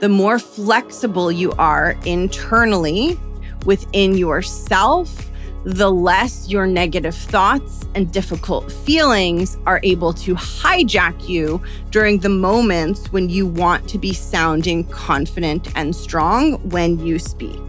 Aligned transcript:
the 0.00 0.08
more 0.08 0.38
flexible 0.38 1.32
you 1.32 1.52
are 1.52 1.96
internally 2.04 3.18
within 3.64 4.16
yourself, 4.16 5.30
the 5.64 5.90
less 5.90 6.48
your 6.48 6.66
negative 6.66 7.14
thoughts 7.14 7.84
and 7.94 8.12
difficult 8.12 8.70
feelings 8.70 9.56
are 9.66 9.80
able 9.82 10.12
to 10.12 10.34
hijack 10.34 11.28
you 11.28 11.60
during 11.90 12.18
the 12.18 12.28
moments 12.28 13.10
when 13.12 13.28
you 13.28 13.46
want 13.46 13.88
to 13.88 13.98
be 13.98 14.12
sounding 14.12 14.84
confident 14.84 15.68
and 15.74 15.96
strong 15.96 16.52
when 16.68 17.04
you 17.04 17.18
speak. 17.18 17.60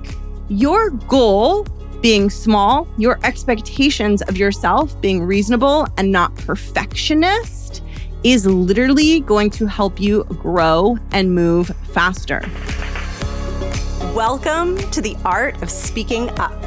Your 0.50 0.92
goal 0.92 1.64
being 2.02 2.30
small, 2.30 2.88
your 2.98 3.20
expectations 3.24 4.22
of 4.24 4.38
yourself 4.38 5.00
being 5.02 5.24
reasonable 5.24 5.88
and 5.98 6.12
not 6.12 6.36
perfectionist 6.36 7.67
is 8.24 8.46
literally 8.46 9.20
going 9.22 9.50
to 9.52 9.68
help 9.68 10.00
you 10.00 10.24
grow 10.26 10.98
and 11.12 11.34
move 11.34 11.68
faster. 11.92 12.42
Welcome 14.16 14.78
to 14.92 15.02
the 15.02 15.16
Art 15.24 15.62
of 15.62 15.70
Speaking 15.70 16.30
Up, 16.40 16.64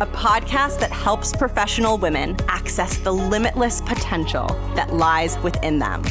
a 0.00 0.06
podcast 0.06 0.80
that 0.80 0.90
helps 0.90 1.36
professional 1.36 1.98
women 1.98 2.36
access 2.48 2.96
the 2.98 3.12
limitless 3.12 3.82
potential 3.82 4.46
that 4.74 4.94
lies 4.94 5.38
within 5.40 5.78
them. 5.78 6.02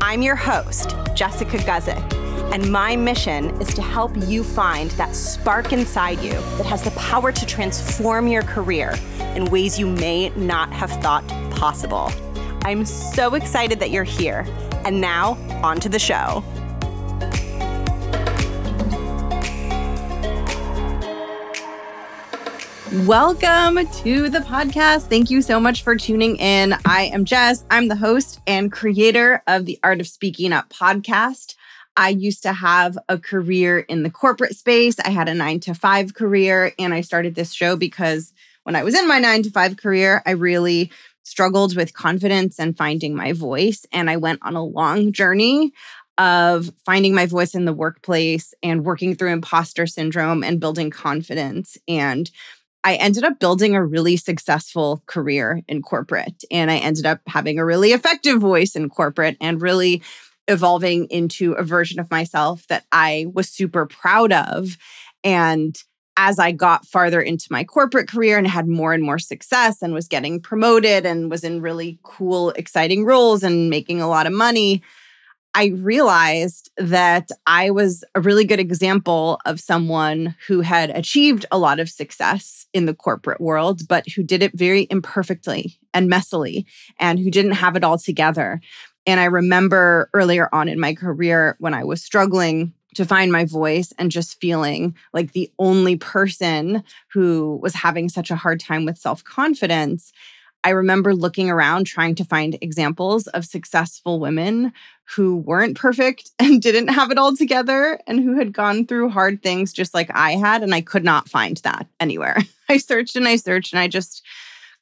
I'm 0.00 0.22
your 0.22 0.36
host, 0.36 0.94
Jessica 1.14 1.58
Guzik, 1.58 2.12
and 2.52 2.70
my 2.70 2.94
mission 2.94 3.50
is 3.60 3.74
to 3.74 3.82
help 3.82 4.12
you 4.16 4.44
find 4.44 4.92
that 4.92 5.16
spark 5.16 5.72
inside 5.72 6.20
you 6.20 6.30
that 6.30 6.66
has 6.66 6.82
the 6.82 6.92
power 6.92 7.32
to 7.32 7.46
transform 7.46 8.28
your 8.28 8.42
career 8.42 8.94
in 9.34 9.46
ways 9.46 9.78
you 9.78 9.88
may 9.88 10.28
not 10.30 10.72
have 10.72 10.90
thought 11.02 11.26
possible. 11.50 12.12
I'm 12.66 12.84
so 12.84 13.36
excited 13.36 13.78
that 13.78 13.92
you're 13.92 14.02
here. 14.02 14.44
And 14.84 15.00
now, 15.00 15.34
on 15.62 15.78
to 15.78 15.88
the 15.88 16.00
show. 16.00 16.42
Welcome 23.06 23.86
to 24.02 24.28
the 24.28 24.40
podcast. 24.40 25.02
Thank 25.02 25.30
you 25.30 25.42
so 25.42 25.60
much 25.60 25.84
for 25.84 25.94
tuning 25.94 26.34
in. 26.38 26.74
I 26.84 27.02
am 27.02 27.24
Jess. 27.24 27.64
I'm 27.70 27.86
the 27.86 27.94
host 27.94 28.40
and 28.48 28.72
creator 28.72 29.44
of 29.46 29.64
the 29.64 29.78
Art 29.84 30.00
of 30.00 30.08
Speaking 30.08 30.52
Up 30.52 30.68
podcast. 30.70 31.54
I 31.96 32.08
used 32.08 32.42
to 32.42 32.52
have 32.52 32.98
a 33.08 33.16
career 33.16 33.78
in 33.78 34.02
the 34.02 34.10
corporate 34.10 34.56
space. 34.56 34.98
I 34.98 35.10
had 35.10 35.28
a 35.28 35.34
nine 35.34 35.60
to 35.60 35.74
five 35.74 36.14
career, 36.14 36.72
and 36.80 36.92
I 36.92 37.02
started 37.02 37.36
this 37.36 37.52
show 37.52 37.76
because 37.76 38.32
when 38.64 38.74
I 38.74 38.82
was 38.82 38.96
in 38.96 39.06
my 39.06 39.20
nine 39.20 39.44
to 39.44 39.50
five 39.50 39.76
career, 39.76 40.20
I 40.26 40.32
really 40.32 40.90
struggled 41.26 41.74
with 41.74 41.92
confidence 41.92 42.58
and 42.58 42.76
finding 42.76 43.14
my 43.14 43.32
voice. 43.32 43.84
And 43.92 44.08
I 44.08 44.16
went 44.16 44.38
on 44.42 44.54
a 44.54 44.64
long 44.64 45.12
journey 45.12 45.72
of 46.18 46.70
finding 46.84 47.14
my 47.14 47.26
voice 47.26 47.54
in 47.54 47.64
the 47.64 47.72
workplace 47.72 48.54
and 48.62 48.84
working 48.84 49.14
through 49.14 49.32
imposter 49.32 49.86
syndrome 49.86 50.44
and 50.44 50.60
building 50.60 50.90
confidence. 50.90 51.76
And 51.88 52.30
I 52.84 52.94
ended 52.94 53.24
up 53.24 53.40
building 53.40 53.74
a 53.74 53.84
really 53.84 54.16
successful 54.16 55.02
career 55.06 55.60
in 55.66 55.82
corporate. 55.82 56.44
And 56.50 56.70
I 56.70 56.76
ended 56.76 57.04
up 57.04 57.20
having 57.26 57.58
a 57.58 57.64
really 57.64 57.90
effective 57.90 58.40
voice 58.40 58.76
in 58.76 58.88
corporate 58.88 59.36
and 59.40 59.60
really 59.60 60.02
evolving 60.46 61.06
into 61.06 61.52
a 61.54 61.64
version 61.64 61.98
of 61.98 62.10
myself 62.10 62.64
that 62.68 62.84
I 62.92 63.26
was 63.34 63.48
super 63.48 63.84
proud 63.84 64.32
of. 64.32 64.76
And 65.24 65.76
as 66.16 66.38
I 66.38 66.52
got 66.52 66.86
farther 66.86 67.20
into 67.20 67.46
my 67.50 67.64
corporate 67.64 68.08
career 68.08 68.38
and 68.38 68.46
had 68.46 68.68
more 68.68 68.92
and 68.92 69.02
more 69.02 69.18
success 69.18 69.82
and 69.82 69.92
was 69.92 70.08
getting 70.08 70.40
promoted 70.40 71.04
and 71.04 71.30
was 71.30 71.44
in 71.44 71.60
really 71.60 71.98
cool, 72.02 72.50
exciting 72.50 73.04
roles 73.04 73.42
and 73.42 73.68
making 73.68 74.00
a 74.00 74.08
lot 74.08 74.26
of 74.26 74.32
money, 74.32 74.82
I 75.54 75.68
realized 75.68 76.70
that 76.76 77.30
I 77.46 77.70
was 77.70 78.04
a 78.14 78.20
really 78.20 78.44
good 78.44 78.60
example 78.60 79.40
of 79.46 79.58
someone 79.58 80.34
who 80.46 80.60
had 80.60 80.90
achieved 80.90 81.46
a 81.50 81.58
lot 81.58 81.80
of 81.80 81.88
success 81.88 82.66
in 82.74 82.84
the 82.84 82.92
corporate 82.92 83.40
world, 83.40 83.88
but 83.88 84.06
who 84.06 84.22
did 84.22 84.42
it 84.42 84.52
very 84.54 84.86
imperfectly 84.90 85.78
and 85.94 86.10
messily 86.10 86.66
and 86.98 87.18
who 87.18 87.30
didn't 87.30 87.52
have 87.52 87.74
it 87.74 87.84
all 87.84 87.96
together. 87.96 88.60
And 89.06 89.18
I 89.18 89.24
remember 89.24 90.10
earlier 90.12 90.50
on 90.52 90.68
in 90.68 90.78
my 90.78 90.92
career 90.92 91.56
when 91.58 91.72
I 91.72 91.84
was 91.84 92.02
struggling 92.02 92.74
to 92.96 93.04
find 93.04 93.30
my 93.30 93.44
voice 93.44 93.92
and 93.98 94.10
just 94.10 94.40
feeling 94.40 94.96
like 95.12 95.32
the 95.32 95.50
only 95.58 95.96
person 95.96 96.82
who 97.12 97.58
was 97.62 97.74
having 97.74 98.08
such 98.08 98.30
a 98.30 98.36
hard 98.36 98.60
time 98.60 98.84
with 98.84 98.98
self 98.98 99.22
confidence. 99.22 100.12
I 100.64 100.70
remember 100.70 101.14
looking 101.14 101.48
around 101.48 101.86
trying 101.86 102.16
to 102.16 102.24
find 102.24 102.58
examples 102.60 103.28
of 103.28 103.44
successful 103.44 104.18
women 104.18 104.72
who 105.14 105.36
weren't 105.36 105.76
perfect 105.76 106.30
and 106.38 106.60
didn't 106.60 106.88
have 106.88 107.10
it 107.10 107.18
all 107.18 107.36
together 107.36 108.00
and 108.06 108.20
who 108.20 108.36
had 108.36 108.52
gone 108.52 108.86
through 108.86 109.10
hard 109.10 109.42
things 109.42 109.72
just 109.72 109.94
like 109.94 110.10
I 110.12 110.32
had. 110.32 110.62
And 110.62 110.74
I 110.74 110.80
could 110.80 111.04
not 111.04 111.28
find 111.28 111.58
that 111.58 111.86
anywhere. 112.00 112.38
I 112.68 112.78
searched 112.78 113.14
and 113.14 113.28
I 113.28 113.36
searched 113.36 113.72
and 113.72 113.80
I 113.80 113.86
just 113.86 114.22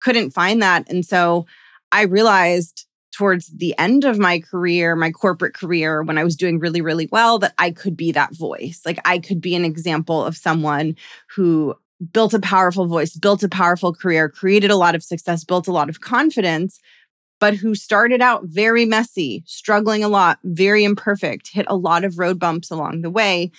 couldn't 0.01 0.31
find 0.31 0.63
that. 0.63 0.89
And 0.89 1.05
so 1.05 1.47
I 1.93 2.03
realized 2.03 2.87
towards 3.15 3.47
the 3.47 3.75
end 3.79 4.05
of 4.05 4.19
my 4.19 4.41
career, 4.41 4.97
my 4.97 5.11
corporate 5.11 5.55
career, 5.55 6.03
when 6.03 6.19
I 6.19 6.25
was 6.25 6.37
doing 6.37 6.59
really, 6.59 6.81
really 6.81 7.09
well, 7.13 7.39
that 7.39 7.55
I 7.59 7.71
could 7.71 7.97
be 7.97 8.11
that 8.13 8.37
voice. 8.37 8.83
Like 8.85 8.99
I 9.05 9.19
could 9.19 9.41
be 9.41 9.55
an 9.55 9.65
example 9.65 10.25
of 10.25 10.37
someone 10.37 10.97
who 11.35 11.77
built 12.13 12.35
a 12.35 12.41
powerful 12.41 12.87
voice, 12.87 13.17
built 13.17 13.45
a 13.45 13.49
powerful 13.49 13.95
career, 13.95 14.29
created 14.29 14.71
a 14.71 14.77
lot 14.77 14.97
of 14.97 15.03
success, 15.05 15.45
built 15.45 15.69
a 15.69 15.73
lot 15.73 15.89
of 15.89 16.01
confidence, 16.01 16.81
but 17.39 17.55
who 17.55 17.75
started 17.75 18.21
out 18.21 18.43
very 18.47 18.85
messy, 18.85 19.45
struggling 19.47 20.03
a 20.03 20.09
lot, 20.09 20.39
very 20.43 20.83
imperfect, 20.83 21.51
hit 21.53 21.67
a 21.69 21.77
lot 21.77 22.05
of 22.05 22.19
road 22.19 22.39
bumps 22.39 22.71
along 22.71 23.03
the 23.03 23.11
way. 23.11 23.51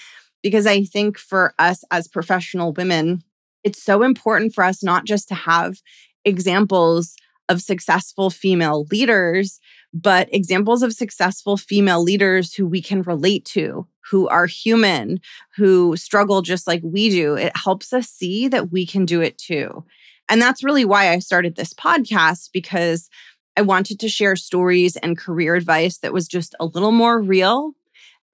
Because 0.44 0.68
I 0.68 0.84
think 0.84 1.18
for 1.18 1.54
us 1.58 1.84
as 1.92 2.08
professional 2.08 2.74
women, 2.74 3.24
it's 3.64 3.82
so 3.82 4.04
important 4.04 4.54
for 4.54 4.64
us 4.64 4.84
not 4.84 5.06
just 5.06 5.28
to 5.30 5.36
have 5.36 5.82
examples 6.26 7.16
of 7.50 7.62
successful 7.62 8.30
female 8.30 8.86
leaders, 8.92 9.60
but 9.94 10.28
examples 10.34 10.84
of 10.84 10.94
successful 10.94 11.58
female 11.58 12.04
leaders 12.04 12.54
who 12.54 12.66
we 12.66 12.82
can 12.82 13.02
relate 13.04 13.46
to, 13.46 13.88
who 14.10 14.28
are 14.28 14.46
human, 14.46 15.20
who 15.56 15.96
struggle 15.96 16.42
just 16.42 16.68
like 16.68 16.82
we 16.84 17.10
do. 17.10 17.36
It 17.36 17.56
helps 17.56 17.94
us 17.94 18.08
see 18.08 18.48
that 18.50 18.72
we 18.72 18.86
can 18.86 19.06
do 19.06 19.22
it 19.22 19.38
too. 19.38 19.84
And 20.30 20.42
that's 20.42 20.64
really 20.64 20.86
why 20.86 21.10
I 21.10 21.20
started 21.20 21.56
this 21.56 21.74
podcast 21.74 22.50
because 22.52 23.10
I 23.58 23.62
wanted 23.62 24.00
to 24.00 24.10
share 24.10 24.36
stories 24.36 24.98
and 24.98 25.18
career 25.18 25.56
advice 25.56 26.00
that 26.00 26.14
was 26.14 26.28
just 26.28 26.56
a 26.60 26.66
little 26.66 26.92
more 26.92 27.22
real 27.22 27.74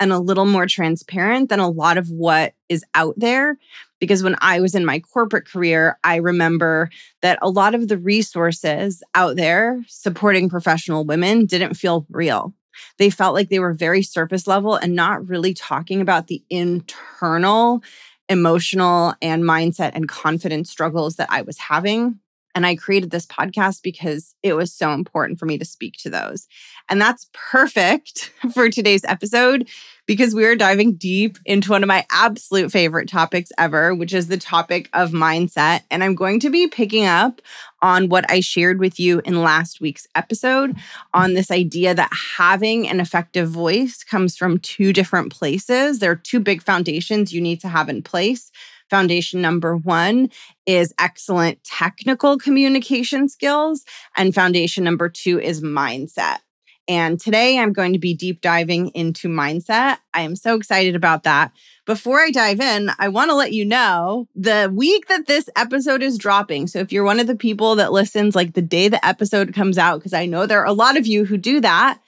and 0.01 0.11
a 0.11 0.19
little 0.19 0.45
more 0.45 0.65
transparent 0.65 1.49
than 1.49 1.59
a 1.59 1.69
lot 1.69 1.97
of 1.97 2.09
what 2.09 2.53
is 2.67 2.83
out 2.95 3.13
there. 3.17 3.57
Because 3.99 4.23
when 4.23 4.35
I 4.41 4.59
was 4.59 4.73
in 4.73 4.83
my 4.83 4.99
corporate 4.99 5.47
career, 5.47 5.99
I 6.03 6.15
remember 6.15 6.89
that 7.21 7.37
a 7.43 7.49
lot 7.49 7.75
of 7.75 7.87
the 7.87 7.99
resources 7.99 9.03
out 9.13 9.35
there 9.35 9.79
supporting 9.87 10.49
professional 10.49 11.05
women 11.05 11.45
didn't 11.45 11.75
feel 11.75 12.07
real. 12.09 12.51
They 12.97 13.11
felt 13.11 13.35
like 13.35 13.49
they 13.49 13.59
were 13.59 13.73
very 13.73 14.01
surface 14.01 14.47
level 14.47 14.75
and 14.75 14.95
not 14.95 15.29
really 15.29 15.53
talking 15.53 16.01
about 16.01 16.27
the 16.27 16.43
internal 16.49 17.83
emotional 18.27 19.13
and 19.21 19.43
mindset 19.43 19.91
and 19.93 20.07
confidence 20.07 20.71
struggles 20.71 21.17
that 21.17 21.27
I 21.29 21.41
was 21.41 21.57
having. 21.57 22.17
And 22.55 22.65
I 22.65 22.75
created 22.75 23.11
this 23.11 23.25
podcast 23.25 23.81
because 23.81 24.35
it 24.43 24.53
was 24.53 24.73
so 24.73 24.91
important 24.91 25.39
for 25.39 25.45
me 25.45 25.57
to 25.57 25.65
speak 25.65 25.95
to 25.99 26.09
those. 26.09 26.47
And 26.89 27.01
that's 27.01 27.29
perfect 27.33 28.31
for 28.53 28.69
today's 28.69 29.05
episode 29.05 29.67
because 30.05 30.35
we 30.35 30.45
are 30.45 30.55
diving 30.55 30.93
deep 30.95 31.37
into 31.45 31.71
one 31.71 31.83
of 31.83 31.87
my 31.87 32.05
absolute 32.11 32.71
favorite 32.71 33.07
topics 33.07 33.51
ever, 33.57 33.95
which 33.95 34.13
is 34.13 34.27
the 34.27 34.37
topic 34.37 34.89
of 34.93 35.11
mindset. 35.11 35.83
And 35.89 36.03
I'm 36.03 36.15
going 36.15 36.39
to 36.41 36.49
be 36.49 36.67
picking 36.67 37.05
up 37.05 37.41
on 37.81 38.09
what 38.09 38.29
I 38.29 38.41
shared 38.41 38.79
with 38.79 38.99
you 38.99 39.21
in 39.25 39.41
last 39.41 39.79
week's 39.79 40.07
episode 40.15 40.75
on 41.13 41.33
this 41.33 41.49
idea 41.49 41.93
that 41.95 42.11
having 42.37 42.89
an 42.89 42.99
effective 42.99 43.49
voice 43.49 44.03
comes 44.03 44.35
from 44.35 44.59
two 44.59 44.91
different 44.91 45.31
places. 45.31 45.99
There 45.99 46.11
are 46.11 46.15
two 46.15 46.39
big 46.39 46.61
foundations 46.61 47.33
you 47.33 47.41
need 47.41 47.61
to 47.61 47.69
have 47.69 47.87
in 47.87 48.01
place. 48.01 48.51
Foundation 48.91 49.41
number 49.41 49.77
one 49.77 50.29
is 50.65 50.93
excellent 50.99 51.63
technical 51.63 52.37
communication 52.37 53.29
skills, 53.29 53.85
and 54.17 54.35
foundation 54.35 54.83
number 54.83 55.07
two 55.07 55.39
is 55.39 55.61
mindset. 55.61 56.39
And 56.89 57.17
today 57.17 57.57
I'm 57.57 57.71
going 57.71 57.93
to 57.93 57.99
be 57.99 58.13
deep 58.13 58.41
diving 58.41 58.89
into 58.89 59.29
mindset. 59.29 59.99
I 60.13 60.23
am 60.23 60.35
so 60.35 60.55
excited 60.55 60.93
about 60.93 61.23
that. 61.23 61.53
Before 61.85 62.19
I 62.19 62.31
dive 62.31 62.59
in, 62.59 62.91
I 62.99 63.07
want 63.07 63.31
to 63.31 63.35
let 63.35 63.53
you 63.53 63.63
know 63.63 64.27
the 64.35 64.69
week 64.75 65.07
that 65.07 65.25
this 65.25 65.49
episode 65.55 66.03
is 66.03 66.17
dropping. 66.17 66.67
So 66.67 66.79
if 66.79 66.91
you're 66.91 67.05
one 67.05 67.21
of 67.21 67.27
the 67.27 67.35
people 67.37 67.75
that 67.75 67.93
listens 67.93 68.35
like 68.35 68.55
the 68.55 68.61
day 68.61 68.89
the 68.89 69.05
episode 69.05 69.53
comes 69.53 69.77
out, 69.77 69.99
because 69.99 70.13
I 70.13 70.25
know 70.25 70.45
there 70.45 70.59
are 70.59 70.65
a 70.65 70.73
lot 70.73 70.97
of 70.97 71.07
you 71.07 71.23
who 71.23 71.37
do 71.37 71.61
that, 71.61 72.01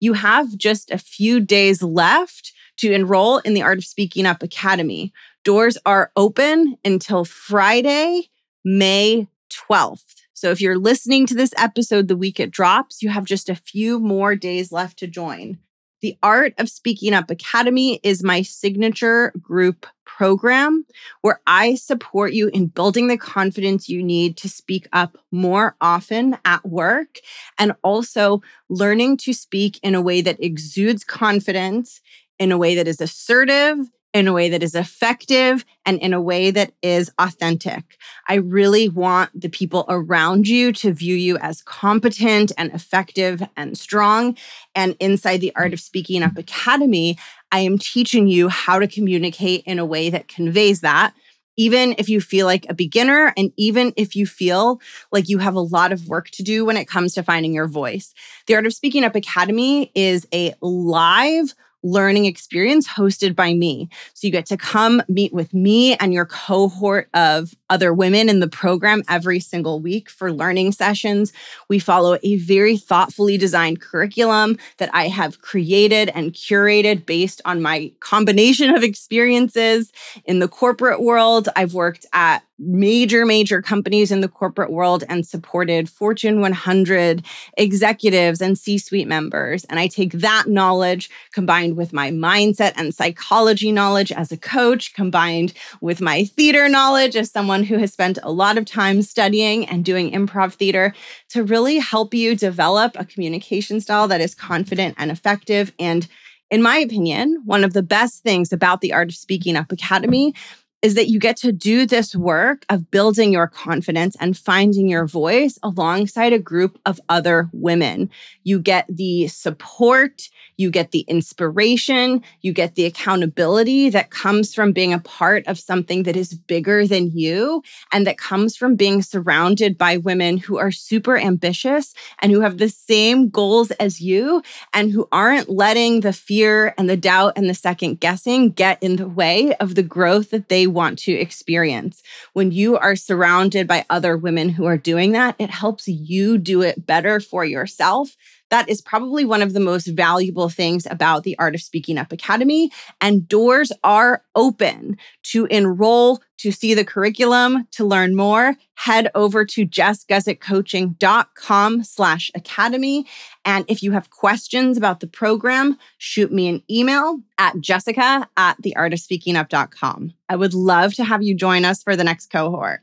you 0.00 0.14
have 0.14 0.56
just 0.56 0.90
a 0.90 0.96
few 0.96 1.38
days 1.38 1.82
left 1.82 2.54
to 2.78 2.92
enroll 2.92 3.38
in 3.38 3.52
the 3.52 3.62
Art 3.62 3.76
of 3.76 3.84
Speaking 3.84 4.24
Up 4.24 4.42
Academy. 4.42 5.12
Doors 5.42 5.78
are 5.86 6.12
open 6.16 6.76
until 6.84 7.24
Friday, 7.24 8.28
May 8.62 9.26
12th. 9.50 10.16
So 10.34 10.50
if 10.50 10.60
you're 10.60 10.78
listening 10.78 11.26
to 11.26 11.34
this 11.34 11.54
episode 11.56 12.08
the 12.08 12.16
week 12.16 12.38
it 12.38 12.50
drops, 12.50 13.02
you 13.02 13.08
have 13.08 13.24
just 13.24 13.48
a 13.48 13.54
few 13.54 13.98
more 13.98 14.36
days 14.36 14.70
left 14.70 14.98
to 14.98 15.06
join. 15.06 15.58
The 16.02 16.16
Art 16.22 16.54
of 16.58 16.68
Speaking 16.68 17.14
Up 17.14 17.30
Academy 17.30 18.00
is 18.02 18.22
my 18.22 18.42
signature 18.42 19.32
group 19.40 19.86
program 20.04 20.84
where 21.22 21.40
I 21.46 21.74
support 21.74 22.32
you 22.32 22.48
in 22.48 22.66
building 22.66 23.08
the 23.08 23.18
confidence 23.18 23.88
you 23.88 24.02
need 24.02 24.36
to 24.38 24.48
speak 24.48 24.88
up 24.92 25.16
more 25.30 25.76
often 25.80 26.36
at 26.44 26.66
work 26.66 27.18
and 27.58 27.72
also 27.82 28.42
learning 28.68 29.18
to 29.18 29.32
speak 29.32 29.78
in 29.82 29.94
a 29.94 30.02
way 30.02 30.20
that 30.20 30.42
exudes 30.42 31.04
confidence, 31.04 32.00
in 32.38 32.52
a 32.52 32.58
way 32.58 32.74
that 32.74 32.88
is 32.88 33.00
assertive 33.00 33.78
in 34.12 34.26
a 34.26 34.32
way 34.32 34.48
that 34.48 34.62
is 34.62 34.74
effective 34.74 35.64
and 35.86 35.98
in 36.00 36.12
a 36.12 36.20
way 36.20 36.50
that 36.50 36.72
is 36.82 37.10
authentic. 37.18 37.96
I 38.28 38.34
really 38.34 38.88
want 38.88 39.40
the 39.40 39.48
people 39.48 39.84
around 39.88 40.48
you 40.48 40.72
to 40.74 40.92
view 40.92 41.14
you 41.14 41.38
as 41.38 41.62
competent 41.62 42.50
and 42.58 42.72
effective 42.72 43.42
and 43.56 43.78
strong. 43.78 44.36
And 44.74 44.96
inside 44.98 45.38
the 45.38 45.54
Art 45.54 45.72
of 45.72 45.80
Speaking 45.80 46.22
Up 46.22 46.36
Academy, 46.36 47.18
I 47.52 47.60
am 47.60 47.78
teaching 47.78 48.26
you 48.26 48.48
how 48.48 48.78
to 48.78 48.88
communicate 48.88 49.62
in 49.64 49.78
a 49.78 49.86
way 49.86 50.10
that 50.10 50.28
conveys 50.28 50.80
that. 50.80 51.14
Even 51.56 51.94
if 51.98 52.08
you 52.08 52.20
feel 52.20 52.46
like 52.46 52.64
a 52.68 52.74
beginner, 52.74 53.34
and 53.36 53.52
even 53.56 53.92
if 53.96 54.16
you 54.16 54.24
feel 54.24 54.80
like 55.12 55.28
you 55.28 55.38
have 55.38 55.54
a 55.54 55.60
lot 55.60 55.92
of 55.92 56.08
work 56.08 56.30
to 56.30 56.42
do 56.42 56.64
when 56.64 56.76
it 56.76 56.88
comes 56.88 57.12
to 57.14 57.22
finding 57.22 57.52
your 57.52 57.68
voice. 57.68 58.14
The 58.46 58.54
Art 58.54 58.66
of 58.66 58.72
Speaking 58.72 59.04
Up 59.04 59.14
Academy 59.14 59.92
is 59.94 60.26
a 60.32 60.54
live 60.62 61.54
learning 61.82 62.26
experience 62.26 62.86
hosted 62.86 63.34
by 63.34 63.54
me. 63.54 63.88
So 64.14 64.26
you 64.26 64.32
get 64.32 64.46
to 64.46 64.56
come 64.56 65.02
meet 65.08 65.32
with 65.32 65.54
me 65.54 65.96
and 65.96 66.12
your 66.12 66.26
cohort 66.26 67.08
of 67.14 67.54
other 67.68 67.94
women 67.94 68.28
in 68.28 68.40
the 68.40 68.48
program 68.48 69.02
every 69.08 69.40
single 69.40 69.80
week 69.80 70.10
for 70.10 70.32
learning 70.32 70.72
sessions. 70.72 71.32
We 71.68 71.78
follow 71.78 72.18
a 72.22 72.36
very 72.36 72.76
thoughtfully 72.76 73.38
designed 73.38 73.80
curriculum 73.80 74.58
that 74.78 74.90
I 74.92 75.08
have 75.08 75.40
created 75.40 76.10
and 76.14 76.32
curated 76.32 77.06
based 77.06 77.40
on 77.44 77.62
my 77.62 77.92
combination 78.00 78.74
of 78.74 78.82
experiences 78.82 79.92
in 80.24 80.40
the 80.40 80.48
corporate 80.48 81.00
world. 81.00 81.48
I've 81.56 81.74
worked 81.74 82.06
at 82.12 82.42
major, 82.60 83.24
major 83.24 83.62
companies 83.62 84.12
in 84.12 84.20
the 84.20 84.28
corporate 84.28 84.70
world 84.70 85.02
and 85.08 85.26
supported 85.26 85.88
Fortune 85.88 86.40
100 86.40 87.24
executives 87.56 88.42
and 88.42 88.58
C 88.58 88.76
suite 88.76 89.08
members. 89.08 89.64
And 89.64 89.80
I 89.80 89.86
take 89.86 90.12
that 90.12 90.44
knowledge 90.46 91.08
combined 91.32 91.76
with 91.76 91.92
my 91.92 92.10
mindset 92.10 92.72
and 92.76 92.94
psychology 92.94 93.72
knowledge 93.72 94.12
as 94.12 94.30
a 94.30 94.36
coach, 94.36 94.92
combined 94.94 95.54
with 95.80 96.00
my 96.00 96.24
theater 96.24 96.68
knowledge 96.68 97.16
as 97.16 97.30
someone 97.30 97.64
who 97.64 97.78
has 97.78 97.92
spent 97.92 98.18
a 98.22 98.30
lot 98.30 98.58
of 98.58 98.66
time 98.66 99.00
studying 99.02 99.66
and 99.66 99.84
doing 99.84 100.10
improv 100.12 100.54
theater 100.54 100.94
to 101.30 101.42
really 101.42 101.78
help 101.78 102.12
you 102.12 102.36
develop 102.36 102.94
a 102.96 103.04
communication 103.04 103.80
style 103.80 104.06
that 104.08 104.20
is 104.20 104.34
confident 104.34 104.94
and 104.98 105.10
effective. 105.10 105.72
And 105.78 106.06
in 106.50 106.62
my 106.62 106.78
opinion, 106.78 107.42
one 107.44 107.62
of 107.62 107.72
the 107.72 107.82
best 107.82 108.24
things 108.24 108.52
about 108.52 108.80
the 108.80 108.92
Art 108.92 109.08
of 109.08 109.14
Speaking 109.14 109.56
Up 109.56 109.70
Academy 109.70 110.34
is 110.82 110.94
that 110.94 111.08
you 111.08 111.18
get 111.18 111.36
to 111.36 111.52
do 111.52 111.84
this 111.84 112.16
work 112.16 112.64
of 112.70 112.90
building 112.90 113.32
your 113.32 113.46
confidence 113.46 114.16
and 114.18 114.36
finding 114.36 114.88
your 114.88 115.06
voice 115.06 115.58
alongside 115.62 116.32
a 116.32 116.38
group 116.38 116.78
of 116.86 117.00
other 117.08 117.50
women. 117.52 118.10
You 118.44 118.58
get 118.60 118.86
the 118.88 119.28
support, 119.28 120.28
you 120.56 120.70
get 120.70 120.92
the 120.92 121.00
inspiration, 121.00 122.22
you 122.40 122.52
get 122.52 122.74
the 122.74 122.86
accountability 122.86 123.90
that 123.90 124.10
comes 124.10 124.54
from 124.54 124.72
being 124.72 124.92
a 124.92 124.98
part 124.98 125.46
of 125.46 125.58
something 125.58 126.04
that 126.04 126.16
is 126.16 126.34
bigger 126.34 126.86
than 126.86 127.10
you 127.10 127.62
and 127.92 128.06
that 128.06 128.18
comes 128.18 128.56
from 128.56 128.74
being 128.74 129.02
surrounded 129.02 129.76
by 129.76 129.98
women 129.98 130.38
who 130.38 130.58
are 130.58 130.70
super 130.70 131.18
ambitious 131.18 131.94
and 132.20 132.32
who 132.32 132.40
have 132.40 132.58
the 132.58 132.68
same 132.68 133.28
goals 133.28 133.70
as 133.72 134.00
you 134.00 134.42
and 134.72 134.92
who 134.92 135.06
aren't 135.12 135.50
letting 135.50 136.00
the 136.00 136.12
fear 136.12 136.74
and 136.78 136.88
the 136.88 136.96
doubt 136.96 137.34
and 137.36 137.48
the 137.48 137.54
second 137.54 138.00
guessing 138.00 138.50
get 138.50 138.82
in 138.82 138.96
the 138.96 139.08
way 139.08 139.54
of 139.56 139.74
the 139.74 139.82
growth 139.82 140.30
that 140.30 140.48
they 140.48 140.66
want 140.70 140.98
to 141.00 141.12
experience. 141.12 142.02
When 142.32 142.52
you 142.52 142.76
are 142.78 142.96
surrounded 142.96 143.66
by 143.66 143.84
other 143.90 144.16
women 144.16 144.48
who 144.48 144.64
are 144.66 144.78
doing 144.78 145.12
that, 145.12 145.36
it 145.38 145.50
helps 145.50 145.86
you 145.88 146.38
do 146.38 146.62
it 146.62 146.86
better 146.86 147.20
for 147.20 147.44
yourself 147.44 148.16
that 148.50 148.68
is 148.68 148.80
probably 148.80 149.24
one 149.24 149.42
of 149.42 149.52
the 149.52 149.60
most 149.60 149.86
valuable 149.86 150.48
things 150.48 150.84
about 150.90 151.22
the 151.22 151.38
Art 151.38 151.54
of 151.54 151.62
Speaking 151.62 151.98
Up 151.98 152.10
Academy. 152.12 152.72
And 153.00 153.28
doors 153.28 153.70
are 153.82 154.24
open 154.34 154.98
to 155.24 155.46
enroll, 155.46 156.20
to 156.38 156.52
see 156.52 156.74
the 156.74 156.84
curriculum, 156.84 157.66
to 157.72 157.84
learn 157.84 158.14
more. 158.16 158.54
Head 158.74 159.10
over 159.14 159.44
to 159.44 159.66
jessguzikcoaching.com 159.66 161.84
slash 161.84 162.30
academy. 162.34 163.06
And 163.44 163.64
if 163.68 163.82
you 163.82 163.92
have 163.92 164.08
questions 164.10 164.76
about 164.76 165.00
the 165.00 165.06
program, 165.06 165.78
shoot 165.98 166.32
me 166.32 166.48
an 166.48 166.62
email 166.70 167.20
at 167.38 167.60
jessica 167.60 168.28
at 168.36 168.60
theartofspeakingup.com. 168.62 170.12
I 170.28 170.36
would 170.36 170.54
love 170.54 170.94
to 170.94 171.04
have 171.04 171.22
you 171.22 171.34
join 171.34 171.64
us 171.64 171.82
for 171.82 171.96
the 171.96 172.04
next 172.04 172.30
cohort. 172.30 172.80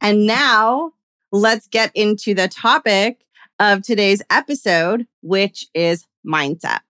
And 0.00 0.26
now 0.26 0.92
let's 1.30 1.68
get 1.68 1.92
into 1.94 2.34
the 2.34 2.48
topic 2.48 3.24
of 3.58 3.82
today's 3.82 4.22
episode, 4.30 5.06
which 5.22 5.66
is 5.74 6.06
mindset. 6.26 6.80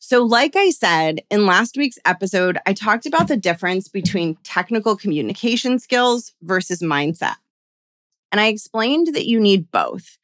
So, 0.00 0.22
like 0.24 0.56
I 0.56 0.70
said 0.70 1.22
in 1.30 1.46
last 1.46 1.76
week's 1.76 1.98
episode, 2.04 2.58
I 2.66 2.72
talked 2.72 3.06
about 3.06 3.28
the 3.28 3.36
difference 3.36 3.88
between 3.88 4.36
technical 4.44 4.96
communication 4.96 5.78
skills 5.78 6.32
versus 6.42 6.80
mindset. 6.80 7.36
And 8.30 8.40
I 8.40 8.46
explained 8.46 9.14
that 9.14 9.26
you 9.26 9.40
need 9.40 9.70
both. 9.70 10.18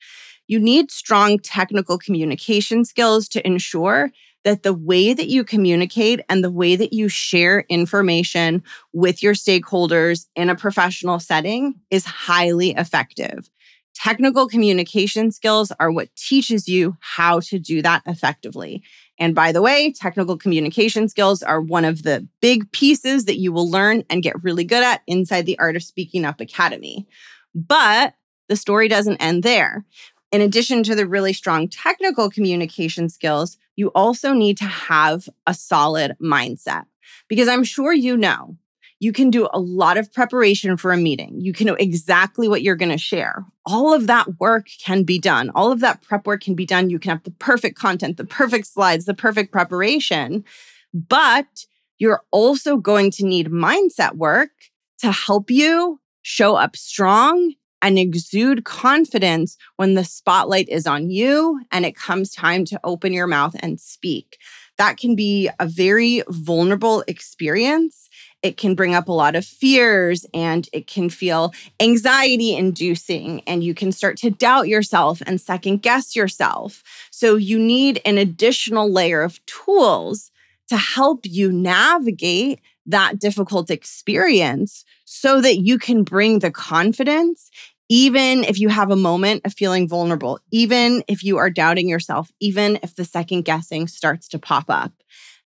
You 0.47 0.61
need 0.61 0.91
strong 0.91 1.39
technical 1.39 1.99
communication 1.99 2.85
skills 2.85 3.29
to 3.29 3.47
ensure 3.47 4.11
that 4.45 4.63
the 4.63 4.75
way 4.75 5.15
that 5.15 5.29
you 5.29 5.43
communicate 5.43 6.21
and 6.29 6.45
the 6.45 6.51
way 6.51 6.77
that 6.77 6.93
you 6.93 7.09
share 7.09 7.65
information 7.69 8.63
with 8.93 9.23
your 9.23 9.33
stakeholders 9.33 10.27
in 10.37 10.51
a 10.51 10.55
professional 10.55 11.19
setting 11.19 11.75
is 11.91 12.05
highly 12.05 12.71
effective. 12.73 13.51
Technical 13.95 14.49
communication 14.49 15.31
skills 15.31 15.73
are 15.79 15.91
what 15.91 16.15
teaches 16.17 16.69
you 16.69 16.97
how 17.01 17.41
to 17.41 17.59
do 17.59 17.81
that 17.83 18.03
effectively. 18.07 18.83
And 19.19 19.35
by 19.35 19.53
the 19.53 19.63
way, 19.63 19.93
technical 19.93 20.37
communication 20.37 21.09
skills 21.09 21.43
are 21.43 21.61
one 21.61 21.85
of 21.85 22.03
the 22.03 22.27
big 22.41 22.71
pieces 22.73 23.25
that 23.27 23.39
you 23.39 23.53
will 23.53 23.71
learn 23.71 24.03
and 24.11 24.23
get 24.23 24.43
really 24.43 24.65
good 24.65 24.83
at 24.83 25.03
inside 25.07 25.47
the 25.47 25.59
Art 25.59 25.77
of 25.77 25.83
Speaking 25.83 26.25
Up 26.25 26.41
Academy. 26.41 27.07
But 27.55 28.15
the 28.49 28.57
story 28.57 28.89
doesn't 28.89 29.19
end 29.19 29.43
there. 29.43 29.85
In 30.33 30.41
addition 30.41 30.83
to 30.83 30.97
the 30.97 31.07
really 31.07 31.33
strong 31.33 31.69
technical 31.69 32.29
communication 32.29 33.09
skills, 33.09 33.57
you 33.77 33.89
also 33.95 34.33
need 34.33 34.59
to 34.59 34.65
have 34.65 35.29
a 35.47 35.55
solid 35.55 36.17
mindset. 36.21 36.85
Because 37.29 37.49
I'm 37.49 37.65
sure 37.65 37.93
you 37.93 38.17
know 38.17 38.57
you 39.01 39.13
can 39.13 39.31
do 39.31 39.49
a 39.53 39.61
lot 39.61 39.97
of 39.97 40.13
preparation 40.13 40.77
for 40.77 40.93
a 40.93 40.97
meeting. 40.97 41.41
You 41.41 41.53
can 41.53 41.67
know 41.67 41.75
exactly 41.75 42.49
what 42.49 42.63
you're 42.63 42.77
going 42.77 42.93
to 42.93 42.99
share. 42.99 43.45
All 43.67 43.93
of 43.93 44.07
that 44.07 44.39
work 44.41 44.69
can 44.83 45.03
be 45.03 45.19
done. 45.19 45.51
All 45.55 45.73
of 45.73 45.81
that 45.81 46.03
prep 46.03 46.27
work 46.27 46.43
can 46.43 46.55
be 46.55 46.67
done. 46.67 46.91
You 46.91 46.99
can 46.99 47.11
have 47.11 47.23
the 47.25 47.31
perfect 47.33 47.79
content, 47.79 48.17
the 48.17 48.25
perfect 48.25 48.67
slides, 48.67 49.05
the 49.05 49.15
perfect 49.15 49.53
preparation. 49.53 50.45
But 50.93 51.67
you're 51.99 52.23
also 52.31 52.77
going 52.77 53.11
to 53.13 53.25
need 53.25 53.49
mindset 53.49 54.17
work 54.17 54.51
to 54.99 55.11
help 55.11 55.51
you 55.51 56.01
show 56.23 56.57
up 56.57 56.77
strong 56.77 57.55
and 57.83 57.99
exude 57.99 58.65
confidence 58.65 59.59
when 59.77 59.93
the 59.93 60.05
spotlight 60.05 60.69
is 60.71 60.87
on 60.87 61.11
you 61.11 61.61
and 61.71 61.85
it 61.85 61.95
comes 61.95 62.33
time 62.33 62.65
to 62.65 62.81
open 62.83 63.13
your 63.13 63.27
mouth 63.27 63.55
and 63.61 63.79
speak. 63.79 64.39
That 64.79 64.97
can 64.97 65.15
be 65.15 65.51
a 65.61 65.67
very 65.67 66.23
vulnerable 66.29 67.05
experience 67.07 68.09
it 68.45 68.59
can 68.59 68.75
bring 68.75 68.95
up 68.95 69.09
a 69.09 69.13
lot 69.13 69.35
of 69.35 69.45
fears 69.45 70.27
and 70.35 70.69
it 70.73 70.87
can 70.87 71.09
feel 71.09 71.53
anxiety 71.81 72.55
inducing 72.55 73.41
and 73.47 73.65
you 73.65 73.75
can 73.75 73.91
start 73.91 74.19
to 74.19 74.31
doubt 74.31 74.69
yourself 74.69 75.23
and 75.27 75.41
second 75.41 75.79
guess 75.79 76.15
yourself. 76.15 76.83
So 77.11 77.37
you 77.37 77.59
need 77.59 78.03
an 78.05 78.19
additional 78.19 78.93
layer 78.93 79.23
of 79.23 79.45
tools 79.47 80.31
to 80.69 80.77
help 80.77 81.21
you 81.25 81.51
navigate 81.51 82.61
that 82.85 83.19
difficult 83.19 83.71
experience 83.71 84.85
so 85.07 85.41
that 85.41 85.57
you 85.57 85.79
can 85.79 86.05
bring 86.05 86.41
the 86.41 86.51
confidence 86.51 87.51
even 87.89 88.45
if 88.45 88.59
you 88.59 88.69
have 88.69 88.91
a 88.91 88.97
moment 88.97 89.43
of 89.45 89.53
feeling 89.53 89.87
vulnerable, 89.89 90.39
even 90.51 91.03
if 91.07 91.23
you 91.23 91.37
are 91.37 91.51
doubting 91.51 91.89
yourself, 91.89 92.31
even 92.41 92.79
if 92.83 92.95
the 92.95 93.05
second 93.05 93.43
guessing 93.43 93.87
starts 93.89 94.29
to 94.29 94.39
pop 94.39 94.65
up. 94.69 94.93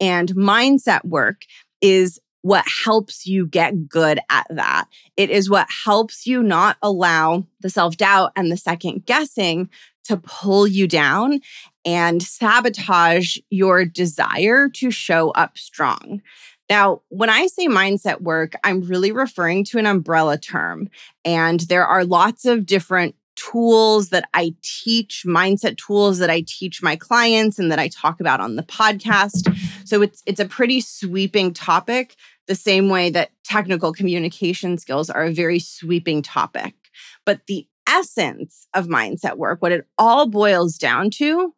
And 0.00 0.28
mindset 0.34 1.04
work 1.04 1.42
is 1.80 2.20
what 2.42 2.64
helps 2.84 3.26
you 3.26 3.46
get 3.46 3.88
good 3.88 4.18
at 4.30 4.46
that. 4.50 4.86
It 5.16 5.30
is 5.30 5.50
what 5.50 5.68
helps 5.84 6.26
you 6.26 6.42
not 6.42 6.76
allow 6.82 7.46
the 7.60 7.70
self 7.70 7.96
doubt 7.96 8.32
and 8.36 8.50
the 8.50 8.56
second 8.56 9.06
guessing 9.06 9.68
to 10.04 10.16
pull 10.16 10.66
you 10.66 10.88
down 10.88 11.40
and 11.84 12.22
sabotage 12.22 13.38
your 13.50 13.84
desire 13.84 14.68
to 14.68 14.90
show 14.90 15.30
up 15.30 15.58
strong. 15.58 16.22
Now, 16.68 17.02
when 17.08 17.30
I 17.30 17.48
say 17.48 17.66
mindset 17.66 18.20
work, 18.20 18.54
I'm 18.62 18.82
really 18.82 19.10
referring 19.10 19.64
to 19.66 19.78
an 19.78 19.86
umbrella 19.86 20.38
term, 20.38 20.88
and 21.24 21.60
there 21.60 21.84
are 21.84 22.04
lots 22.04 22.44
of 22.44 22.64
different 22.64 23.16
tools 23.40 24.10
that 24.10 24.28
I 24.34 24.54
teach, 24.62 25.24
mindset 25.26 25.76
tools 25.76 26.18
that 26.18 26.30
I 26.30 26.44
teach 26.46 26.82
my 26.82 26.96
clients 26.96 27.58
and 27.58 27.70
that 27.70 27.78
I 27.78 27.88
talk 27.88 28.20
about 28.20 28.40
on 28.40 28.56
the 28.56 28.62
podcast. 28.62 29.56
So 29.86 30.02
it's 30.02 30.22
it's 30.26 30.40
a 30.40 30.44
pretty 30.44 30.80
sweeping 30.80 31.52
topic, 31.52 32.16
the 32.46 32.54
same 32.54 32.88
way 32.88 33.10
that 33.10 33.30
technical 33.44 33.92
communication 33.92 34.78
skills 34.78 35.10
are 35.10 35.24
a 35.24 35.32
very 35.32 35.58
sweeping 35.58 36.22
topic. 36.22 36.74
But 37.24 37.40
the 37.46 37.66
essence 37.88 38.66
of 38.74 38.86
mindset 38.86 39.36
work, 39.36 39.62
what 39.62 39.72
it 39.72 39.86
all 39.98 40.26
boils 40.26 40.76
down 40.76 41.10
to 41.10 41.54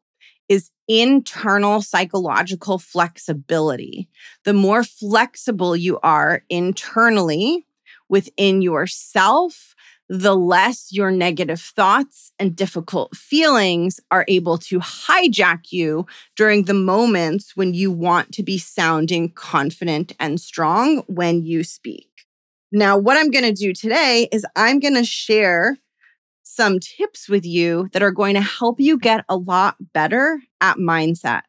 is 0.48 0.70
internal 0.88 1.80
psychological 1.82 2.78
flexibility. 2.78 4.08
The 4.44 4.52
more 4.52 4.84
flexible 4.84 5.76
you 5.76 5.98
are 6.02 6.42
internally 6.48 7.66
within 8.08 8.60
yourself, 8.60 9.74
the 10.14 10.36
less 10.36 10.92
your 10.92 11.10
negative 11.10 11.58
thoughts 11.58 12.32
and 12.38 12.54
difficult 12.54 13.16
feelings 13.16 13.98
are 14.10 14.26
able 14.28 14.58
to 14.58 14.78
hijack 14.78 15.72
you 15.72 16.04
during 16.36 16.64
the 16.64 16.74
moments 16.74 17.56
when 17.56 17.72
you 17.72 17.90
want 17.90 18.30
to 18.30 18.42
be 18.42 18.58
sounding 18.58 19.30
confident 19.30 20.12
and 20.20 20.38
strong 20.38 20.98
when 21.06 21.42
you 21.42 21.64
speak. 21.64 22.10
Now, 22.70 22.98
what 22.98 23.16
I'm 23.16 23.30
going 23.30 23.46
to 23.46 23.54
do 23.54 23.72
today 23.72 24.28
is 24.30 24.44
I'm 24.54 24.80
going 24.80 24.96
to 24.96 25.04
share 25.04 25.78
some 26.42 26.78
tips 26.78 27.26
with 27.26 27.46
you 27.46 27.88
that 27.94 28.02
are 28.02 28.10
going 28.10 28.34
to 28.34 28.42
help 28.42 28.78
you 28.78 28.98
get 28.98 29.24
a 29.30 29.36
lot 29.38 29.76
better 29.94 30.42
at 30.60 30.76
mindset. 30.76 31.44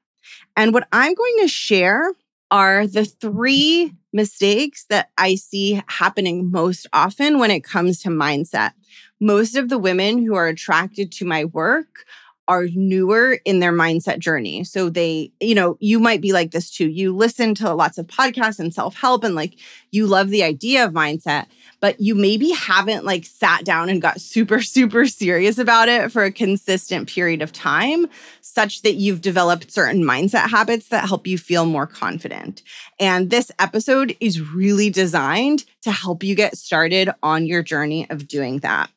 And 0.56 0.74
what 0.74 0.88
I'm 0.94 1.14
going 1.14 1.36
to 1.40 1.50
share 1.50 2.14
are 2.50 2.88
the 2.88 3.04
three 3.04 3.94
mistakes 4.14 4.86
that 4.90 5.10
I 5.18 5.36
see 5.36 5.82
happening 5.88 6.52
most 6.52 6.88
often 6.94 7.40
when 7.40 7.52
it 7.52 7.64
comes 7.64 8.00
to 8.02 8.10
mindset. 8.10 8.72
Most 9.20 9.56
of 9.56 9.70
the 9.70 9.80
women 9.80 10.24
who 10.24 10.36
are 10.36 10.48
attracted 10.48 11.12
to 11.14 11.26
my 11.26 11.46
work 11.46 12.06
are 12.48 12.68
newer 12.76 13.40
in 13.46 13.60
their 13.60 13.72
mindset 13.72 14.20
journey. 14.20 14.64
So 14.64 14.90
they, 14.90 15.32
you 15.40 15.56
know, 15.56 15.78
you 15.80 16.00
might 16.00 16.22
be 16.22 16.34
like 16.34 16.52
this 16.52 16.70
too. 16.70 16.90
You 16.90 17.16
listen 17.16 17.56
to 17.56 17.74
lots 17.74 17.98
of 17.98 18.08
podcasts 18.08 18.60
and 18.60 18.74
self 18.74 18.96
help 18.96 19.24
and 19.24 19.34
like 19.34 19.56
you 19.92 20.08
love 20.08 20.30
the 20.30 20.44
idea 20.44 20.84
of 20.84 20.92
mindset, 20.92 21.46
but 21.80 22.02
you 22.02 22.16
maybe 22.16 22.50
haven't 22.52 23.06
like 23.06 23.26
sat 23.26 23.64
down 23.64 23.90
and 23.90 24.02
got 24.02 24.20
super, 24.34 24.62
super 24.62 25.06
serious 25.06 25.58
about 25.58 25.88
it 25.88 26.12
for 26.12 26.24
a 26.24 26.32
consistent 26.32 27.08
period 27.08 27.42
of 27.42 27.54
time, 27.54 28.08
such 28.42 28.82
that 28.82 28.96
you've 28.96 29.22
developed 29.22 29.72
certain 29.72 30.04
mindset 30.04 30.50
habits 30.50 30.90
that 30.90 31.08
help 31.08 31.26
you 31.26 31.38
feel 31.38 31.66
more 31.66 31.88
confident. 31.88 32.62
And 33.00 33.30
this 33.30 33.52
episode 33.60 34.18
is 34.20 34.42
really 34.42 34.90
designed 34.90 35.64
to 35.84 35.92
help 35.92 36.24
you 36.24 36.36
get 36.36 36.58
started 36.58 37.10
on 37.22 37.46
your 37.46 37.64
journey 37.64 38.10
of 38.10 38.28
doing 38.28 38.60
that. 38.60 38.90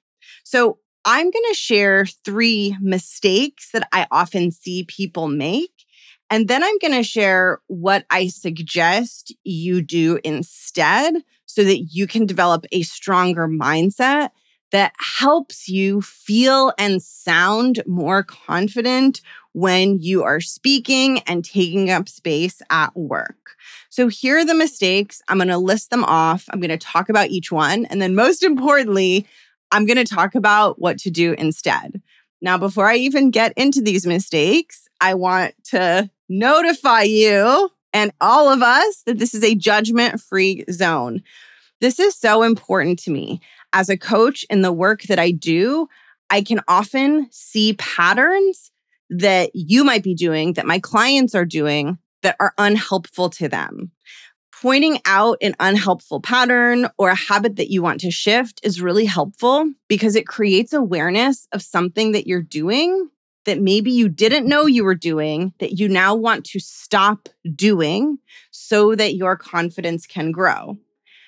So, 0.43 0.79
I'm 1.09 1.31
going 1.31 1.45
to 1.51 1.55
share 1.55 2.05
three 2.05 2.77
mistakes 2.81 3.71
that 3.71 3.89
I 3.93 4.09
often 4.11 4.51
see 4.51 4.85
people 4.89 5.29
make. 5.29 5.85
And 6.31 6.49
then 6.49 6.65
I'm 6.65 6.79
going 6.79 6.95
to 6.95 7.05
share 7.05 7.61
what 7.69 8.05
I 8.11 8.27
suggest 8.27 9.33
you 9.45 9.83
do 9.83 10.19
instead 10.25 11.15
so 11.47 11.63
that 11.63 11.79
you 11.93 12.09
can 12.09 12.27
develop 12.27 12.67
a 12.73 12.83
stronger 12.83 13.47
mindset 13.47 14.31
that 14.73 14.93
helps 14.99 15.69
you 15.69 16.03
feel 16.03 16.73
and 16.77 17.01
sound 17.01 17.85
more 17.87 18.25
confident 18.25 19.21
when 19.53 20.01
you 20.01 20.25
are 20.25 20.41
speaking 20.41 21.21
and 21.21 21.45
taking 21.45 21.89
up 21.89 22.09
space 22.09 22.61
at 22.69 22.95
work. 22.97 23.55
So, 23.91 24.09
here 24.09 24.39
are 24.39 24.45
the 24.45 24.55
mistakes. 24.55 25.23
I'm 25.29 25.39
going 25.39 25.49
to 25.49 25.57
list 25.57 25.91
them 25.91 26.05
off. 26.05 26.47
I'm 26.51 26.61
going 26.61 26.69
to 26.71 26.77
talk 26.77 27.09
about 27.09 27.31
each 27.31 27.53
one. 27.53 27.87
And 27.87 28.03
then, 28.03 28.17
most 28.17 28.43
importantly, 28.43 29.25
I'm 29.71 29.87
going 29.87 29.97
to 29.97 30.05
talk 30.05 30.35
about 30.35 30.81
what 30.81 30.99
to 30.99 31.11
do 31.11 31.35
instead. 31.39 32.01
Now, 32.41 32.59
before 32.59 32.87
I 32.87 32.97
even 32.97 33.31
get 33.31 33.53
into 33.57 33.81
these 33.81 34.07
mistakes, 34.07 34.89
I 35.01 35.15
want 35.15 35.55
to 35.71 36.11
notify 36.29 37.03
you 37.03 37.71
and 37.93 38.13
all 38.21 38.53
of 38.53 38.63
us 38.63 39.03
that 39.07 39.19
this 39.19 39.35
is 39.35 39.43
a 39.43 39.55
judgment 39.55 40.21
free 40.21 40.65
zone. 40.71 41.23
This 41.81 41.99
is 41.99 42.15
so 42.15 42.43
important 42.43 42.99
to 43.01 43.11
me. 43.11 43.41
As 43.73 43.89
a 43.89 43.97
coach 43.97 44.45
in 44.49 44.63
the 44.63 44.73
work 44.73 45.03
that 45.05 45.19
I 45.19 45.31
do, 45.31 45.89
I 46.31 46.43
can 46.43 46.61
often 46.69 47.29
see 47.31 47.75
patterns 47.75 48.71
that 49.11 49.51
you 49.55 49.85
might 49.85 50.03
be 50.03 50.15
doing, 50.15 50.55
that 50.55 50.67
my 50.67 50.79
clients 50.79 51.35
are 51.35 51.45
doing, 51.45 51.99
that 52.23 52.37
are 52.41 52.55
unhelpful 52.59 53.31
to 53.31 53.49
them 53.49 53.93
pointing 54.63 54.99
out 55.05 55.37
an 55.43 55.55
unhelpful 55.61 56.21
pattern 56.21 56.89
or 56.97 57.11
a 57.11 57.15
habit 57.15 57.57
that 57.57 57.71
you 57.71 57.83
want 57.83 58.01
to 58.01 58.11
shift 58.11 58.61
is 58.63 58.81
really 58.81 59.05
helpful 59.05 59.71
because 59.89 60.17
it 60.17 60.27
creates 60.27 60.73
awareness 60.73 61.47
of 61.53 61.61
something 61.61 62.13
that 62.13 62.27
you're 62.27 62.43
doing 62.43 63.09
that 63.45 63.61
maybe 63.61 63.93
you 63.93 64.09
didn't 64.09 64.49
know 64.49 64.67
you 64.67 64.83
were 64.83 64.95
doing 64.95 65.53
that 65.59 65.79
you 65.79 65.89
now 65.89 66.15
want 66.15 66.45
to 66.45 66.59
stop 66.59 67.29
doing 67.55 68.19
so 68.51 68.95
that 68.95 69.15
your 69.15 69.37
confidence 69.37 70.07
can 70.07 70.33
grow. 70.33 70.77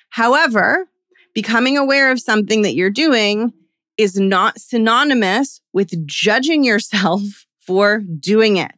However, 0.09 0.89
becoming 1.33 1.77
aware 1.77 2.11
of 2.11 2.19
something 2.19 2.63
that 2.63 2.75
you're 2.75 2.89
doing 2.89 3.53
is 3.97 4.19
not 4.19 4.59
synonymous 4.59 5.61
with 5.71 6.05
judging 6.05 6.63
yourself 6.63 7.21
for 7.59 7.99
doing 7.99 8.57
it. 8.57 8.71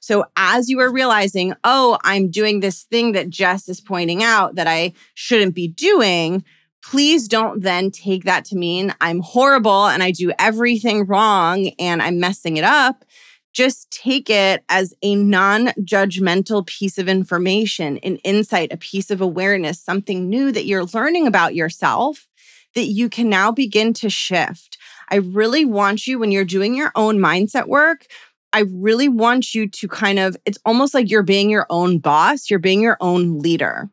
So 0.00 0.24
as 0.36 0.68
you 0.68 0.80
are 0.80 0.92
realizing, 0.92 1.54
oh, 1.64 1.98
I'm 2.04 2.30
doing 2.30 2.60
this 2.60 2.84
thing 2.84 3.12
that 3.12 3.30
Jess 3.30 3.68
is 3.68 3.80
pointing 3.80 4.22
out 4.22 4.54
that 4.56 4.66
I 4.66 4.92
shouldn't 5.14 5.54
be 5.54 5.68
doing, 5.68 6.44
please 6.82 7.28
don't 7.28 7.62
then 7.62 7.90
take 7.90 8.24
that 8.24 8.44
to 8.46 8.56
mean 8.56 8.94
I'm 9.00 9.20
horrible 9.20 9.86
and 9.86 10.02
I 10.02 10.10
do 10.10 10.32
everything 10.38 11.06
wrong 11.06 11.68
and 11.78 12.02
I'm 12.02 12.18
messing 12.18 12.56
it 12.56 12.64
up. 12.64 13.04
Just 13.52 13.90
take 13.90 14.30
it 14.30 14.64
as 14.70 14.94
a 15.02 15.14
non 15.14 15.66
judgmental 15.80 16.66
piece 16.66 16.96
of 16.96 17.06
information, 17.06 17.98
an 17.98 18.16
insight, 18.18 18.72
a 18.72 18.78
piece 18.78 19.10
of 19.10 19.20
awareness, 19.20 19.78
something 19.78 20.28
new 20.28 20.50
that 20.52 20.64
you're 20.64 20.86
learning 20.86 21.26
about 21.26 21.54
yourself 21.54 22.26
that 22.74 22.86
you 22.86 23.08
can 23.08 23.28
now 23.28 23.52
begin 23.52 23.92
to 23.92 24.10
shift. 24.10 24.78
I 25.10 25.16
really 25.16 25.64
want 25.64 26.06
you, 26.06 26.18
when 26.18 26.32
you're 26.32 26.44
doing 26.44 26.74
your 26.74 26.92
own 26.94 27.18
mindset 27.18 27.66
work, 27.66 28.06
I 28.52 28.60
really 28.70 29.08
want 29.08 29.54
you 29.54 29.68
to 29.68 29.88
kind 29.88 30.18
of, 30.18 30.36
it's 30.44 30.58
almost 30.64 30.94
like 30.94 31.10
you're 31.10 31.22
being 31.22 31.48
your 31.48 31.66
own 31.70 31.98
boss, 31.98 32.50
you're 32.50 32.58
being 32.58 32.82
your 32.82 32.98
own 33.00 33.38
leader. 33.38 33.88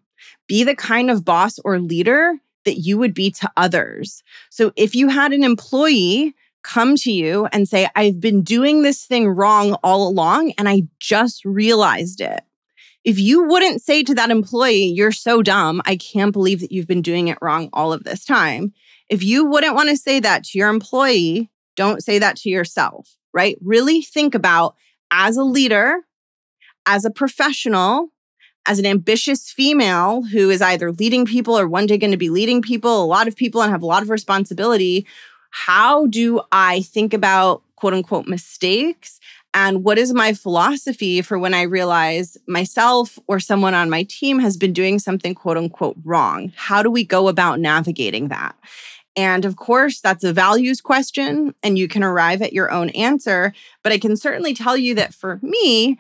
Be 0.48 0.64
the 0.64 0.76
kind 0.76 1.10
of 1.10 1.24
boss 1.24 1.60
or 1.60 1.80
leader 1.80 2.36
that 2.66 2.80
you 2.80 2.98
would 2.98 3.14
be 3.14 3.32
to 3.32 3.50
others. 3.56 4.22
So 4.50 4.74
if 4.76 4.96
you 4.96 5.08
had 5.08 5.32
an 5.32 5.44
employee 5.44 6.36
come 6.62 6.96
to 6.98 7.12
you 7.12 7.48
and 7.54 7.68
say, 7.68 7.88
I've 7.96 8.20
been 8.20 8.42
doing 8.42 8.82
this 8.82 9.06
thing 9.06 9.30
wrong 9.30 9.76
all 9.84 10.08
along 10.08 10.54
and 10.58 10.68
I 10.68 10.84
just 11.00 11.46
realized 11.46 12.20
it. 12.20 12.42
If 13.06 13.18
you 13.18 13.44
wouldn't 13.44 13.82
say 13.82 14.04
to 14.04 14.14
that 14.16 14.30
employee, 14.30 14.88
You're 14.88 15.14
so 15.14 15.42
dumb, 15.42 15.82
I 15.86 15.96
can't 15.96 16.34
believe 16.34 16.60
that 16.60 16.72
you've 16.72 16.88
been 16.88 17.02
doing 17.02 17.30
it 17.30 17.38
wrong 17.42 17.70
all 17.72 17.94
of 17.94 18.04
this 18.04 18.26
time. 18.26 18.74
If 19.08 19.24
you 19.24 19.46
wouldn't 19.46 19.76
want 19.76 19.90
to 19.90 19.96
say 19.96 20.20
that 20.20 20.44
to 20.46 20.58
your 20.58 20.70
employee, 20.70 21.50
don't 21.78 22.04
say 22.04 22.20
that 22.20 22.36
to 22.38 22.50
yourself 22.50 23.19
right? 23.34 23.58
Really 23.62 24.02
think 24.02 24.36
about 24.36 24.76
as 25.12 25.38
a 25.38 25.44
leader, 25.44 26.02
as 26.86 27.06
a 27.06 27.12
professional, 27.12 28.10
as 28.68 28.80
an 28.80 28.86
ambitious 28.86 29.52
female 29.52 30.24
who 30.24 30.50
is 30.50 30.62
either 30.62 30.92
leading 30.92 31.26
people 31.26 31.58
or 31.58 31.68
one 31.68 31.86
day 31.86 31.98
going 31.98 32.12
to 32.12 32.18
be 32.18 32.30
leading 32.30 32.62
people, 32.62 33.04
a 33.04 33.06
lot 33.06 33.28
of 33.28 33.36
people, 33.36 33.62
and 33.62 33.72
have 33.72 33.82
a 33.82 33.88
lot 33.88 34.04
of 34.04 34.10
responsibility. 34.10 35.06
How 35.50 36.08
do 36.08 36.42
I 36.52 36.82
think 36.82 37.14
about 37.14 37.64
quote 37.76 37.94
unquote 37.94 38.28
mistakes? 38.28 39.20
And 39.54 39.84
what 39.84 39.98
is 39.98 40.14
my 40.14 40.34
philosophy 40.34 41.22
for 41.24 41.40
when 41.40 41.56
I 41.56 41.64
realize 41.64 42.38
myself 42.48 43.18
or 43.26 43.40
someone 43.40 43.74
on 43.74 43.90
my 43.90 44.04
team 44.04 44.38
has 44.40 44.58
been 44.58 44.74
doing 44.74 45.00
something 45.00 45.34
quote 45.34 45.58
unquote 45.58 45.98
wrong? 46.06 46.52
How 46.56 46.84
do 46.84 46.92
we 46.92 47.04
go 47.04 47.28
about 47.28 47.60
navigating 47.60 48.28
that? 48.28 48.56
And 49.20 49.44
of 49.44 49.58
course, 49.58 50.00
that's 50.00 50.24
a 50.24 50.32
values 50.32 50.80
question, 50.80 51.54
and 51.62 51.78
you 51.78 51.90
can 51.90 52.06
arrive 52.06 52.42
at 52.42 52.54
your 52.54 52.72
own 52.72 52.88
answer. 52.92 53.52
But 53.84 53.92
I 53.92 53.98
can 53.98 54.16
certainly 54.16 54.54
tell 54.54 54.78
you 54.78 54.96
that 54.96 55.14
for 55.14 55.42
me, 55.42 55.98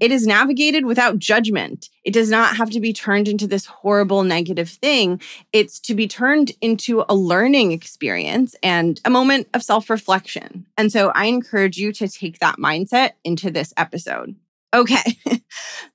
it 0.00 0.10
is 0.10 0.26
navigated 0.26 0.86
without 0.86 1.18
judgment. 1.18 1.90
It 2.04 2.14
does 2.14 2.30
not 2.30 2.56
have 2.56 2.70
to 2.70 2.80
be 2.80 2.94
turned 2.94 3.28
into 3.28 3.46
this 3.46 3.66
horrible 3.66 4.22
negative 4.22 4.70
thing. 4.70 5.20
It's 5.52 5.78
to 5.80 5.94
be 5.94 6.08
turned 6.08 6.52
into 6.62 7.04
a 7.06 7.14
learning 7.14 7.72
experience 7.72 8.56
and 8.62 8.98
a 9.04 9.10
moment 9.10 9.48
of 9.52 9.62
self 9.62 9.90
reflection. 9.90 10.64
And 10.78 10.90
so 10.90 11.10
I 11.14 11.26
encourage 11.26 11.76
you 11.76 11.92
to 11.92 12.08
take 12.08 12.38
that 12.38 12.56
mindset 12.56 13.10
into 13.24 13.50
this 13.50 13.74
episode. 13.76 14.36
Okay. 14.72 15.18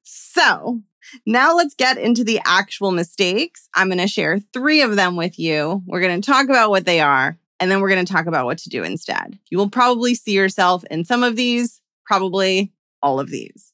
so 0.04 0.84
now 1.26 1.56
let's 1.56 1.76
get 1.76 1.98
into 1.98 2.24
the 2.24 2.40
actual 2.46 2.92
mistakes. 2.92 3.70
I'm 3.76 3.88
going 3.88 4.00
to 4.00 4.08
share 4.08 4.40
three 4.54 4.82
of 4.82 4.96
them 4.96 5.16
with 5.16 5.40
you. 5.40 5.84
We're 5.86 6.02
going 6.02 6.22
to 6.22 6.26
talk 6.26 6.50
about 6.50 6.70
what 6.70 6.86
they 6.86 7.00
are, 7.00 7.38
and 7.60 7.70
then 7.70 7.82
we're 7.82 7.90
going 7.90 8.06
to 8.06 8.12
talk 8.12 8.26
about 8.26 8.46
what 8.46 8.58
to 8.60 8.70
do 8.70 8.84
instead. 8.84 9.38
You 9.50 9.58
will 9.58 9.70
probably 9.70 10.16
see 10.16 10.34
yourself 10.34 10.84
in 10.92 11.06
some 11.06 11.24
of 11.24 11.36
these, 11.36 11.82
probably 12.06 12.72
all 13.02 13.20
of 13.20 13.30
these. 13.30 13.74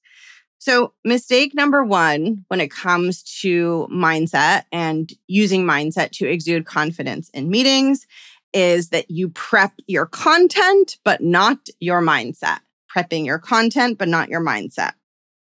So, 0.58 0.94
mistake 1.04 1.54
number 1.54 1.84
one 1.84 2.44
when 2.48 2.60
it 2.60 2.72
comes 2.72 3.22
to 3.42 3.88
mindset 3.92 4.64
and 4.72 5.12
using 5.28 5.64
mindset 5.64 6.10
to 6.14 6.28
exude 6.28 6.66
confidence 6.66 7.30
in 7.30 7.52
meetings 7.52 8.08
is 8.52 8.90
that 8.90 9.12
you 9.12 9.30
prep 9.30 9.74
your 9.86 10.08
content, 10.08 10.98
but 11.04 11.22
not 11.22 11.68
your 11.80 12.02
mindset. 12.02 12.60
Prepping 12.96 13.26
your 13.26 13.38
content, 13.38 14.00
but 14.00 14.08
not 14.08 14.30
your 14.30 14.42
mindset. 14.42 14.94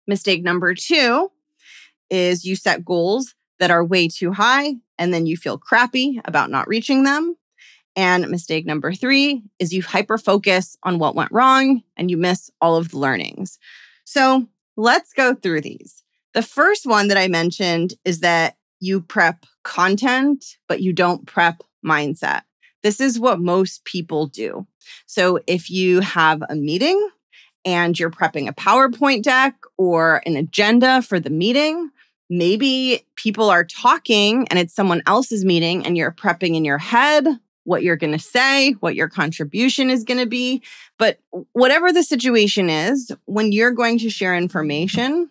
Mistake 0.06 0.44
number 0.44 0.76
two 0.76 1.32
is 2.10 2.46
you 2.46 2.56
set 2.56 2.86
goals 2.86 3.36
that 3.60 3.72
are 3.72 3.84
way 3.84 4.08
too 4.08 4.32
high 4.32 4.76
and 4.98 5.14
then 5.14 5.26
you 5.26 5.38
feel 5.38 5.58
crappy 5.58 6.20
about 6.26 6.50
not 6.50 6.68
reaching 6.68 7.04
them. 7.04 7.36
And 7.96 8.28
mistake 8.30 8.66
number 8.66 8.94
three 8.94 9.44
is 9.58 9.74
you 9.74 9.82
hyper 9.82 10.18
focus 10.18 10.78
on 10.84 11.00
what 11.00 11.16
went 11.16 11.32
wrong 11.32 11.82
and 11.98 12.10
you 12.10 12.18
miss 12.18 12.50
all 12.62 12.78
of 12.78 12.92
the 12.92 12.98
learnings. 12.98 13.60
So 14.06 14.48
let's 14.78 15.14
go 15.14 15.34
through 15.34 15.62
these. 15.62 16.04
The 16.34 16.42
first 16.42 16.86
one 16.86 17.08
that 17.10 17.18
I 17.18 17.28
mentioned 17.28 17.96
is 18.06 18.22
that 18.22 18.56
you 18.80 19.02
prep 19.02 19.46
content, 19.64 20.46
but 20.68 20.82
you 20.82 20.94
don't 20.94 21.26
prep 21.26 21.64
mindset. 21.86 22.42
This 22.84 23.02
is 23.02 23.20
what 23.20 23.40
most 23.40 23.84
people 23.84 24.28
do. 24.28 24.66
So 25.06 25.40
if 25.48 25.70
you 25.70 26.00
have 26.00 26.42
a 26.50 26.56
meeting 26.56 27.10
and 27.66 28.00
you're 28.00 28.12
prepping 28.12 28.48
a 28.48 28.54
PowerPoint 28.54 29.24
deck 29.24 29.56
or 29.78 30.22
an 30.26 30.38
agenda 30.38 31.02
for 31.02 31.20
the 31.20 31.30
meeting, 31.30 31.90
maybe 32.30 33.06
people 33.16 33.50
are 33.50 33.64
talking 33.64 34.48
and 34.50 34.60
it's 34.60 34.74
someone 34.74 35.02
else's 35.06 35.44
meeting 35.44 35.86
and 35.86 35.98
you're 35.98 36.12
prepping 36.12 36.56
in 36.56 36.66
your 36.66 36.78
head 36.78 37.28
what 37.70 37.84
you're 37.84 37.96
going 37.96 38.14
to 38.14 38.20
say, 38.20 38.72
what 38.80 38.96
your 38.96 39.08
contribution 39.08 39.92
is 39.92 40.04
going 40.04 40.20
to 40.20 40.26
be. 40.26 40.64
But 40.98 41.20
whatever 41.52 41.94
the 41.94 42.02
situation 42.02 42.68
is, 42.68 43.12
when 43.26 43.52
you're 43.52 43.72
going 43.72 44.00
to 44.00 44.10
share 44.10 44.36
information, 44.36 45.30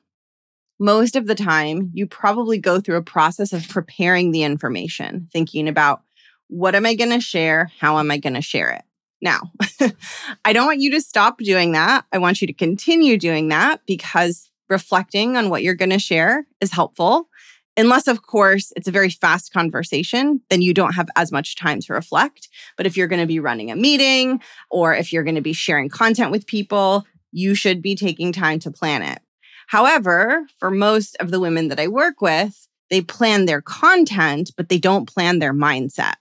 most 0.79 1.17
of 1.17 1.27
the 1.27 1.35
time 1.35 1.91
you 1.95 2.07
probably 2.07 2.59
go 2.59 2.81
through 2.81 2.97
a 2.97 3.03
process 3.03 3.53
of 3.53 3.69
preparing 3.69 4.31
the 4.31 4.45
information, 4.45 5.29
thinking 5.33 5.69
about 5.69 6.03
what 6.47 6.77
am 6.77 6.87
I 6.87 6.95
going 6.95 7.11
to 7.11 7.21
share? 7.21 7.73
How 7.81 7.99
am 7.99 8.11
I 8.11 8.19
going 8.19 8.35
to 8.35 8.41
share 8.41 8.71
it? 8.71 8.83
Now, 9.21 9.51
I 10.45 10.53
don't 10.53 10.67
want 10.67 10.81
you 10.81 10.93
to 10.93 11.01
stop 11.01 11.39
doing 11.39 11.73
that. 11.73 12.05
I 12.13 12.19
want 12.19 12.41
you 12.41 12.47
to 12.47 12.53
continue 12.53 13.19
doing 13.19 13.49
that 13.49 13.81
because 13.85 14.49
reflecting 14.69 15.37
on 15.37 15.51
what 15.51 15.63
you're 15.63 15.75
going 15.75 15.91
to 15.91 15.99
share 15.99 16.47
is 16.61 16.73
helpful. 16.73 17.29
Unless, 17.77 18.09
of 18.09 18.23
course, 18.23 18.73
it's 18.75 18.89
a 18.89 18.93
very 18.93 19.09
fast 19.09 19.53
conversation, 19.53 20.41
then 20.51 20.63
you 20.63 20.75
don't 20.75 20.95
have 20.95 21.09
as 21.15 21.31
much 21.31 21.55
time 21.55 21.81
to 21.81 21.93
reflect. 21.93 22.49
But 22.77 22.87
if 22.87 22.97
you're 22.97 23.07
going 23.07 23.21
to 23.21 23.27
be 23.27 23.39
running 23.39 23.71
a 23.71 23.77
meeting 23.77 24.41
or 24.69 24.95
if 24.95 25.13
you're 25.13 25.23
going 25.23 25.37
to 25.37 25.41
be 25.41 25.53
sharing 25.53 25.89
content 25.89 26.33
with 26.33 26.47
people, 26.47 27.07
you 27.31 27.55
should 27.55 27.81
be 27.81 27.95
taking 27.95 28.33
time 28.33 28.59
to 28.61 28.73
plan 28.73 29.03
it. 29.03 29.21
However, 29.69 30.47
for 30.59 30.71
most 30.71 31.17
of 31.21 31.31
the 31.31 31.39
women 31.39 31.69
that 31.69 31.79
I 31.79 31.87
work 31.87 32.21
with, 32.21 32.67
they 32.91 33.01
plan 33.01 33.45
their 33.45 33.61
content, 33.61 34.51
but 34.57 34.71
they 34.71 34.79
don't 34.79 35.07
plan 35.07 35.39
their 35.39 35.53
mindset. 35.53 36.15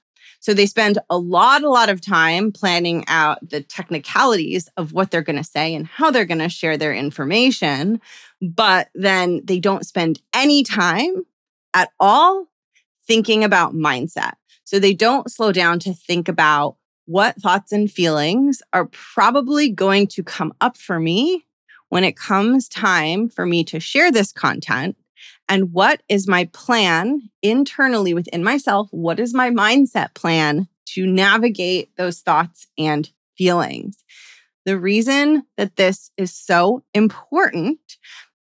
So 0.48 0.54
they 0.54 0.66
spend 0.66 0.98
a 1.10 1.18
lot, 1.18 1.64
a 1.64 1.70
lot 1.70 1.90
of 1.90 2.00
time 2.00 2.54
planning 2.54 3.04
out 3.10 3.38
the 3.50 3.62
technicalities 3.62 4.70
of 4.78 4.94
what 4.94 5.12
they're 5.12 5.22
going 5.22 5.36
to 5.36 5.44
say 5.44 5.76
and 5.76 5.86
how 5.86 6.10
they're 6.10 6.24
going 6.24 6.40
to 6.40 6.48
share 6.48 6.78
their 6.78 6.94
information. 6.94 8.00
But 8.42 8.88
then 8.96 9.42
they 9.44 9.60
don't 9.60 9.86
spend 9.86 10.22
any 10.34 10.64
time 10.64 11.26
at 11.74 11.90
all 12.00 12.48
thinking 13.06 13.44
about 13.44 13.74
mindset. 13.74 14.36
So 14.64 14.80
they 14.80 14.94
don't 14.94 15.30
slow 15.30 15.52
down 15.52 15.80
to 15.80 15.94
think 15.94 16.30
about 16.30 16.78
what 17.08 17.36
thoughts 17.42 17.74
and 17.74 17.92
feelings 17.92 18.62
are 18.72 18.86
probably 18.86 19.70
going 19.70 20.08
to 20.08 20.24
come 20.24 20.54
up 20.62 20.78
for 20.78 20.98
me 20.98 21.46
when 21.90 22.06
it 22.06 22.16
comes 22.16 22.70
time 22.70 23.28
for 23.28 23.46
me 23.46 23.66
to 23.66 23.82
share 23.82 24.14
this 24.14 24.32
content 24.32 24.96
and 25.50 25.72
what 25.72 26.02
is 26.10 26.28
my 26.28 26.46
plan 26.54 27.30
internally 27.42 28.14
within 28.14 28.44
myself? 28.44 28.90
What 28.92 29.20
is 29.20 29.34
my 29.34 29.50
mindset 29.50 30.14
plan 30.14 30.68
to 30.94 31.06
navigate 31.06 31.96
those 31.98 32.20
thoughts 32.20 32.68
and 32.78 33.10
feelings? 33.38 34.04
The 34.66 34.78
reason 34.78 35.44
that 35.56 35.78
this 35.78 36.12
is 36.18 36.34
so 36.34 36.84
important 36.94 37.80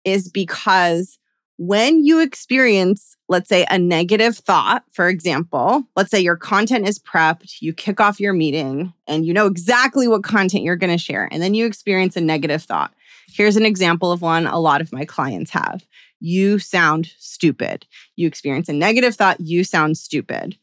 is 0.05 0.29
because 0.29 1.19
when 1.57 2.03
you 2.03 2.19
experience, 2.21 3.15
let's 3.29 3.49
say, 3.49 3.65
a 3.69 3.77
negative 3.77 4.37
thought, 4.37 4.83
for 4.91 5.07
example, 5.07 5.83
let's 5.95 6.09
say 6.09 6.19
your 6.19 6.35
content 6.35 6.87
is 6.87 6.99
prepped, 6.99 7.61
you 7.61 7.73
kick 7.73 7.99
off 7.99 8.19
your 8.19 8.33
meeting, 8.33 8.93
and 9.07 9.25
you 9.25 9.33
know 9.33 9.45
exactly 9.45 10.07
what 10.07 10.23
content 10.23 10.63
you're 10.63 10.75
going 10.75 10.91
to 10.91 10.97
share, 10.97 11.29
and 11.31 11.43
then 11.43 11.53
you 11.53 11.65
experience 11.65 12.15
a 12.15 12.21
negative 12.21 12.63
thought. 12.63 12.93
Here's 13.27 13.55
an 13.55 13.65
example 13.65 14.11
of 14.11 14.21
one 14.21 14.47
a 14.47 14.59
lot 14.59 14.81
of 14.81 14.91
my 14.91 15.05
clients 15.05 15.51
have 15.51 15.85
you 16.23 16.57
sound 16.57 17.11
stupid. 17.17 17.85
You 18.15 18.27
experience 18.27 18.69
a 18.69 18.73
negative 18.73 19.13
thought, 19.13 19.41
you 19.41 19.65
sound 19.65 19.97
stupid. 19.97 20.57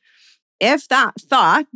If 0.59 0.89
that 0.89 1.21
thought 1.21 1.67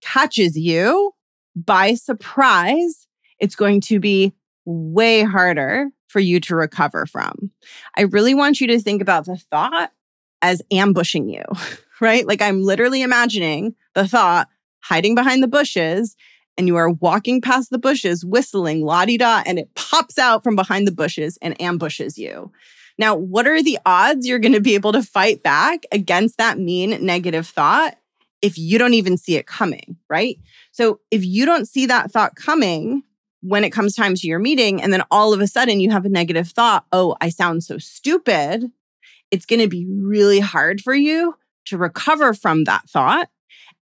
catches 0.00 0.56
you 0.56 1.12
by 1.54 1.94
surprise, 1.94 3.06
it's 3.38 3.54
going 3.54 3.82
to 3.82 4.00
be 4.00 4.32
way 4.64 5.22
harder 5.22 5.90
for 6.08 6.20
you 6.20 6.40
to 6.40 6.56
recover 6.56 7.04
from. 7.04 7.50
I 7.98 8.02
really 8.02 8.32
want 8.32 8.62
you 8.62 8.66
to 8.68 8.80
think 8.80 9.02
about 9.02 9.26
the 9.26 9.36
thought 9.36 9.92
as 10.40 10.62
ambushing 10.72 11.28
you, 11.28 11.42
right? 12.00 12.26
Like 12.26 12.40
I'm 12.40 12.62
literally 12.62 13.02
imagining 13.02 13.74
the 13.94 14.08
thought 14.08 14.48
hiding 14.80 15.14
behind 15.14 15.42
the 15.42 15.48
bushes 15.48 16.16
and 16.56 16.66
you 16.66 16.76
are 16.76 16.90
walking 16.90 17.42
past 17.42 17.68
the 17.68 17.78
bushes 17.78 18.24
whistling 18.24 18.80
la 18.80 19.04
di 19.04 19.18
da 19.18 19.42
and 19.44 19.58
it 19.58 19.74
pops 19.74 20.18
out 20.18 20.42
from 20.42 20.56
behind 20.56 20.86
the 20.86 20.92
bushes 20.92 21.36
and 21.42 21.60
ambushes 21.60 22.16
you. 22.16 22.50
Now, 22.98 23.14
what 23.14 23.46
are 23.46 23.62
the 23.62 23.78
odds 23.84 24.26
you're 24.26 24.38
going 24.38 24.52
to 24.52 24.60
be 24.60 24.74
able 24.74 24.92
to 24.92 25.02
fight 25.02 25.42
back 25.42 25.84
against 25.90 26.38
that 26.38 26.58
mean 26.58 27.04
negative 27.04 27.46
thought 27.46 27.96
if 28.40 28.58
you 28.58 28.78
don't 28.78 28.94
even 28.94 29.16
see 29.16 29.36
it 29.36 29.46
coming, 29.46 29.96
right? 30.08 30.38
So 30.70 31.00
if 31.10 31.24
you 31.24 31.46
don't 31.46 31.66
see 31.66 31.86
that 31.86 32.10
thought 32.10 32.36
coming 32.36 33.02
when 33.40 33.64
it 33.64 33.70
comes 33.70 33.94
time 33.94 34.14
to 34.14 34.26
your 34.26 34.38
meeting, 34.38 34.82
and 34.82 34.92
then 34.92 35.02
all 35.10 35.32
of 35.32 35.40
a 35.40 35.46
sudden 35.46 35.80
you 35.80 35.90
have 35.90 36.04
a 36.04 36.10
negative 36.10 36.48
thought, 36.48 36.84
oh, 36.92 37.16
I 37.20 37.30
sound 37.30 37.64
so 37.64 37.78
stupid, 37.78 38.70
it's 39.30 39.46
going 39.46 39.60
to 39.60 39.68
be 39.68 39.86
really 39.88 40.40
hard 40.40 40.80
for 40.80 40.94
you 40.94 41.34
to 41.66 41.78
recover 41.78 42.34
from 42.34 42.64
that 42.64 42.88
thought. 42.88 43.28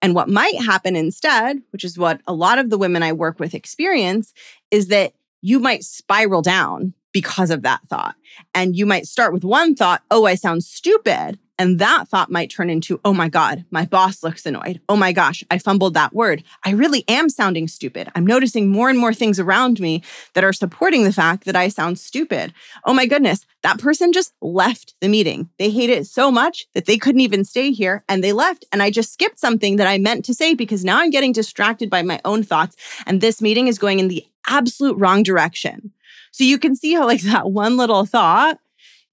And 0.01 0.15
what 0.15 0.29
might 0.29 0.55
happen 0.61 0.95
instead, 0.95 1.61
which 1.71 1.83
is 1.83 1.97
what 1.97 2.21
a 2.27 2.33
lot 2.33 2.57
of 2.57 2.69
the 2.69 2.77
women 2.77 3.03
I 3.03 3.13
work 3.13 3.39
with 3.39 3.53
experience, 3.53 4.33
is 4.71 4.87
that 4.87 5.13
you 5.41 5.59
might 5.59 5.83
spiral 5.83 6.41
down 6.41 6.93
because 7.13 7.49
of 7.49 7.61
that 7.61 7.81
thought. 7.87 8.15
And 8.53 8.75
you 8.75 8.85
might 8.85 9.05
start 9.05 9.31
with 9.31 9.43
one 9.43 9.75
thought, 9.75 10.01
oh, 10.11 10.25
I 10.25 10.35
sound 10.35 10.63
stupid. 10.63 11.39
And 11.59 11.77
that 11.79 12.07
thought 12.07 12.31
might 12.31 12.49
turn 12.49 12.69
into, 12.71 12.99
oh 13.05 13.13
my 13.13 13.29
God, 13.29 13.63
my 13.69 13.85
boss 13.85 14.23
looks 14.23 14.45
annoyed. 14.45 14.81
Oh 14.89 14.95
my 14.95 15.11
gosh, 15.11 15.43
I 15.51 15.59
fumbled 15.59 15.93
that 15.93 16.13
word. 16.13 16.43
I 16.65 16.71
really 16.71 17.03
am 17.07 17.29
sounding 17.29 17.67
stupid. 17.67 18.09
I'm 18.15 18.25
noticing 18.25 18.69
more 18.69 18.89
and 18.89 18.97
more 18.97 19.13
things 19.13 19.39
around 19.39 19.79
me 19.79 20.01
that 20.33 20.43
are 20.43 20.51
supporting 20.51 21.03
the 21.03 21.13
fact 21.13 21.45
that 21.45 21.55
I 21.55 21.67
sound 21.67 21.99
stupid. 21.99 22.53
Oh 22.85 22.93
my 22.93 23.05
goodness, 23.05 23.45
that 23.61 23.77
person 23.77 24.11
just 24.11 24.33
left 24.41 24.95
the 24.99 25.07
meeting. 25.07 25.47
They 25.59 25.69
hate 25.69 25.91
it 25.91 26.07
so 26.07 26.31
much 26.31 26.65
that 26.73 26.85
they 26.85 26.97
couldn't 26.97 27.21
even 27.21 27.45
stay 27.45 27.71
here 27.71 28.03
and 28.09 28.23
they 28.23 28.33
left. 28.33 28.65
And 28.71 28.81
I 28.81 28.89
just 28.89 29.13
skipped 29.13 29.39
something 29.39 29.75
that 29.75 29.87
I 29.87 29.99
meant 29.99 30.25
to 30.25 30.33
say 30.33 30.55
because 30.55 30.83
now 30.83 30.99
I'm 30.99 31.11
getting 31.11 31.33
distracted 31.33 31.89
by 31.89 32.01
my 32.01 32.19
own 32.25 32.41
thoughts. 32.41 32.75
And 33.05 33.21
this 33.21 33.41
meeting 33.41 33.67
is 33.67 33.77
going 33.77 33.99
in 33.99 34.07
the 34.07 34.25
absolute 34.47 34.97
wrong 34.97 35.21
direction. 35.21 35.91
So 36.33 36.43
you 36.43 36.57
can 36.57 36.75
see 36.75 36.93
how, 36.93 37.05
like, 37.05 37.21
that 37.23 37.51
one 37.51 37.77
little 37.77 38.05
thought, 38.05 38.59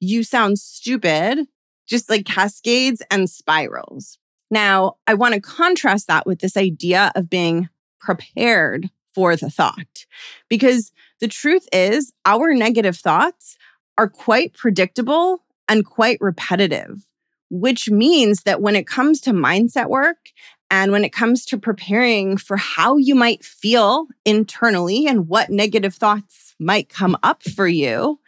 you 0.00 0.24
sound 0.24 0.58
stupid, 0.58 1.46
just 1.86 2.10
like 2.10 2.24
cascades 2.24 3.02
and 3.10 3.30
spirals. 3.30 4.18
Now, 4.50 4.96
I 5.06 5.14
want 5.14 5.34
to 5.34 5.40
contrast 5.40 6.08
that 6.08 6.26
with 6.26 6.40
this 6.40 6.56
idea 6.56 7.12
of 7.14 7.30
being 7.30 7.68
prepared 8.00 8.90
for 9.14 9.36
the 9.36 9.50
thought, 9.50 10.06
because 10.48 10.92
the 11.20 11.28
truth 11.28 11.68
is, 11.72 12.12
our 12.24 12.54
negative 12.54 12.96
thoughts 12.96 13.56
are 13.98 14.08
quite 14.08 14.54
predictable 14.54 15.44
and 15.68 15.84
quite 15.84 16.18
repetitive, 16.20 17.04
which 17.50 17.90
means 17.90 18.42
that 18.44 18.62
when 18.62 18.74
it 18.74 18.86
comes 18.86 19.20
to 19.20 19.32
mindset 19.32 19.88
work 19.88 20.30
and 20.70 20.90
when 20.90 21.04
it 21.04 21.12
comes 21.12 21.44
to 21.44 21.58
preparing 21.58 22.36
for 22.36 22.56
how 22.56 22.96
you 22.96 23.14
might 23.14 23.44
feel 23.44 24.06
internally 24.24 25.06
and 25.06 25.28
what 25.28 25.50
negative 25.50 25.94
thoughts 25.94 26.49
might 26.60 26.88
come 26.88 27.16
up 27.22 27.42
for 27.42 27.66
you, 27.66 28.20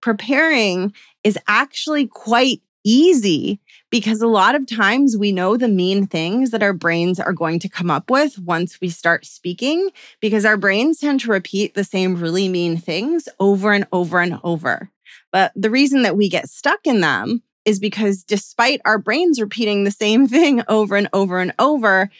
preparing 0.00 0.92
is 1.24 1.38
actually 1.48 2.06
quite 2.06 2.60
easy 2.84 3.60
because 3.90 4.22
a 4.22 4.26
lot 4.26 4.54
of 4.54 4.66
times 4.66 5.16
we 5.16 5.32
know 5.32 5.56
the 5.56 5.68
mean 5.68 6.06
things 6.06 6.50
that 6.50 6.62
our 6.62 6.72
brains 6.72 7.20
are 7.20 7.32
going 7.32 7.58
to 7.58 7.68
come 7.68 7.90
up 7.90 8.10
with 8.10 8.38
once 8.38 8.80
we 8.80 8.88
start 8.88 9.26
speaking 9.26 9.90
because 10.20 10.44
our 10.44 10.56
brains 10.56 10.98
tend 10.98 11.20
to 11.20 11.30
repeat 11.30 11.74
the 11.74 11.84
same 11.84 12.16
really 12.16 12.48
mean 12.48 12.76
things 12.76 13.28
over 13.38 13.72
and 13.72 13.86
over 13.92 14.20
and 14.20 14.38
over. 14.44 14.90
But 15.32 15.52
the 15.54 15.70
reason 15.70 16.02
that 16.02 16.16
we 16.16 16.28
get 16.28 16.48
stuck 16.48 16.86
in 16.86 17.00
them 17.00 17.42
is 17.64 17.78
because 17.78 18.24
despite 18.24 18.80
our 18.84 18.98
brains 18.98 19.40
repeating 19.40 19.84
the 19.84 19.90
same 19.90 20.26
thing 20.28 20.62
over 20.68 20.96
and 20.96 21.08
over 21.12 21.38
and 21.38 21.52
over, 21.58 22.10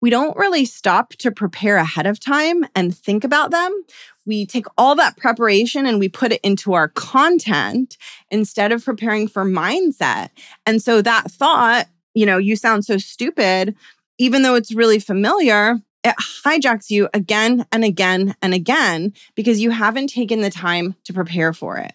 we 0.00 0.10
don't 0.10 0.36
really 0.36 0.64
stop 0.64 1.10
to 1.10 1.30
prepare 1.30 1.76
ahead 1.76 2.06
of 2.06 2.18
time 2.18 2.64
and 2.74 2.96
think 2.96 3.22
about 3.22 3.50
them. 3.50 3.84
We 4.26 4.46
take 4.46 4.66
all 4.76 4.94
that 4.96 5.16
preparation 5.16 5.86
and 5.86 5.98
we 5.98 6.08
put 6.08 6.32
it 6.32 6.40
into 6.42 6.74
our 6.74 6.88
content 6.88 7.96
instead 8.30 8.72
of 8.72 8.84
preparing 8.84 9.28
for 9.28 9.44
mindset. 9.44 10.30
And 10.66 10.82
so 10.82 11.02
that 11.02 11.30
thought, 11.30 11.86
you 12.14 12.26
know, 12.26 12.38
you 12.38 12.56
sound 12.56 12.84
so 12.84 12.98
stupid, 12.98 13.74
even 14.18 14.42
though 14.42 14.54
it's 14.54 14.74
really 14.74 14.98
familiar, 14.98 15.80
it 16.04 16.14
hijacks 16.44 16.90
you 16.90 17.08
again 17.12 17.66
and 17.72 17.84
again 17.84 18.34
and 18.42 18.54
again 18.54 19.12
because 19.34 19.60
you 19.60 19.70
haven't 19.70 20.08
taken 20.08 20.40
the 20.40 20.50
time 20.50 20.94
to 21.04 21.12
prepare 21.12 21.52
for 21.52 21.76
it. 21.78 21.92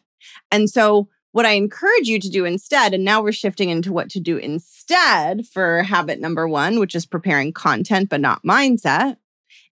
And 0.51 0.69
so, 0.69 1.09
what 1.31 1.45
I 1.45 1.51
encourage 1.51 2.07
you 2.07 2.17
to 2.17 2.29
do 2.29 2.45
instead, 2.45 2.93
and 2.93 3.03
now 3.03 3.21
we're 3.21 3.33
shifting 3.33 3.69
into 3.69 3.91
what 3.91 4.09
to 4.11 4.21
do 4.21 4.37
instead 4.37 5.45
for 5.45 5.83
habit 5.83 6.21
number 6.21 6.47
one, 6.47 6.79
which 6.79 6.95
is 6.95 7.05
preparing 7.05 7.51
content 7.51 8.07
but 8.09 8.21
not 8.21 8.43
mindset, 8.43 9.17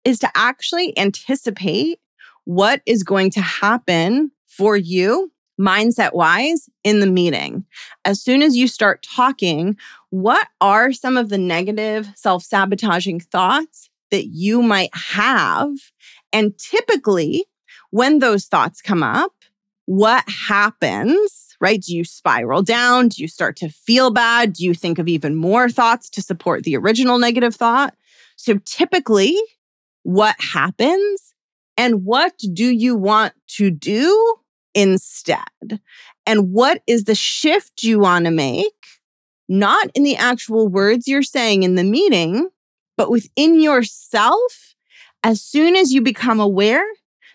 is 0.04 0.20
to 0.20 0.30
actually 0.36 0.98
anticipate 0.98 2.00
what 2.46 2.82
is 2.86 3.04
going 3.04 3.32
to 3.32 3.42
happen 3.42 4.32
for 4.46 4.78
you 4.78 5.32
mindset 5.60 6.14
wise 6.14 6.70
in 6.84 7.00
the 7.00 7.08
meeting. 7.08 7.66
As 8.06 8.22
soon 8.22 8.42
as 8.42 8.56
you 8.56 8.68
start 8.68 9.04
talking, 9.04 9.78
what 10.10 10.48
are 10.62 10.92
some 10.92 11.18
of 11.18 11.30
the 11.30 11.38
negative 11.38 12.10
self 12.16 12.44
sabotaging 12.44 13.20
thoughts 13.20 13.90
that 14.12 14.28
you 14.28 14.62
might 14.62 14.90
have? 14.94 15.72
And 16.32 16.58
typically, 16.58 17.46
when 17.92 18.20
those 18.20 18.46
thoughts 18.46 18.82
come 18.82 19.04
up, 19.04 19.32
what 19.86 20.24
happens, 20.28 21.56
right? 21.60 21.82
Do 21.82 21.96
you 21.96 22.04
spiral 22.04 22.64
down? 22.64 23.10
Do 23.10 23.22
you 23.22 23.28
start 23.28 23.56
to 23.58 23.70
feel 23.70 24.12
bad? 24.12 24.54
Do 24.54 24.64
you 24.64 24.74
think 24.74 24.98
of 24.98 25.08
even 25.08 25.36
more 25.36 25.70
thoughts 25.70 26.10
to 26.12 26.22
support 26.22 26.64
the 26.64 26.78
original 26.78 27.20
negative 27.20 27.56
thought? 27.56 27.96
So 28.36 28.60
typically, 28.66 29.38
what 30.04 30.36
happens 30.40 31.33
and 31.78 32.06
what 32.06 32.34
do 32.54 32.66
you 32.66 32.96
want 32.96 33.34
to 33.56 33.72
do 33.72 34.36
instead? 34.74 35.80
And 36.26 36.52
what 36.52 36.82
is 36.88 37.04
the 37.04 37.16
shift 37.16 37.84
you 37.84 38.00
want 38.00 38.26
to 38.26 38.32
make? 38.32 38.74
Not 39.50 39.90
in 39.94 40.04
the 40.04 40.16
actual 40.16 40.68
words 40.68 41.08
you're 41.08 41.24
saying 41.24 41.64
in 41.64 41.76
the 41.76 41.84
meeting, 41.84 42.50
but 42.98 43.10
within 43.10 43.60
yourself. 43.60 44.76
As 45.24 45.42
soon 45.42 45.76
as 45.76 45.94
you 45.94 46.02
become 46.02 46.40
aware 46.40 46.86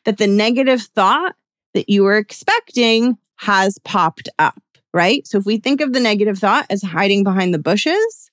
that 0.04 0.18
the 0.18 0.26
negative 0.26 0.82
thought 0.82 1.36
that 1.74 1.88
you 1.88 2.02
were 2.04 2.16
expecting 2.16 3.18
has 3.36 3.78
popped 3.84 4.28
up, 4.38 4.60
right? 4.92 5.26
So 5.26 5.38
if 5.38 5.46
we 5.46 5.58
think 5.58 5.80
of 5.80 5.92
the 5.92 6.00
negative 6.00 6.38
thought 6.38 6.66
as 6.70 6.82
hiding 6.82 7.24
behind 7.24 7.54
the 7.54 7.58
bushes, 7.58 8.30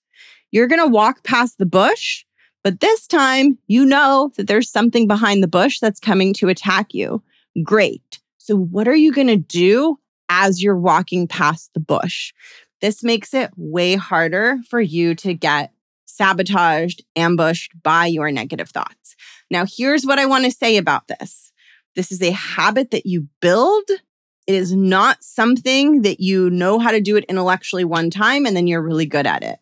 you're 0.51 0.67
going 0.67 0.81
to 0.81 0.87
walk 0.87 1.23
past 1.23 1.57
the 1.57 1.65
bush, 1.65 2.25
but 2.65 2.79
this 2.79 3.05
time 3.05 3.59
you 3.67 3.85
know 3.85 4.31
that 4.37 4.47
there's 4.47 4.71
something 4.71 5.05
behind 5.07 5.43
the 5.43 5.47
bush 5.47 5.77
that's 5.79 5.99
coming 5.99 6.33
to 6.33 6.49
attack 6.49 6.95
you. 6.95 7.21
Great. 7.61 8.19
So 8.39 8.57
what 8.57 8.87
are 8.87 8.95
you 8.95 9.13
going 9.13 9.27
to 9.27 9.37
do 9.37 9.99
as 10.29 10.63
you're 10.63 10.75
walking 10.75 11.27
past 11.27 11.75
the 11.75 11.79
bush? 11.79 12.33
This 12.81 13.03
makes 13.03 13.35
it 13.35 13.51
way 13.55 13.93
harder 13.93 14.57
for 14.67 14.81
you 14.81 15.13
to 15.13 15.35
get 15.35 15.73
sabotaged, 16.07 17.05
ambushed 17.15 17.71
by 17.83 18.07
your 18.07 18.31
negative 18.31 18.71
thoughts. 18.71 19.15
Now, 19.51 19.65
here's 19.67 20.03
what 20.03 20.17
I 20.17 20.25
want 20.25 20.45
to 20.45 20.51
say 20.51 20.77
about 20.77 21.07
this 21.07 21.51
this 21.93 22.11
is 22.11 22.23
a 22.23 22.31
habit 22.31 22.89
that 22.89 23.05
you 23.05 23.27
build. 23.41 23.87
It 24.47 24.55
is 24.55 24.75
not 24.75 25.23
something 25.23 26.01
that 26.01 26.19
you 26.19 26.49
know 26.49 26.79
how 26.79 26.89
to 26.89 26.99
do 26.99 27.15
it 27.15 27.25
intellectually 27.25 27.83
one 27.83 28.09
time 28.09 28.47
and 28.47 28.57
then 28.57 28.65
you're 28.65 28.81
really 28.81 29.05
good 29.05 29.27
at 29.27 29.43
it. 29.43 29.59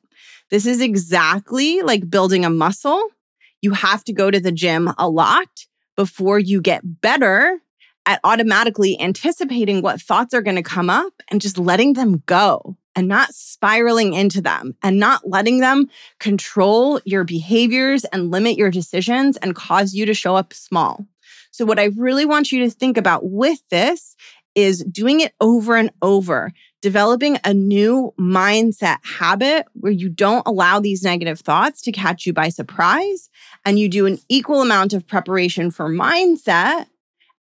This 0.54 0.68
is 0.68 0.82
exactly 0.82 1.82
like 1.82 2.12
building 2.12 2.46
a 2.46 2.50
muscle. 2.52 3.08
You 3.64 3.72
have 3.72 4.04
to 4.04 4.14
go 4.14 4.30
to 4.30 4.40
the 4.40 4.52
gym 4.52 4.88
a 5.00 5.10
lot 5.10 5.48
before 5.98 6.38
you 6.38 6.62
get 6.62 7.02
better 7.02 7.58
at 8.06 8.20
automatically 8.24 8.96
anticipating 9.02 9.82
what 9.82 10.00
thoughts 10.00 10.32
are 10.32 10.44
going 10.44 10.58
to 10.58 10.62
come 10.62 10.92
up 10.92 11.12
and 11.32 11.42
just 11.42 11.58
letting 11.58 11.94
them 11.94 12.22
go 12.28 12.78
and 12.96 13.08
not 13.08 13.34
spiraling 13.34 14.14
into 14.14 14.44
them 14.44 14.76
and 14.84 15.00
not 15.00 15.28
letting 15.28 15.60
them 15.60 15.90
control 16.20 17.02
your 17.04 17.24
behaviors 17.24 18.06
and 18.06 18.30
limit 18.30 18.56
your 18.56 18.70
decisions 18.70 19.38
and 19.38 19.56
cause 19.56 19.96
you 19.96 20.06
to 20.06 20.14
show 20.14 20.36
up 20.36 20.54
small. 20.54 21.04
So, 21.50 21.66
what 21.66 21.80
I 21.80 21.86
really 21.98 22.28
want 22.28 22.52
you 22.52 22.64
to 22.64 22.70
think 22.70 22.98
about 22.98 23.28
with 23.28 23.68
this 23.70 24.16
is 24.56 24.84
doing 24.84 25.22
it 25.22 25.34
over 25.42 25.76
and 25.76 25.92
over, 26.02 26.52
developing 26.82 27.38
a 27.44 27.54
new 27.54 28.14
mindset 28.20 28.98
habit 29.04 29.66
where 29.74 29.92
you 29.92 30.10
don't 30.10 30.46
allow 30.46 30.80
these 30.80 31.04
negative 31.04 31.40
thoughts 31.40 31.82
to 31.82 31.92
catch 31.92 32.26
you 32.26 32.34
by 32.34 32.50
surprise 32.50 33.30
and 33.66 33.80
you 33.80 33.90
do 33.90 34.06
an 34.06 34.20
equal 34.30 34.62
amount 34.62 34.94
of 34.94 35.08
preparation 35.08 35.72
for 35.72 35.90
mindset 35.90 36.88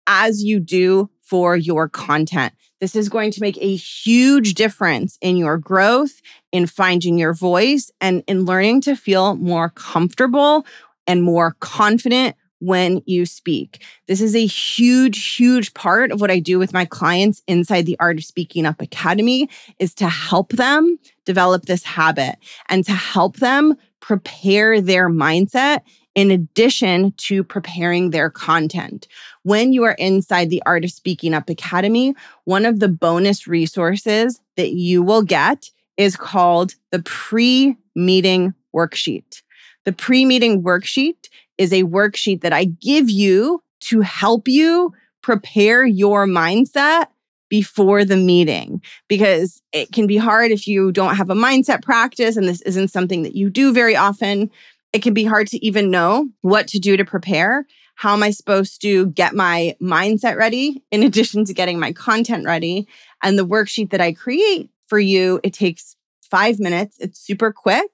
as 0.08 0.44
you 0.44 0.60
do 0.60 1.10
for 1.22 1.56
your 1.56 1.88
content. 1.88 2.54
This 2.80 2.96
is 2.96 3.10
going 3.10 3.32
to 3.32 3.42
make 3.42 3.58
a 3.58 3.76
huge 3.76 4.56
difference 4.56 5.18
in 5.22 5.38
your 5.38 5.58
growth, 5.58 6.22
in 6.52 6.66
finding 6.66 7.18
your 7.18 7.34
voice, 7.34 7.92
and 8.02 8.24
in 8.28 8.46
learning 8.46 8.82
to 8.82 8.96
feel 8.96 9.36
more 9.36 9.70
comfortable 9.70 10.66
and 11.06 11.22
more 11.22 11.56
confident 11.60 12.36
when 12.62 13.02
you 13.06 13.26
speak. 13.26 13.84
This 14.08 14.22
is 14.22 14.36
a 14.36 14.46
huge, 14.46 15.36
huge 15.36 15.74
part 15.74 16.12
of 16.12 16.22
what 16.22 16.32
I 16.32 16.40
do 16.40 16.60
with 16.60 16.74
my 16.74 16.86
clients 16.86 17.42
inside 17.48 17.86
the 17.86 17.98
Art 18.00 18.18
of 18.18 18.24
Speaking 18.24 18.66
Up 18.66 18.82
Academy 18.82 19.50
is 19.80 19.94
to 19.96 20.08
help 20.08 20.54
them 20.54 20.98
develop 21.26 21.66
this 21.66 21.84
habit 21.84 22.38
and 22.70 22.86
to 22.86 22.94
help 22.94 23.38
them 23.38 23.76
prepare 24.00 24.80
their 24.80 25.10
mindset 25.10 25.82
in 26.14 26.30
addition 26.30 27.14
to 27.14 27.44
preparing 27.44 28.10
their 28.10 28.30
content. 28.30 29.08
When 29.44 29.74
you 29.74 29.84
are 29.84 29.94
inside 29.94 30.50
the 30.50 30.62
Art 30.66 30.84
of 30.84 30.92
Speaking 30.92 31.34
Up 31.34 31.50
Academy, 31.50 32.14
one 32.44 32.66
of 32.66 32.80
the 32.80 32.90
bonus 32.90 33.48
resources 33.48 34.40
that 34.56 34.72
you 34.72 35.02
will 35.02 35.24
get 35.24 35.72
is 35.98 36.16
called 36.16 36.76
the 36.92 37.02
pre 37.02 37.76
meeting 37.96 38.54
worksheet. 38.76 39.42
The 39.86 39.94
pre 39.94 40.26
meeting 40.26 40.62
worksheet 40.62 41.30
is 41.62 41.72
a 41.72 41.84
worksheet 41.84 42.42
that 42.42 42.54
I 42.54 42.66
give 42.66 43.08
you 43.08 43.62
to 43.82 44.02
help 44.02 44.48
you 44.48 44.92
prepare 45.22 45.86
your 45.86 46.26
mindset 46.26 47.06
before 47.50 48.04
the 48.04 48.18
meeting 48.18 48.82
because 49.08 49.62
it 49.72 49.92
can 49.92 50.08
be 50.08 50.18
hard 50.18 50.50
if 50.50 50.68
you 50.68 50.92
don't 50.92 51.16
have 51.16 51.30
a 51.30 51.36
mindset 51.36 51.84
practice 51.84 52.36
and 52.36 52.48
this 52.48 52.62
isn't 52.62 52.88
something 52.88 53.22
that 53.22 53.36
you 53.36 53.52
do 53.52 53.72
very 53.74 53.96
often. 53.96 54.50
It 54.92 55.04
can 55.04 55.14
be 55.14 55.24
hard 55.24 55.46
to 55.50 55.64
even 55.64 55.92
know 55.92 56.30
what 56.42 56.68
to 56.70 56.80
do 56.80 56.98
to 56.98 57.06
prepare. 57.06 57.68
How 57.94 58.14
am 58.14 58.24
I 58.24 58.32
supposed 58.32 58.82
to 58.82 59.12
get 59.12 59.36
my 59.36 59.76
mindset 59.80 60.38
ready 60.38 60.82
in 60.90 61.04
addition 61.04 61.46
to 61.46 61.54
getting 61.54 61.80
my 61.80 61.94
content 61.94 62.44
ready? 62.44 62.88
And 63.22 63.38
the 63.38 63.46
worksheet 63.46 63.92
that 63.92 64.02
I 64.02 64.14
create 64.14 64.72
for 64.88 64.98
you, 64.98 65.40
it 65.44 65.54
takes 65.54 65.96
five 66.24 66.60
minutes. 66.60 66.98
It's 67.00 67.20
super 67.20 67.54
quick 67.54 67.92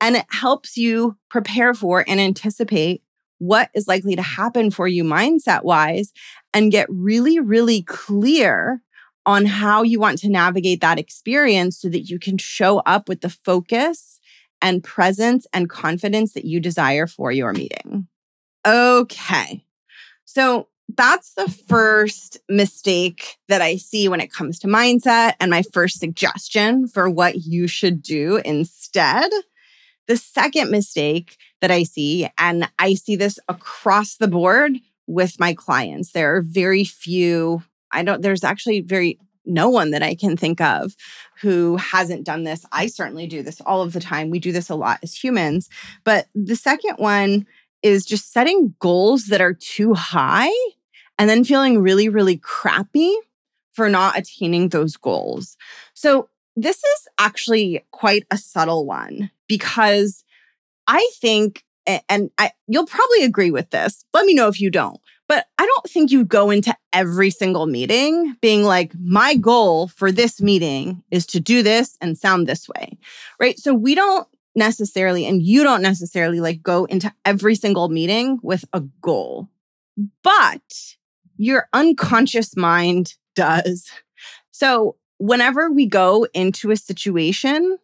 and 0.00 0.16
it 0.16 0.26
helps 0.30 0.76
you 0.76 1.16
prepare 1.30 1.74
for 1.74 2.04
and 2.06 2.20
anticipate 2.20 3.02
what 3.38 3.70
is 3.74 3.88
likely 3.88 4.16
to 4.16 4.22
mm-hmm. 4.22 4.42
happen 4.42 4.70
for 4.70 4.88
you 4.88 5.04
mindset 5.04 5.62
wise 5.62 6.12
and 6.52 6.72
get 6.72 6.86
really, 6.90 7.38
really 7.38 7.82
clear 7.82 8.82
on 9.26 9.44
how 9.44 9.82
you 9.82 10.00
want 10.00 10.18
to 10.18 10.28
navigate 10.28 10.80
that 10.80 10.98
experience 10.98 11.78
so 11.78 11.88
that 11.88 12.08
you 12.08 12.18
can 12.18 12.38
show 12.38 12.78
up 12.80 13.08
with 13.08 13.20
the 13.20 13.28
focus 13.28 14.20
and 14.62 14.82
presence 14.82 15.46
and 15.52 15.68
confidence 15.68 16.32
that 16.32 16.44
you 16.44 16.60
desire 16.60 17.06
for 17.06 17.30
your 17.30 17.52
meeting. 17.52 18.08
Okay. 18.66 19.62
So 20.24 20.68
that's 20.96 21.34
the 21.34 21.48
first 21.68 22.38
mistake 22.48 23.36
that 23.48 23.60
I 23.60 23.76
see 23.76 24.08
when 24.08 24.20
it 24.20 24.32
comes 24.32 24.58
to 24.60 24.66
mindset, 24.66 25.34
and 25.38 25.50
my 25.50 25.62
first 25.72 26.00
suggestion 26.00 26.88
for 26.88 27.10
what 27.10 27.36
you 27.36 27.66
should 27.66 28.02
do 28.02 28.40
instead. 28.44 29.30
The 30.08 30.16
second 30.16 30.70
mistake 30.70 31.36
that 31.60 31.70
I 31.70 31.84
see, 31.84 32.28
and 32.38 32.68
I 32.78 32.94
see 32.94 33.14
this 33.14 33.38
across 33.48 34.16
the 34.16 34.28
board 34.28 34.78
with 35.06 35.38
my 35.38 35.54
clients, 35.54 36.12
there 36.12 36.34
are 36.34 36.42
very 36.42 36.84
few, 36.84 37.62
I 37.92 38.02
don't, 38.02 38.22
there's 38.22 38.44
actually 38.44 38.80
very, 38.80 39.18
no 39.44 39.68
one 39.68 39.92
that 39.92 40.02
I 40.02 40.14
can 40.14 40.36
think 40.36 40.60
of 40.60 40.94
who 41.40 41.76
hasn't 41.76 42.26
done 42.26 42.44
this. 42.44 42.66
I 42.70 42.86
certainly 42.86 43.26
do 43.26 43.42
this 43.42 43.60
all 43.62 43.82
of 43.82 43.92
the 43.92 44.00
time. 44.00 44.28
We 44.28 44.38
do 44.38 44.52
this 44.52 44.68
a 44.68 44.74
lot 44.74 44.98
as 45.02 45.14
humans. 45.14 45.70
But 46.04 46.26
the 46.34 46.56
second 46.56 46.96
one 46.96 47.46
is 47.82 48.04
just 48.04 48.32
setting 48.32 48.74
goals 48.78 49.26
that 49.26 49.40
are 49.40 49.54
too 49.54 49.94
high 49.94 50.52
and 51.18 51.30
then 51.30 51.44
feeling 51.44 51.80
really, 51.80 52.08
really 52.08 52.36
crappy 52.36 53.14
for 53.72 53.88
not 53.88 54.18
attaining 54.18 54.68
those 54.68 54.96
goals. 54.96 55.56
So, 55.94 56.28
this 56.62 56.76
is 56.76 57.08
actually 57.18 57.84
quite 57.90 58.26
a 58.30 58.38
subtle 58.38 58.84
one 58.84 59.30
because 59.46 60.24
I 60.86 61.08
think, 61.20 61.64
and 62.08 62.30
I, 62.38 62.52
you'll 62.66 62.86
probably 62.86 63.24
agree 63.24 63.50
with 63.50 63.70
this. 63.70 64.04
Let 64.12 64.26
me 64.26 64.34
know 64.34 64.48
if 64.48 64.60
you 64.60 64.70
don't. 64.70 65.00
But 65.28 65.46
I 65.58 65.66
don't 65.66 65.90
think 65.90 66.10
you 66.10 66.24
go 66.24 66.50
into 66.50 66.74
every 66.92 67.30
single 67.30 67.66
meeting 67.66 68.36
being 68.40 68.64
like, 68.64 68.92
my 68.98 69.34
goal 69.36 69.88
for 69.88 70.10
this 70.10 70.40
meeting 70.40 71.02
is 71.10 71.26
to 71.26 71.40
do 71.40 71.62
this 71.62 71.98
and 72.00 72.16
sound 72.16 72.46
this 72.46 72.66
way. 72.66 72.98
Right. 73.38 73.58
So 73.58 73.74
we 73.74 73.94
don't 73.94 74.26
necessarily, 74.56 75.26
and 75.26 75.42
you 75.42 75.62
don't 75.62 75.82
necessarily 75.82 76.40
like 76.40 76.62
go 76.62 76.86
into 76.86 77.12
every 77.26 77.54
single 77.54 77.90
meeting 77.90 78.38
with 78.42 78.64
a 78.72 78.80
goal, 79.02 79.50
but 80.24 80.96
your 81.36 81.68
unconscious 81.74 82.56
mind 82.56 83.14
does. 83.36 83.90
So 84.50 84.96
whenever 85.18 85.70
we 85.70 85.86
go 85.86 86.26
into 86.34 86.70
a 86.70 86.76
situation, 86.76 87.78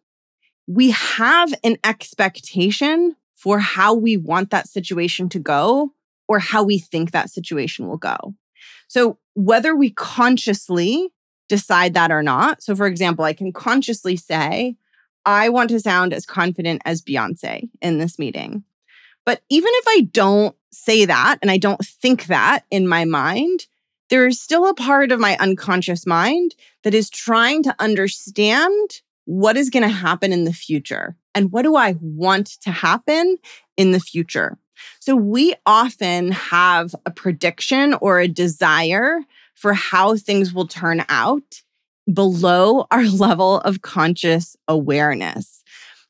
we 0.67 0.91
have 0.91 1.53
an 1.63 1.77
expectation 1.83 3.15
for 3.35 3.59
how 3.59 3.93
we 3.93 4.17
want 4.17 4.49
that 4.49 4.67
situation 4.67 5.29
to 5.29 5.39
go 5.39 5.91
or 6.27 6.39
how 6.39 6.63
we 6.63 6.79
think 6.79 7.11
that 7.11 7.29
situation 7.29 7.87
will 7.87 7.97
go. 7.97 8.17
So, 8.87 9.19
whether 9.35 9.75
we 9.75 9.91
consciously 9.91 11.11
decide 11.47 11.93
that 11.93 12.11
or 12.11 12.23
not. 12.23 12.63
So, 12.63 12.75
for 12.75 12.87
example, 12.87 13.25
I 13.25 13.33
can 13.33 13.51
consciously 13.51 14.15
say, 14.15 14.75
I 15.25 15.49
want 15.49 15.69
to 15.71 15.79
sound 15.79 16.13
as 16.13 16.25
confident 16.25 16.81
as 16.85 17.01
Beyonce 17.01 17.69
in 17.81 17.97
this 17.97 18.19
meeting. 18.19 18.63
But 19.25 19.41
even 19.49 19.69
if 19.73 19.85
I 19.87 20.01
don't 20.11 20.55
say 20.71 21.05
that 21.05 21.37
and 21.41 21.49
I 21.49 21.57
don't 21.57 21.83
think 21.83 22.25
that 22.25 22.63
in 22.69 22.87
my 22.87 23.05
mind, 23.05 23.65
there 24.09 24.27
is 24.27 24.39
still 24.39 24.67
a 24.67 24.73
part 24.73 25.11
of 25.11 25.19
my 25.19 25.37
unconscious 25.37 26.05
mind 26.05 26.55
that 26.83 26.93
is 26.93 27.09
trying 27.09 27.63
to 27.63 27.75
understand 27.79 29.01
what 29.25 29.57
is 29.57 29.69
going 29.69 29.83
to 29.83 29.89
happen 29.89 30.31
in 30.31 30.43
the 30.43 30.53
future 30.53 31.15
and 31.33 31.51
what 31.51 31.63
do 31.63 31.75
I 31.75 31.95
want 31.99 32.47
to 32.61 32.71
happen 32.71 33.37
in 33.75 33.91
the 33.91 33.99
future. 33.99 34.57
So 34.99 35.15
we 35.15 35.55
often 35.65 36.31
have 36.31 36.93
a 37.05 37.11
prediction 37.11 37.95
or 37.95 38.19
a 38.19 38.27
desire 38.27 39.19
for 39.55 39.73
how 39.73 40.15
things 40.15 40.53
will 40.53 40.67
turn 40.67 41.03
out 41.09 41.61
below 42.11 42.85
our 42.91 43.05
level 43.05 43.59
of 43.61 43.81
conscious 43.81 44.55
awareness. 44.67 45.63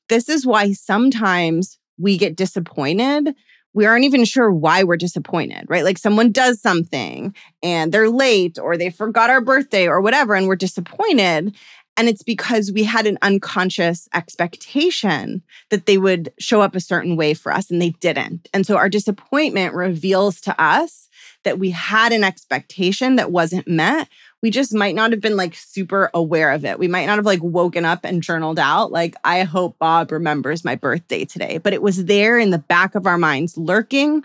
This 0.10 0.30
is 0.30 0.46
why 0.46 0.74
sometimes 0.74 1.80
we 1.98 2.18
get 2.18 2.36
disappointed. 2.36 3.34
We 3.76 3.86
aren't 3.86 4.06
even 4.06 4.26
sure 4.26 4.52
why 4.52 4.84
we're 4.84 4.98
disappointed, 4.98 5.66
right? 5.68 5.84
Like 5.84 6.00
someone 6.00 6.32
does 6.32 6.62
something 6.62 7.36
and 7.62 7.92
they're 7.92 8.10
late 8.10 8.58
or 8.58 8.78
they 8.78 8.90
forgot 8.90 9.30
our 9.30 9.42
birthday 9.42 9.88
or 9.88 10.02
whatever, 10.02 10.34
and 10.34 10.48
we're 10.48 10.56
disappointed. 10.56 11.56
And 11.98 12.10
it's 12.10 12.24
because 12.24 12.72
we 12.72 12.84
had 12.84 13.06
an 13.06 13.18
unconscious 13.22 14.10
expectation 14.14 15.42
that 15.70 15.86
they 15.86 15.98
would 15.98 16.34
show 16.40 16.62
up 16.62 16.76
a 16.76 16.82
certain 16.82 17.16
way 17.16 17.34
for 17.34 17.54
us 17.54 17.70
and 17.70 17.82
they 17.82 17.92
didn't. 17.92 18.50
And 18.54 18.66
so 18.66 18.76
our 18.76 18.90
disappointment 18.90 19.74
reveals 19.74 20.42
to 20.42 20.62
us 20.62 21.08
that 21.44 21.60
we 21.60 21.70
had 21.70 22.12
an 22.12 22.24
expectation 22.24 23.16
that 23.16 23.32
wasn't 23.32 23.68
met. 23.68 24.10
We 24.46 24.52
just 24.52 24.76
might 24.76 24.94
not 24.94 25.10
have 25.10 25.22
been 25.22 25.38
like 25.38 25.56
super 25.56 26.12
aware 26.14 26.52
of 26.52 26.66
it. 26.66 26.78
We 26.78 26.88
might 26.88 27.08
not 27.08 27.18
have 27.18 27.26
like 27.26 27.42
woken 27.42 27.84
up 27.84 28.02
and 28.04 28.22
journaled 28.22 28.60
out, 28.60 28.92
like, 28.92 29.16
I 29.24 29.42
hope 29.42 29.80
Bob 29.80 30.12
remembers 30.12 30.64
my 30.64 30.76
birthday 30.76 31.26
today. 31.26 31.58
But 31.58 31.74
it 31.74 31.82
was 31.82 32.06
there 32.06 32.38
in 32.38 32.52
the 32.52 32.60
back 32.60 32.94
of 32.94 33.08
our 33.08 33.18
minds 33.18 33.58
lurking. 33.58 34.24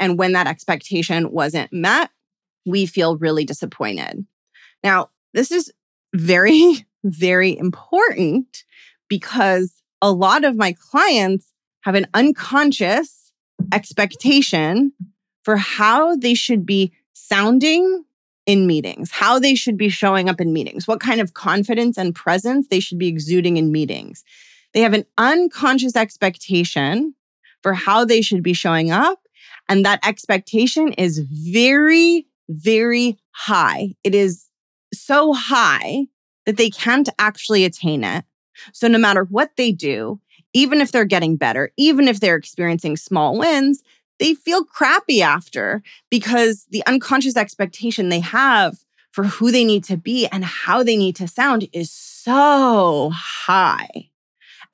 And 0.00 0.16
when 0.18 0.32
that 0.32 0.46
expectation 0.46 1.32
wasn't 1.32 1.70
met, 1.70 2.10
we 2.64 2.86
feel 2.86 3.18
really 3.18 3.44
disappointed. 3.44 4.24
Now, 4.82 5.10
this 5.34 5.52
is 5.52 5.70
very, 6.14 6.86
very 7.04 7.54
important 7.54 8.64
because 9.06 9.82
a 10.00 10.10
lot 10.10 10.44
of 10.44 10.56
my 10.56 10.74
clients 10.80 11.52
have 11.82 11.94
an 11.94 12.06
unconscious 12.14 13.32
expectation 13.70 14.94
for 15.42 15.58
how 15.58 16.16
they 16.16 16.32
should 16.32 16.64
be 16.64 16.90
sounding 17.12 18.06
in 18.48 18.66
meetings, 18.66 19.10
how 19.10 19.38
they 19.38 19.54
should 19.54 19.76
be 19.76 19.90
showing 19.90 20.30
up 20.30 20.40
in 20.40 20.54
meetings, 20.54 20.88
what 20.88 21.00
kind 21.00 21.20
of 21.20 21.34
confidence 21.34 21.98
and 21.98 22.14
presence 22.14 22.66
they 22.68 22.80
should 22.80 22.98
be 22.98 23.06
exuding 23.06 23.58
in 23.58 23.70
meetings. 23.70 24.24
They 24.72 24.80
have 24.80 24.94
an 24.94 25.04
unconscious 25.18 25.94
expectation 25.94 27.14
for 27.62 27.74
how 27.74 28.06
they 28.06 28.22
should 28.22 28.42
be 28.42 28.54
showing 28.54 28.90
up. 28.90 29.20
And 29.68 29.84
that 29.84 30.00
expectation 30.02 30.94
is 30.94 31.18
very, 31.18 32.26
very 32.48 33.18
high. 33.32 33.94
It 34.02 34.14
is 34.14 34.48
so 34.94 35.34
high 35.34 36.06
that 36.46 36.56
they 36.56 36.70
can't 36.70 37.10
actually 37.18 37.66
attain 37.66 38.02
it. 38.02 38.24
So 38.72 38.88
no 38.88 38.96
matter 38.96 39.24
what 39.24 39.50
they 39.58 39.72
do, 39.72 40.22
even 40.54 40.80
if 40.80 40.90
they're 40.90 41.04
getting 41.04 41.36
better, 41.36 41.70
even 41.76 42.08
if 42.08 42.20
they're 42.20 42.36
experiencing 42.36 42.96
small 42.96 43.38
wins, 43.38 43.82
they 44.18 44.34
feel 44.34 44.64
crappy 44.64 45.22
after 45.22 45.82
because 46.10 46.66
the 46.70 46.84
unconscious 46.86 47.36
expectation 47.36 48.08
they 48.08 48.20
have 48.20 48.78
for 49.12 49.24
who 49.24 49.50
they 49.50 49.64
need 49.64 49.84
to 49.84 49.96
be 49.96 50.26
and 50.26 50.44
how 50.44 50.82
they 50.82 50.96
need 50.96 51.16
to 51.16 51.28
sound 51.28 51.68
is 51.72 51.90
so 51.90 53.10
high. 53.12 54.10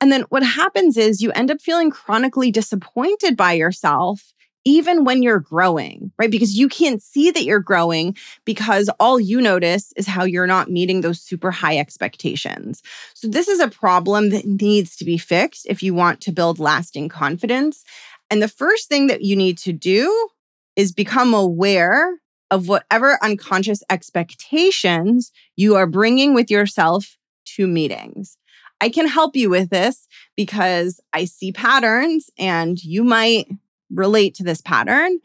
And 0.01 0.11
then 0.11 0.23
what 0.29 0.43
happens 0.43 0.97
is 0.97 1.21
you 1.21 1.31
end 1.31 1.49
up 1.49 1.61
feeling 1.61 1.89
chronically 1.89 2.51
disappointed 2.51 3.37
by 3.37 3.53
yourself 3.53 4.33
even 4.65 5.03
when 5.05 5.21
you're 5.21 5.39
growing, 5.39 6.11
right? 6.17 6.31
Because 6.31 6.57
you 6.57 6.67
can't 6.67 7.01
see 7.01 7.29
that 7.29 7.43
you're 7.43 7.59
growing 7.59 8.17
because 8.45 8.89
all 8.99 9.19
you 9.19 9.39
notice 9.39 9.93
is 9.95 10.07
how 10.07 10.23
you're 10.23 10.47
not 10.47 10.71
meeting 10.71 11.01
those 11.01 11.21
super 11.21 11.51
high 11.51 11.77
expectations. 11.77 12.81
So, 13.13 13.27
this 13.27 13.47
is 13.47 13.59
a 13.59 13.67
problem 13.67 14.31
that 14.31 14.45
needs 14.45 14.95
to 14.97 15.05
be 15.05 15.19
fixed 15.19 15.67
if 15.69 15.83
you 15.83 15.93
want 15.93 16.19
to 16.21 16.31
build 16.31 16.57
lasting 16.57 17.09
confidence. 17.09 17.85
And 18.29 18.41
the 18.41 18.47
first 18.47 18.89
thing 18.89 19.07
that 19.07 19.21
you 19.21 19.35
need 19.35 19.57
to 19.59 19.73
do 19.73 20.29
is 20.75 20.91
become 20.91 21.33
aware 21.33 22.19
of 22.51 22.67
whatever 22.67 23.17
unconscious 23.21 23.83
expectations 23.89 25.31
you 25.55 25.75
are 25.75 25.87
bringing 25.87 26.33
with 26.33 26.51
yourself 26.51 27.17
to 27.45 27.67
meetings. 27.67 28.37
I 28.81 28.89
can 28.89 29.07
help 29.07 29.35
you 29.35 29.49
with 29.49 29.69
this 29.69 30.07
because 30.35 30.99
I 31.13 31.25
see 31.25 31.51
patterns 31.51 32.29
and 32.37 32.81
you 32.83 33.03
might 33.03 33.47
relate 33.89 34.35
to 34.35 34.43
this 34.43 34.61
pattern. 34.61 35.19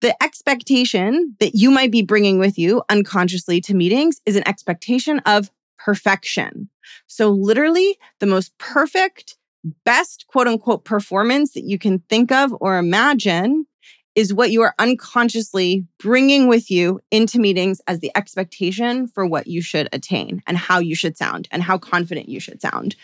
The 0.00 0.20
expectation 0.22 1.36
that 1.38 1.54
you 1.54 1.70
might 1.70 1.92
be 1.92 2.02
bringing 2.02 2.38
with 2.38 2.58
you 2.58 2.82
unconsciously 2.88 3.60
to 3.62 3.74
meetings 3.74 4.20
is 4.26 4.36
an 4.36 4.46
expectation 4.48 5.20
of 5.20 5.50
perfection. 5.78 6.68
So, 7.06 7.30
literally, 7.30 7.98
the 8.18 8.26
most 8.26 8.56
perfect 8.58 9.36
best 9.84 10.26
quote 10.28 10.48
unquote 10.48 10.84
performance 10.84 11.52
that 11.52 11.64
you 11.64 11.78
can 11.78 12.00
think 12.08 12.32
of 12.32 12.54
or 12.60 12.78
imagine 12.78 13.66
is 14.14 14.34
what 14.34 14.50
you 14.50 14.60
are 14.62 14.74
unconsciously 14.78 15.86
bringing 15.98 16.46
with 16.46 16.70
you 16.70 17.00
into 17.10 17.38
meetings 17.38 17.80
as 17.86 18.00
the 18.00 18.10
expectation 18.14 19.06
for 19.06 19.26
what 19.26 19.46
you 19.46 19.62
should 19.62 19.88
attain 19.92 20.42
and 20.46 20.58
how 20.58 20.78
you 20.78 20.94
should 20.94 21.16
sound 21.16 21.48
and 21.50 21.62
how 21.62 21.78
confident 21.78 22.28
you 22.28 22.38
should 22.38 22.60
sound. 22.60 22.94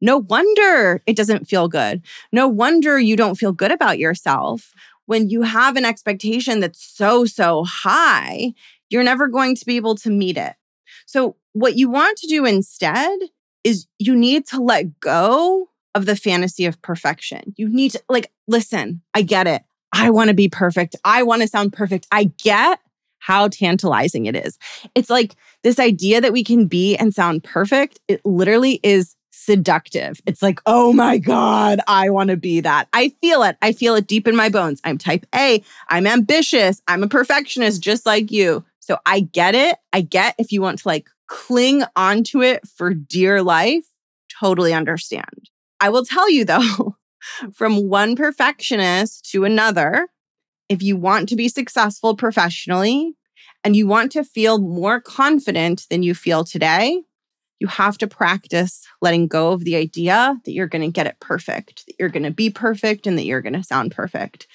No 0.00 0.18
wonder 0.18 1.02
it 1.06 1.16
doesn't 1.16 1.48
feel 1.48 1.68
good. 1.68 2.02
No 2.32 2.48
wonder 2.48 2.98
you 2.98 3.16
don't 3.16 3.36
feel 3.36 3.52
good 3.52 3.72
about 3.72 3.98
yourself. 3.98 4.74
When 5.06 5.28
you 5.28 5.42
have 5.42 5.76
an 5.76 5.84
expectation 5.84 6.60
that's 6.60 6.82
so, 6.82 7.24
so 7.24 7.64
high, 7.64 8.54
you're 8.90 9.02
never 9.02 9.28
going 9.28 9.56
to 9.56 9.64
be 9.64 9.76
able 9.76 9.94
to 9.96 10.10
meet 10.10 10.36
it. 10.36 10.54
So, 11.06 11.36
what 11.52 11.76
you 11.76 11.90
want 11.90 12.16
to 12.18 12.28
do 12.28 12.44
instead 12.44 13.18
is 13.64 13.86
you 13.98 14.14
need 14.14 14.46
to 14.46 14.60
let 14.62 15.00
go 15.00 15.68
of 15.94 16.06
the 16.06 16.16
fantasy 16.16 16.66
of 16.66 16.80
perfection. 16.82 17.54
You 17.56 17.68
need 17.68 17.92
to, 17.92 18.02
like, 18.08 18.30
listen, 18.46 19.02
I 19.14 19.22
get 19.22 19.46
it. 19.46 19.62
I 19.92 20.10
want 20.10 20.28
to 20.28 20.34
be 20.34 20.48
perfect. 20.48 20.96
I 21.04 21.22
want 21.22 21.42
to 21.42 21.48
sound 21.48 21.72
perfect. 21.72 22.06
I 22.12 22.24
get 22.42 22.78
how 23.18 23.48
tantalizing 23.48 24.26
it 24.26 24.34
is. 24.34 24.58
It's 24.94 25.10
like 25.10 25.36
this 25.62 25.78
idea 25.78 26.20
that 26.20 26.32
we 26.32 26.42
can 26.42 26.66
be 26.66 26.96
and 26.96 27.14
sound 27.14 27.44
perfect, 27.44 28.00
it 28.08 28.24
literally 28.24 28.80
is 28.82 29.14
seductive. 29.30 30.20
It's 30.26 30.42
like, 30.42 30.60
oh 30.66 30.92
my 30.92 31.18
God, 31.18 31.80
I 31.86 32.10
want 32.10 32.30
to 32.30 32.36
be 32.36 32.60
that. 32.60 32.88
I 32.92 33.10
feel 33.20 33.42
it. 33.42 33.56
I 33.62 33.72
feel 33.72 33.94
it 33.94 34.06
deep 34.06 34.26
in 34.26 34.36
my 34.36 34.48
bones. 34.48 34.80
I'm 34.84 34.98
type 34.98 35.26
A. 35.34 35.62
I'm 35.88 36.06
ambitious. 36.06 36.82
I'm 36.88 37.02
a 37.02 37.08
perfectionist, 37.08 37.82
just 37.82 38.06
like 38.06 38.30
you. 38.30 38.64
So 38.80 38.98
I 39.06 39.20
get 39.20 39.54
it. 39.54 39.76
I 39.92 40.00
get 40.00 40.34
if 40.38 40.52
you 40.52 40.62
want 40.62 40.80
to 40.80 40.88
like 40.88 41.08
cling 41.26 41.84
onto 41.94 42.42
it 42.42 42.66
for 42.68 42.92
dear 42.92 43.42
life, 43.42 43.84
totally 44.40 44.72
understand. 44.72 45.49
I 45.80 45.88
will 45.88 46.04
tell 46.04 46.30
you 46.30 46.44
though, 46.44 46.96
from 47.52 47.88
one 47.88 48.16
perfectionist 48.16 49.30
to 49.32 49.44
another, 49.44 50.08
if 50.68 50.82
you 50.82 50.96
want 50.96 51.28
to 51.28 51.36
be 51.36 51.48
successful 51.48 52.16
professionally 52.16 53.16
and 53.64 53.74
you 53.74 53.86
want 53.86 54.12
to 54.12 54.24
feel 54.24 54.58
more 54.58 55.00
confident 55.00 55.86
than 55.90 56.02
you 56.02 56.14
feel 56.14 56.44
today, 56.44 57.02
you 57.58 57.66
have 57.66 57.98
to 57.98 58.06
practice 58.06 58.86
letting 59.02 59.26
go 59.26 59.52
of 59.52 59.64
the 59.64 59.76
idea 59.76 60.38
that 60.44 60.52
you're 60.52 60.66
going 60.66 60.82
to 60.82 60.90
get 60.90 61.06
it 61.06 61.16
perfect, 61.20 61.84
that 61.86 61.96
you're 61.98 62.08
going 62.08 62.22
to 62.22 62.30
be 62.30 62.48
perfect, 62.48 63.06
and 63.06 63.18
that 63.18 63.24
you're 63.24 63.42
going 63.42 63.52
to 63.52 63.62
sound 63.62 63.92
perfect. 63.92 64.46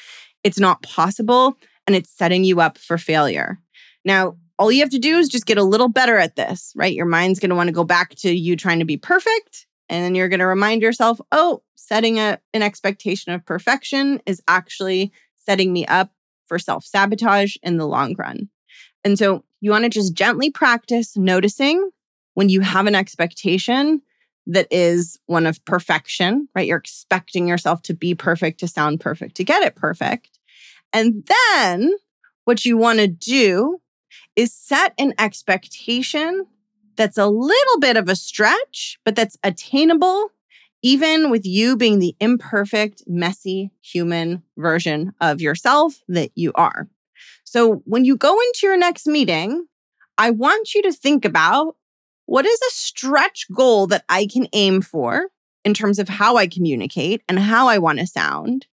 It's 0.44 0.60
not 0.60 0.82
possible 0.82 1.58
and 1.86 1.96
it's 1.96 2.10
setting 2.10 2.44
you 2.44 2.62
up 2.62 2.78
for 2.78 2.98
failure. 2.98 3.60
Now, 4.04 4.38
all 4.58 4.72
you 4.72 4.80
have 4.80 4.90
to 4.92 5.00
do 5.00 5.18
is 5.18 5.28
just 5.28 5.46
get 5.46 5.58
a 5.58 5.64
little 5.64 5.90
better 5.90 6.18
at 6.18 6.36
this, 6.36 6.72
right? 6.76 6.94
Your 6.94 7.06
mind's 7.06 7.40
going 7.40 7.50
to 7.50 7.56
want 7.56 7.68
to 7.68 7.74
go 7.74 7.84
back 7.84 8.16
to 8.16 8.32
you 8.32 8.56
trying 8.56 8.80
to 8.80 8.86
be 8.86 8.98
perfect. 8.98 9.65
And 9.90 10.04
then 10.04 10.16
you're 10.16 10.30
going 10.30 10.40
to 10.40 10.48
remind 10.48 10.82
yourself, 10.82 11.20
oh, 11.32 11.62
setting 11.76 12.20
a, 12.20 12.40
an 12.54 12.62
expectation 12.62 13.34
of 13.34 13.46
perfection 13.46 14.22
is 14.26 14.42
actually 14.48 15.12
setting 15.36 15.72
me 15.72 15.86
up 15.86 16.12
for 16.46 16.60
self 16.60 16.86
sabotage 16.86 17.56
in 17.64 17.78
the 17.78 17.88
long 17.88 18.16
run. 18.18 18.50
And 19.04 19.18
so 19.18 19.44
you 19.62 19.72
want 19.72 19.84
to 19.84 19.90
just 19.90 20.14
gently 20.14 20.50
practice 20.50 21.16
noticing 21.16 21.90
when 22.34 22.50
you 22.50 22.62
have 22.62 22.88
an 22.88 22.96
expectation 22.96 24.02
that 24.48 24.68
is 24.70 25.20
one 25.26 25.46
of 25.46 25.64
perfection, 25.66 26.48
right? 26.56 26.68
You're 26.68 26.78
expecting 26.78 27.48
yourself 27.48 27.82
to 27.84 27.94
be 27.94 28.14
perfect, 28.14 28.60
to 28.60 28.68
sound 28.68 29.00
perfect, 29.00 29.36
to 29.38 29.44
get 29.44 29.64
it 29.64 29.76
perfect. 29.76 30.40
And 30.94 31.28
then 31.54 31.96
what 32.46 32.66
you 32.66 32.78
want 32.78 33.00
to 33.00 33.08
do 33.08 33.80
is 34.36 34.54
set 34.54 34.94
an 34.98 35.14
expectation 35.18 36.46
that's 36.96 37.18
a 37.18 37.28
little 37.28 37.80
bit 37.80 37.98
of 37.98 38.10
a 38.10 38.16
stretch, 38.16 39.00
but 39.06 39.16
that's 39.16 39.38
attainable, 39.44 40.30
even 40.82 41.30
with 41.30 41.46
you 41.46 41.76
being 41.76 42.00
the 42.00 42.16
imperfect, 42.20 43.04
messy 43.08 43.72
human 43.82 44.44
version 44.58 45.14
of 45.22 45.42
yourself 45.42 46.02
that 46.08 46.32
you 46.36 46.52
are. 46.56 46.88
So 47.44 47.84
when 47.86 48.06
you 48.06 48.18
go 48.18 48.34
into 48.34 48.60
your 48.64 48.78
next 48.78 49.08
meeting, 49.08 49.68
I 50.18 50.32
want 50.32 50.74
you 50.74 50.82
to 50.84 50.92
think 50.92 51.26
about 51.26 51.76
what 52.26 52.46
is 52.46 52.60
a 52.60 52.72
stretch 52.72 53.48
goal 53.54 53.88
that 53.88 54.04
I 54.10 54.28
can 54.28 54.48
aim 54.54 54.82
for 54.82 55.30
in 55.64 55.74
terms 55.74 56.00
of 56.00 56.10
how 56.10 56.38
I 56.38 56.48
communicate 56.48 57.22
and 57.28 57.40
how 57.40 57.68
I 57.68 57.78
want 57.78 58.00
to 58.00 58.08
sound 58.08 58.68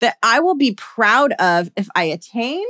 that 0.00 0.16
I 0.22 0.40
will 0.40 0.54
be 0.54 0.74
proud 0.74 1.32
of 1.38 1.70
if 1.76 1.88
I 1.94 2.04
attain, 2.04 2.64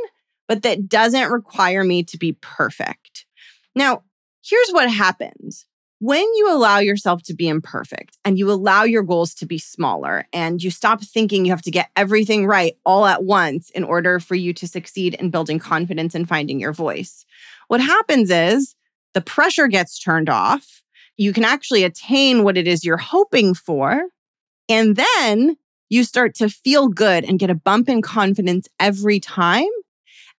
but 0.48 0.62
that 0.62 0.88
doesn't 0.88 1.30
require 1.30 1.82
me 1.84 2.04
to 2.04 2.18
be 2.18 2.34
perfect. 2.40 3.26
Now, 3.74 4.04
here's 4.48 4.70
what 4.70 4.90
happens. 4.90 5.66
When 5.98 6.22
you 6.34 6.52
allow 6.52 6.78
yourself 6.78 7.22
to 7.22 7.34
be 7.34 7.48
imperfect 7.48 8.18
and 8.22 8.38
you 8.38 8.50
allow 8.50 8.82
your 8.84 9.02
goals 9.02 9.32
to 9.36 9.46
be 9.46 9.56
smaller 9.56 10.26
and 10.30 10.62
you 10.62 10.70
stop 10.70 11.02
thinking 11.02 11.46
you 11.46 11.52
have 11.52 11.62
to 11.62 11.70
get 11.70 11.88
everything 11.96 12.46
right 12.46 12.76
all 12.84 13.06
at 13.06 13.24
once 13.24 13.70
in 13.70 13.82
order 13.82 14.20
for 14.20 14.34
you 14.34 14.52
to 14.54 14.68
succeed 14.68 15.14
in 15.14 15.30
building 15.30 15.58
confidence 15.58 16.14
and 16.14 16.28
finding 16.28 16.60
your 16.60 16.74
voice, 16.74 17.24
what 17.68 17.80
happens 17.80 18.30
is 18.30 18.74
the 19.14 19.22
pressure 19.22 19.68
gets 19.68 19.98
turned 19.98 20.28
off. 20.28 20.82
You 21.16 21.32
can 21.32 21.44
actually 21.44 21.82
attain 21.82 22.44
what 22.44 22.58
it 22.58 22.68
is 22.68 22.84
you're 22.84 22.98
hoping 22.98 23.54
for. 23.54 24.02
And 24.68 24.96
then 24.96 25.56
you 25.88 26.04
start 26.04 26.34
to 26.34 26.50
feel 26.50 26.88
good 26.88 27.24
and 27.24 27.38
get 27.38 27.48
a 27.48 27.54
bump 27.54 27.88
in 27.88 28.02
confidence 28.02 28.68
every 28.78 29.18
time. 29.18 29.64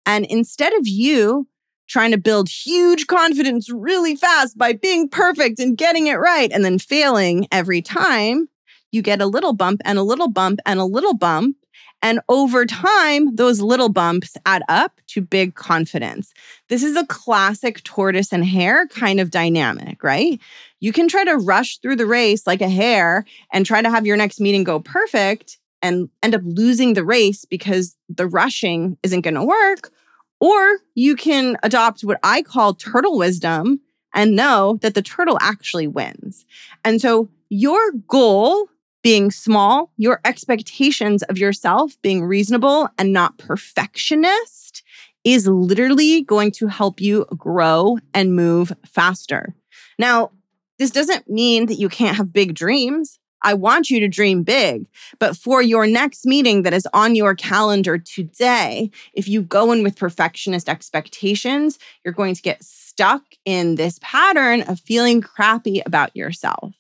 And 0.06 0.24
instead 0.26 0.74
of 0.74 0.88
you 0.88 1.48
trying 1.88 2.12
to 2.12 2.18
build 2.18 2.50
huge 2.50 3.08
confidence 3.08 3.70
really 3.70 4.16
fast 4.16 4.58
by 4.58 4.74
being 4.74 5.10
perfect 5.10 5.60
and 5.60 5.78
getting 5.78 6.08
it 6.08 6.16
right 6.16 6.52
and 6.52 6.64
then 6.64 6.80
failing 6.80 7.48
every 7.52 7.82
time, 7.82 8.48
you 8.92 9.02
get 9.02 9.22
a 9.22 9.26
little 9.26 9.54
bump 9.54 9.82
and 9.86 9.98
a 9.98 10.04
little 10.04 10.30
bump 10.30 10.60
and 10.66 10.80
a 10.80 10.86
little 10.86 11.14
bump. 11.14 11.56
And 12.04 12.20
over 12.30 12.66
time, 12.66 13.36
those 13.36 13.60
little 13.60 13.90
bumps 13.90 14.38
add 14.46 14.62
up 14.70 15.02
to 15.08 15.22
big 15.22 15.56
confidence. 15.56 16.32
This 16.70 16.84
is 16.84 16.96
a 16.96 17.06
classic 17.08 17.84
tortoise 17.84 18.32
and 18.32 18.46
hare 18.46 18.86
kind 18.88 19.20
of 19.20 19.32
dynamic, 19.32 20.04
right? 20.04 20.40
You 20.80 20.94
can 20.94 21.08
try 21.08 21.24
to 21.26 21.38
rush 21.38 21.80
through 21.80 21.96
the 21.96 22.06
race 22.06 22.46
like 22.46 22.62
a 22.62 22.70
hare 22.70 23.26
and 23.52 23.66
try 23.66 23.82
to 23.82 23.90
have 23.90 24.06
your 24.06 24.16
next 24.16 24.40
meeting 24.40 24.64
go 24.64 24.80
perfect 24.80 25.58
and 25.82 26.10
end 26.22 26.36
up 26.36 26.42
losing 26.44 26.94
the 26.94 27.04
race 27.04 27.46
because 27.46 27.96
the 28.10 28.28
rushing 28.28 28.98
isn't 29.04 29.22
going 29.22 29.36
to 29.36 29.44
work. 29.44 29.92
Or 30.40 30.78
you 30.96 31.16
can 31.16 31.58
adopt 31.64 32.02
what 32.02 32.20
I 32.24 32.42
call 32.42 32.74
turtle 32.74 33.18
wisdom 33.18 33.82
and 34.14 34.36
know 34.36 34.78
that 34.82 34.94
the 34.94 35.02
turtle 35.02 35.38
actually 35.42 35.88
wins. 35.88 36.46
And 36.84 37.02
so 37.02 37.30
your 37.50 37.92
goal 38.08 38.70
being 39.04 39.32
small, 39.32 39.92
your 39.98 40.20
expectations 40.26 41.24
of 41.24 41.38
yourself 41.38 42.00
being 42.02 42.24
reasonable 42.24 42.90
and 42.98 43.14
not 43.14 43.38
perfectionist 43.38 44.84
is 45.24 45.48
literally 45.48 46.22
going 46.22 46.52
to 46.52 46.68
help 46.68 47.02
you 47.02 47.26
grow 47.38 47.98
and 48.14 48.36
move 48.36 48.74
faster. 48.86 49.56
Now, 50.00 50.32
this 50.80 50.92
doesn't 50.92 51.30
mean 51.30 51.66
that 51.68 51.80
you 51.80 51.90
can't 51.90 52.18
have 52.18 52.34
big 52.34 52.54
dreams. 52.54 53.20
I 53.48 53.54
want 53.54 53.90
you 53.90 54.02
to 54.02 54.10
dream 54.10 54.44
big. 54.44 54.88
But 55.20 55.38
for 55.38 55.62
your 55.62 55.88
next 55.88 56.26
meeting 56.26 56.64
that 56.64 56.74
is 56.74 56.86
on 56.94 57.16
your 57.16 57.34
calendar 57.34 57.98
today, 57.98 58.92
if 59.14 59.30
you 59.30 59.42
go 59.42 59.72
in 59.72 59.84
with 59.84 59.96
perfectionist 59.96 60.68
expectations, 60.68 61.80
you're 62.04 62.14
going 62.14 62.36
to 62.36 62.42
get 62.42 62.62
stuck 62.62 63.24
in 63.46 63.76
this 63.76 64.00
pattern 64.02 64.64
of 64.64 64.82
feeling 64.82 65.22
crappy 65.22 65.82
about 65.86 66.14
yourself. 66.14 66.76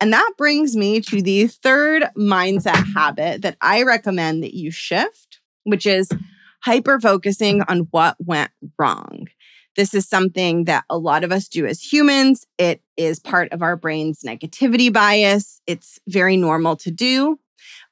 And 0.00 0.12
that 0.12 0.32
brings 0.38 0.76
me 0.76 1.00
to 1.00 1.20
the 1.20 1.48
third 1.48 2.04
mindset 2.16 2.94
habit 2.94 3.42
that 3.42 3.56
I 3.60 3.82
recommend 3.82 4.44
that 4.44 4.54
you 4.54 4.70
shift, 4.70 5.40
which 5.64 5.86
is 5.86 6.08
hyper 6.60 7.00
focusing 7.00 7.62
on 7.62 7.88
what 7.90 8.16
went 8.24 8.52
wrong. 8.78 9.26
This 9.76 9.92
is 9.94 10.08
something 10.08 10.64
that 10.64 10.84
a 10.88 10.96
lot 10.96 11.22
of 11.22 11.32
us 11.32 11.48
do 11.48 11.66
as 11.66 11.80
humans. 11.80 12.46
It 12.58 12.80
is 12.96 13.18
part 13.18 13.52
of 13.52 13.62
our 13.62 13.76
brain's 13.76 14.22
negativity 14.22 14.92
bias. 14.92 15.60
It's 15.66 15.98
very 16.08 16.36
normal 16.36 16.76
to 16.76 16.90
do. 16.90 17.38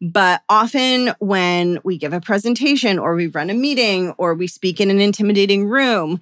But 0.01 0.43
often, 0.49 1.15
when 1.19 1.79
we 1.85 1.99
give 1.99 2.13
a 2.13 2.21
presentation 2.21 2.99
or 2.99 3.15
we 3.15 3.27
run 3.29 3.51
a 3.51 3.55
meeting 3.55 4.13
or 4.19 4.35
we 4.35 4.47
speak 4.47 4.81
in 4.81 4.91
an 4.91 5.01
intimidating 5.01 5.69
room, 5.69 6.21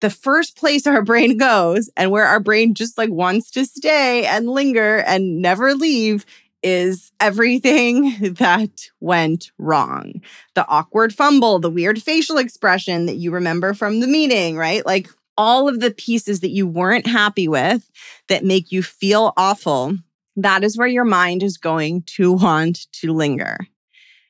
the 0.00 0.10
first 0.10 0.56
place 0.56 0.86
our 0.86 1.02
brain 1.02 1.38
goes 1.38 1.90
and 1.96 2.10
where 2.10 2.26
our 2.26 2.40
brain 2.40 2.74
just 2.74 2.98
like 2.98 3.10
wants 3.10 3.50
to 3.52 3.64
stay 3.64 4.26
and 4.26 4.48
linger 4.48 4.98
and 4.98 5.40
never 5.40 5.74
leave 5.74 6.26
is 6.64 7.12
everything 7.20 8.16
that 8.38 8.90
went 9.00 9.52
wrong. 9.58 10.22
The 10.54 10.66
awkward 10.66 11.14
fumble, 11.14 11.60
the 11.60 11.70
weird 11.70 12.02
facial 12.02 12.38
expression 12.38 13.06
that 13.06 13.16
you 13.16 13.30
remember 13.30 13.74
from 13.74 14.00
the 14.00 14.08
meeting, 14.08 14.56
right? 14.56 14.84
Like 14.84 15.08
all 15.36 15.68
of 15.68 15.80
the 15.80 15.90
pieces 15.90 16.40
that 16.40 16.50
you 16.50 16.66
weren't 16.66 17.06
happy 17.06 17.46
with 17.46 17.90
that 18.28 18.44
make 18.44 18.72
you 18.72 18.82
feel 18.82 19.32
awful. 19.36 19.96
That 20.36 20.64
is 20.64 20.76
where 20.76 20.88
your 20.88 21.04
mind 21.04 21.42
is 21.42 21.58
going 21.58 22.02
to 22.16 22.32
want 22.34 22.90
to 22.94 23.12
linger. 23.12 23.58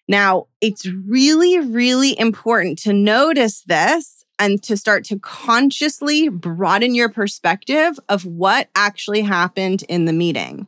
Now, 0.07 0.49
it's 0.61 0.87
really, 0.87 1.61
really 1.61 2.19
important 2.19 2.79
to 2.81 2.93
notice 2.93 3.63
this 3.63 4.25
and 4.39 4.63
to 4.65 4.77
start 4.77 5.05
to 5.05 5.19
consciously 5.21 6.29
broaden 6.29 6.95
your 6.95 7.09
perspective 7.09 7.99
of 8.09 8.27
what 8.27 8.69
actually 8.75 9.23
happened 9.23 9.85
in 9.89 10.05
the 10.05 10.13
meeting. 10.13 10.67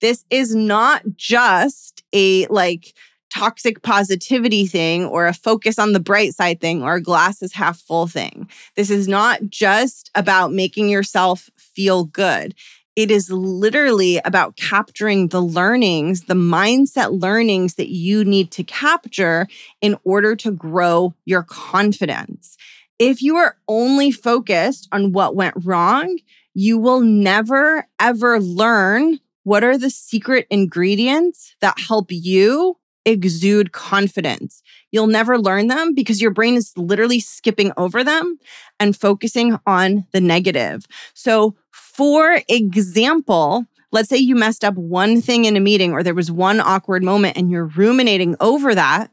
This 0.00 0.24
is 0.30 0.54
not 0.54 1.02
just 1.16 2.02
a 2.12 2.46
like 2.46 2.94
toxic 3.34 3.82
positivity 3.82 4.66
thing 4.66 5.04
or 5.04 5.26
a 5.26 5.34
focus 5.34 5.78
on 5.78 5.92
the 5.92 6.00
bright 6.00 6.34
side 6.34 6.60
thing 6.60 6.82
or 6.82 6.94
a 6.94 7.02
glass 7.02 7.42
is 7.42 7.52
half 7.52 7.78
full 7.78 8.06
thing. 8.06 8.48
This 8.76 8.90
is 8.90 9.06
not 9.06 9.40
just 9.48 10.10
about 10.14 10.52
making 10.52 10.88
yourself 10.88 11.50
feel 11.56 12.04
good. 12.04 12.54
It 12.96 13.12
is 13.12 13.30
literally 13.30 14.20
about 14.24 14.56
capturing 14.56 15.28
the 15.28 15.40
learnings, 15.40 16.24
the 16.24 16.34
mindset 16.34 17.22
learnings 17.22 17.74
that 17.74 17.90
you 17.90 18.24
need 18.24 18.50
to 18.52 18.64
capture 18.64 19.46
in 19.80 19.96
order 20.02 20.34
to 20.36 20.50
grow 20.50 21.14
your 21.24 21.44
confidence. 21.44 22.56
If 22.98 23.22
you 23.22 23.36
are 23.36 23.56
only 23.68 24.10
focused 24.10 24.88
on 24.90 25.12
what 25.12 25.36
went 25.36 25.54
wrong, 25.64 26.18
you 26.54 26.76
will 26.76 27.00
never, 27.00 27.86
ever 28.00 28.40
learn 28.40 29.20
what 29.48 29.64
are 29.64 29.78
the 29.78 29.88
secret 29.88 30.46
ingredients 30.50 31.56
that 31.62 31.80
help 31.80 32.08
you 32.10 32.76
exude 33.06 33.72
confidence. 33.72 34.62
You'll 34.92 35.06
never 35.06 35.38
learn 35.38 35.68
them 35.68 35.94
because 35.94 36.20
your 36.20 36.30
brain 36.30 36.54
is 36.54 36.76
literally 36.76 37.18
skipping 37.18 37.72
over 37.78 38.04
them 38.04 38.38
and 38.78 38.94
focusing 38.94 39.58
on 39.66 40.04
the 40.12 40.20
negative. 40.20 40.84
So, 41.14 41.56
for 41.70 42.42
example, 42.46 43.64
let's 43.90 44.10
say 44.10 44.18
you 44.18 44.34
messed 44.34 44.64
up 44.64 44.74
one 44.74 45.22
thing 45.22 45.46
in 45.46 45.56
a 45.56 45.60
meeting 45.60 45.92
or 45.92 46.02
there 46.02 46.14
was 46.14 46.30
one 46.30 46.60
awkward 46.60 47.02
moment 47.02 47.38
and 47.38 47.50
you're 47.50 47.68
ruminating 47.68 48.36
over 48.40 48.74
that 48.74 49.10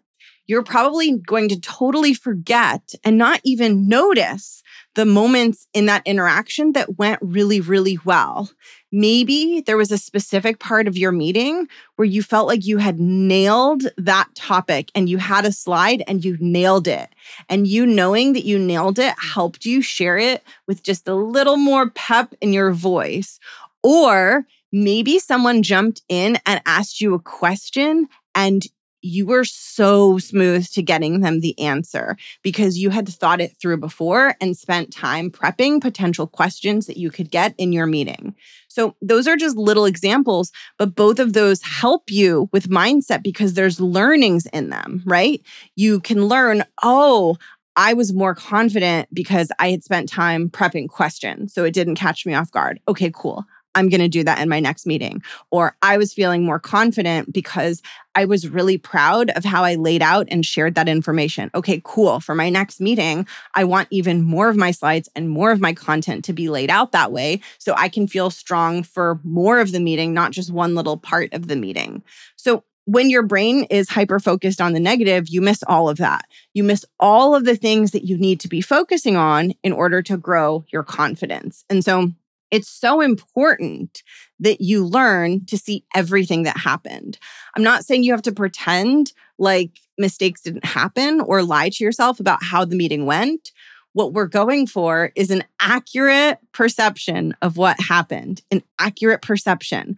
you're 0.48 0.64
probably 0.64 1.18
going 1.18 1.50
to 1.50 1.60
totally 1.60 2.14
forget 2.14 2.94
and 3.04 3.18
not 3.18 3.42
even 3.44 3.88
notice 3.88 4.62
the 4.96 5.06
moments 5.06 5.68
in 5.74 5.86
that 5.86 6.02
interaction 6.06 6.72
that 6.72 6.98
went 6.98 7.20
really, 7.22 7.62
really 7.62 8.00
well. 8.04 8.50
Maybe 8.92 9.62
there 9.62 9.78
was 9.78 9.92
a 9.92 9.98
specific 9.98 10.60
part 10.60 10.88
of 10.88 10.98
your 10.98 11.12
meeting 11.12 11.68
where 11.98 12.06
you 12.06 12.24
felt 12.24 12.48
like 12.48 12.66
you 12.66 12.78
had 12.78 13.00
nailed 13.00 13.84
that 13.98 14.30
topic 14.36 14.90
and 14.96 15.10
you 15.10 15.18
had 15.18 15.46
a 15.46 15.52
slide 15.52 16.04
and 16.08 16.24
you 16.24 16.38
nailed 16.40 16.88
it. 16.88 17.10
And 17.50 17.68
you 17.68 17.86
knowing 17.86 18.34
that 18.34 18.46
you 18.46 18.58
nailed 18.58 18.98
it 18.98 19.14
helped 19.20 19.66
you 19.66 19.82
share 19.82 20.18
it 20.18 20.44
with 20.66 20.82
just 20.82 21.08
a 21.08 21.16
little 21.16 21.58
more 21.58 21.90
pep 21.90 22.34
in 22.40 22.54
your 22.54 22.72
voice. 22.72 23.40
Or 23.84 24.46
maybe 24.72 25.20
someone 25.20 25.62
jumped 25.62 26.02
in 26.08 26.38
and 26.46 26.62
asked 26.66 27.02
you 27.02 27.14
a 27.14 27.20
question 27.20 28.08
and 28.34 28.66
you 29.06 29.26
were 29.28 29.44
so 29.44 30.18
smooth 30.18 30.68
to 30.72 30.82
getting 30.82 31.20
them 31.20 31.40
the 31.40 31.58
answer 31.60 32.18
because 32.42 32.80
you 32.80 32.90
had 32.90 33.08
thought 33.08 33.40
it 33.40 33.56
through 33.58 33.78
before 33.78 34.36
and 34.42 34.58
spent 34.58 34.92
time 34.92 35.30
prepping 35.30 35.80
potential 35.80 36.26
questions 36.26 36.88
that 36.88 36.98
you 36.98 37.12
could 37.12 37.30
get 37.30 37.54
in 37.58 37.72
your 37.72 37.86
meeting. 37.86 38.36
So, 38.68 38.96
those 39.02 39.28
are 39.28 39.38
just 39.38 39.56
little 39.56 39.86
examples, 39.86 40.52
but 40.78 40.96
both 40.96 41.20
of 41.20 41.34
those 41.34 41.62
help 41.62 42.10
you 42.10 42.50
with 42.52 42.70
mindset 42.70 43.24
because 43.24 43.54
there's 43.54 43.80
learnings 43.80 44.48
in 44.48 44.70
them, 44.70 45.04
right? 45.06 45.42
You 45.76 46.00
can 46.02 46.26
learn, 46.26 46.64
oh, 46.84 47.38
I 47.78 47.94
was 47.94 48.14
more 48.14 48.34
confident 48.34 49.08
because 49.14 49.50
I 49.60 49.70
had 49.72 49.84
spent 49.84 50.10
time 50.10 50.50
prepping 50.50 50.90
questions. 50.90 51.54
So 51.54 51.64
it 51.64 51.74
didn't 51.74 51.96
catch 51.96 52.26
me 52.26 52.34
off 52.34 52.52
guard. 52.52 52.80
Okay, 52.88 53.12
cool. 53.14 53.46
I'm 53.76 53.90
going 53.90 54.02
to 54.02 54.08
do 54.08 54.24
that 54.24 54.40
in 54.40 54.50
my 54.50 54.60
next 54.60 54.86
meeting. 54.86 55.22
Or 55.52 55.76
I 55.82 55.98
was 55.98 56.14
feeling 56.14 56.44
more 56.44 56.60
confident 56.60 57.32
because 57.32 57.82
I 58.16 58.26
was 58.26 58.50
really 58.50 58.78
proud 58.78 59.30
of 59.32 59.44
how 59.44 59.64
I 59.64 59.76
laid 59.76 60.02
out 60.02 60.28
and 60.32 60.46
shared 60.46 60.76
that 60.76 60.88
information. 60.88 61.52
Okay, 61.54 61.82
cool. 61.84 62.22
For 62.22 62.34
my 62.34 62.50
next 62.50 62.80
meeting, 62.80 63.28
I 63.54 63.66
want 63.66 63.90
even 63.92 64.24
more 64.24 64.48
of 64.48 64.56
my 64.56 64.72
slides 64.72 65.10
and 65.16 65.30
more 65.30 65.52
of 65.52 65.60
my 65.60 65.74
content 65.74 66.24
to 66.26 66.34
be 66.34 66.50
laid 66.50 66.70
out 66.70 66.94
that 66.94 67.12
way 67.12 67.42
so 67.58 67.74
I 67.78 67.90
can 67.90 68.08
feel 68.08 68.30
strong 68.30 68.84
for 68.84 69.20
more 69.24 69.60
of 69.60 69.74
the 69.74 69.82
meeting, 69.82 70.14
not 70.14 70.32
just 70.32 70.52
one 70.52 70.76
little 70.76 70.98
part 70.98 71.34
of 71.34 71.48
the 71.48 71.58
meeting. 71.58 72.02
So 72.38 72.64
when 72.86 73.10
your 73.10 73.24
brain 73.24 73.66
is 73.66 73.90
hyper 73.90 74.20
focused 74.20 74.62
on 74.62 74.74
the 74.74 74.80
negative, 74.80 75.28
you 75.28 75.42
miss 75.42 75.64
all 75.68 75.90
of 75.90 75.98
that. 75.98 76.26
You 76.54 76.64
miss 76.64 76.86
all 77.00 77.36
of 77.36 77.44
the 77.44 77.56
things 77.56 77.92
that 77.92 78.06
you 78.06 78.18
need 78.18 78.40
to 78.42 78.48
be 78.48 78.62
focusing 78.62 79.18
on 79.18 79.54
in 79.64 79.74
order 79.74 80.02
to 80.04 80.18
grow 80.18 80.64
your 80.70 80.84
confidence. 80.84 81.66
And 81.70 81.84
so 81.84 82.12
it's 82.52 82.70
so 82.70 83.02
important 83.02 84.04
that 84.40 84.62
you 84.62 84.86
learn 84.86 85.46
to 85.46 85.58
see 85.58 85.84
everything 85.96 86.44
that 86.44 86.58
happened. 86.58 87.18
I'm 87.56 87.64
not 87.64 87.86
saying 87.86 88.04
you 88.04 88.12
have 88.12 88.22
to 88.24 88.32
pretend 88.32 89.14
like 89.38 89.72
mistakes 89.98 90.42
didn't 90.42 90.66
happen 90.66 91.22
or 91.22 91.44
lie 91.44 91.70
to 91.70 91.84
yourself 91.84 92.20
about 92.20 92.44
how 92.44 92.66
the 92.66 92.76
meeting 92.76 93.06
went. 93.06 93.52
What 93.94 94.14
we're 94.14 94.28
going 94.28 94.68
for 94.68 95.12
is 95.16 95.32
an 95.32 95.44
accurate 95.60 96.40
perception 96.52 97.34
of 97.42 97.58
what 97.58 97.80
happened, 97.80 98.42
an 98.52 98.62
accurate 98.80 99.22
perception. 99.22 99.98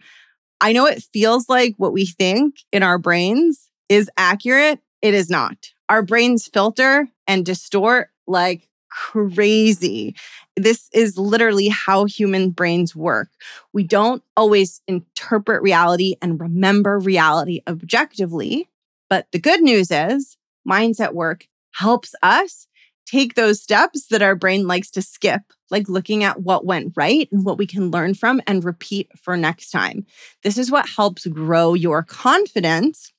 I 0.60 0.72
know 0.72 0.86
it 0.86 1.02
feels 1.12 1.48
like 1.48 1.74
what 1.76 1.92
we 1.92 2.06
think 2.06 2.56
in 2.72 2.82
our 2.82 2.98
brains 2.98 3.68
is 3.88 4.10
accurate. 4.16 4.80
It 5.02 5.14
is 5.14 5.30
not. 5.30 5.70
Our 5.88 6.02
brains 6.02 6.46
filter 6.46 7.08
and 7.26 7.44
distort 7.44 8.10
like 8.26 8.67
crazy. 8.90 10.14
This 10.56 10.88
is 10.92 11.18
literally 11.18 11.68
how 11.68 12.04
human 12.04 12.50
brains 12.50 12.94
work. 12.94 13.28
We 13.72 13.84
don't 13.84 14.22
always 14.36 14.80
interpret 14.88 15.62
reality 15.62 16.16
and 16.20 16.40
remember 16.40 16.98
reality 16.98 17.62
objectively. 17.66 18.68
But 19.08 19.26
the 19.32 19.38
good 19.38 19.62
news 19.62 19.90
is 19.90 20.36
mindset 20.68 21.14
work 21.14 21.46
helps 21.72 22.14
us 22.22 22.66
take 23.06 23.34
those 23.34 23.62
steps 23.62 24.06
that 24.08 24.22
our 24.22 24.34
brain 24.34 24.66
likes 24.66 24.90
to 24.90 25.00
skip, 25.00 25.40
like 25.70 25.88
looking 25.88 26.24
at 26.24 26.42
what 26.42 26.66
went 26.66 26.92
right 26.96 27.28
and 27.32 27.44
what 27.44 27.56
we 27.56 27.66
can 27.66 27.90
learn 27.90 28.14
from 28.14 28.40
and 28.46 28.64
repeat 28.64 29.08
for 29.16 29.36
next 29.36 29.70
time. 29.70 30.04
This 30.42 30.58
is 30.58 30.70
what 30.70 30.88
helps 30.88 31.26
grow 31.26 31.74
your 31.74 32.02
confidence 32.02 33.12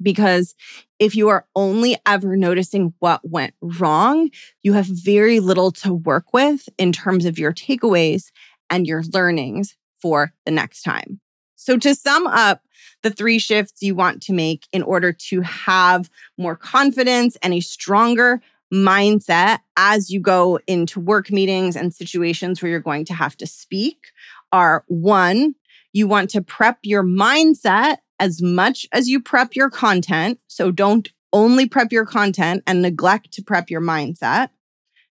because 0.00 0.54
if 0.98 1.14
you 1.14 1.28
are 1.28 1.46
only 1.54 1.96
ever 2.06 2.36
noticing 2.36 2.94
what 2.98 3.20
went 3.22 3.54
wrong, 3.60 4.30
you 4.62 4.72
have 4.72 4.86
very 4.86 5.40
little 5.40 5.70
to 5.72 5.92
work 5.92 6.32
with 6.32 6.68
in 6.78 6.92
terms 6.92 7.24
of 7.24 7.38
your 7.38 7.52
takeaways 7.52 8.30
and 8.70 8.86
your 8.86 9.02
learnings 9.12 9.76
for 10.00 10.32
the 10.44 10.50
next 10.50 10.82
time. 10.82 11.20
So, 11.56 11.76
to 11.78 11.94
sum 11.94 12.26
up 12.26 12.62
the 13.02 13.10
three 13.10 13.38
shifts 13.38 13.82
you 13.82 13.94
want 13.94 14.22
to 14.22 14.32
make 14.32 14.66
in 14.72 14.82
order 14.82 15.12
to 15.12 15.40
have 15.42 16.08
more 16.36 16.56
confidence 16.56 17.36
and 17.42 17.52
a 17.52 17.60
stronger 17.60 18.40
mindset 18.72 19.60
as 19.76 20.10
you 20.10 20.20
go 20.20 20.58
into 20.66 21.00
work 21.00 21.30
meetings 21.30 21.74
and 21.74 21.94
situations 21.94 22.60
where 22.60 22.70
you're 22.70 22.80
going 22.80 23.04
to 23.06 23.14
have 23.14 23.36
to 23.38 23.46
speak 23.46 23.98
are 24.52 24.84
one, 24.88 25.54
you 25.92 26.06
want 26.06 26.30
to 26.30 26.42
prep 26.42 26.78
your 26.82 27.02
mindset 27.02 27.98
as 28.18 28.42
much 28.42 28.86
as 28.92 29.08
you 29.08 29.20
prep 29.20 29.54
your 29.54 29.70
content. 29.70 30.40
So 30.46 30.70
don't 30.70 31.10
only 31.32 31.68
prep 31.68 31.92
your 31.92 32.06
content 32.06 32.62
and 32.66 32.82
neglect 32.82 33.32
to 33.32 33.42
prep 33.42 33.70
your 33.70 33.80
mindset. 33.80 34.50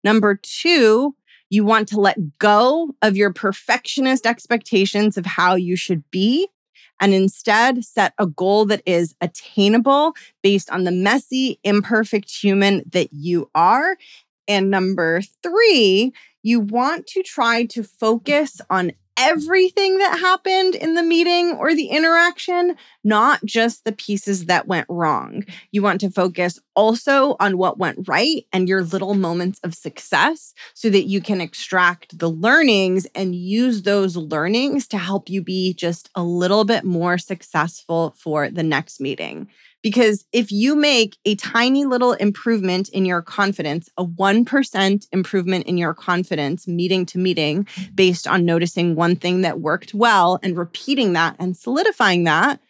Number 0.02 0.38
two, 0.40 1.14
you 1.50 1.64
want 1.64 1.88
to 1.88 2.00
let 2.00 2.38
go 2.38 2.94
of 3.02 3.16
your 3.16 3.32
perfectionist 3.32 4.26
expectations 4.26 5.16
of 5.16 5.26
how 5.26 5.55
you 5.55 5.76
should 5.76 6.02
be 6.11 6.48
and 7.00 7.12
instead 7.12 7.84
set 7.84 8.14
a 8.18 8.26
goal 8.26 8.66
that 8.66 8.82
is 8.86 9.14
attainable 9.20 10.14
based 10.42 10.70
on 10.70 10.84
the 10.84 10.92
messy, 10.92 11.59
imperfect 11.64 12.30
human 12.30 12.82
that 12.92 13.12
you 13.12 13.50
are. 13.55 13.96
And 14.46 14.70
number 14.70 15.22
three, 15.42 16.12
you 16.42 16.61
want 16.61 17.07
to 17.09 17.22
try 17.22 17.64
to 17.66 17.82
focus 17.82 18.61
on 18.70 18.92
everything 19.16 19.98
that 19.98 20.18
happened 20.18 20.74
in 20.74 20.94
the 20.94 21.02
meeting 21.02 21.52
or 21.58 21.74
the 21.74 21.86
interaction, 21.86 22.76
not 23.04 23.44
just 23.44 23.84
the 23.84 23.92
pieces 23.92 24.46
that 24.46 24.66
went 24.66 24.86
wrong. 24.88 25.44
You 25.70 25.82
want 25.82 26.00
to 26.00 26.10
focus 26.10 26.58
also 26.74 27.36
on 27.38 27.56
what 27.56 27.78
went 27.78 28.08
right 28.08 28.44
and 28.52 28.68
your 28.68 28.82
little 28.82 29.14
moments 29.14 29.60
of 29.62 29.74
success 29.74 30.54
so 30.74 30.90
that 30.90 31.04
you 31.04 31.20
can 31.20 31.40
extract 31.40 32.18
the 32.18 32.30
learnings 32.30 33.06
and 33.14 33.34
use 33.34 33.82
those 33.82 34.16
learnings 34.16 34.88
to 34.88 34.98
help 34.98 35.28
you 35.28 35.42
be 35.42 35.74
just 35.74 36.10
a 36.14 36.22
little 36.22 36.64
bit 36.64 36.84
more 36.84 37.18
successful 37.18 38.14
for 38.18 38.50
the 38.50 38.62
next 38.62 39.00
meeting. 39.00 39.48
Because 39.85 40.24
if 40.32 40.51
you 40.51 40.74
make 40.74 41.18
a 41.26 41.35
tiny 41.35 41.85
little 41.85 42.14
improvement 42.14 42.89
in 42.89 43.05
your 43.05 43.20
confidence, 43.20 43.91
a 43.99 44.05
1% 44.05 45.07
improvement 45.12 45.66
in 45.66 45.76
your 45.76 45.93
confidence 45.93 46.66
meeting 46.66 47.05
to 47.05 47.18
meeting 47.18 47.68
based 47.95 48.26
on 48.26 48.47
noticing 48.47 48.97
one 48.97 49.14
thing 49.14 49.43
that 49.43 49.61
worked 49.61 49.93
well 49.93 50.41
and 50.43 50.57
repeating 50.57 51.12
that 51.12 51.37
and 51.39 51.55
solidifying 51.55 52.24
that, 52.24 52.61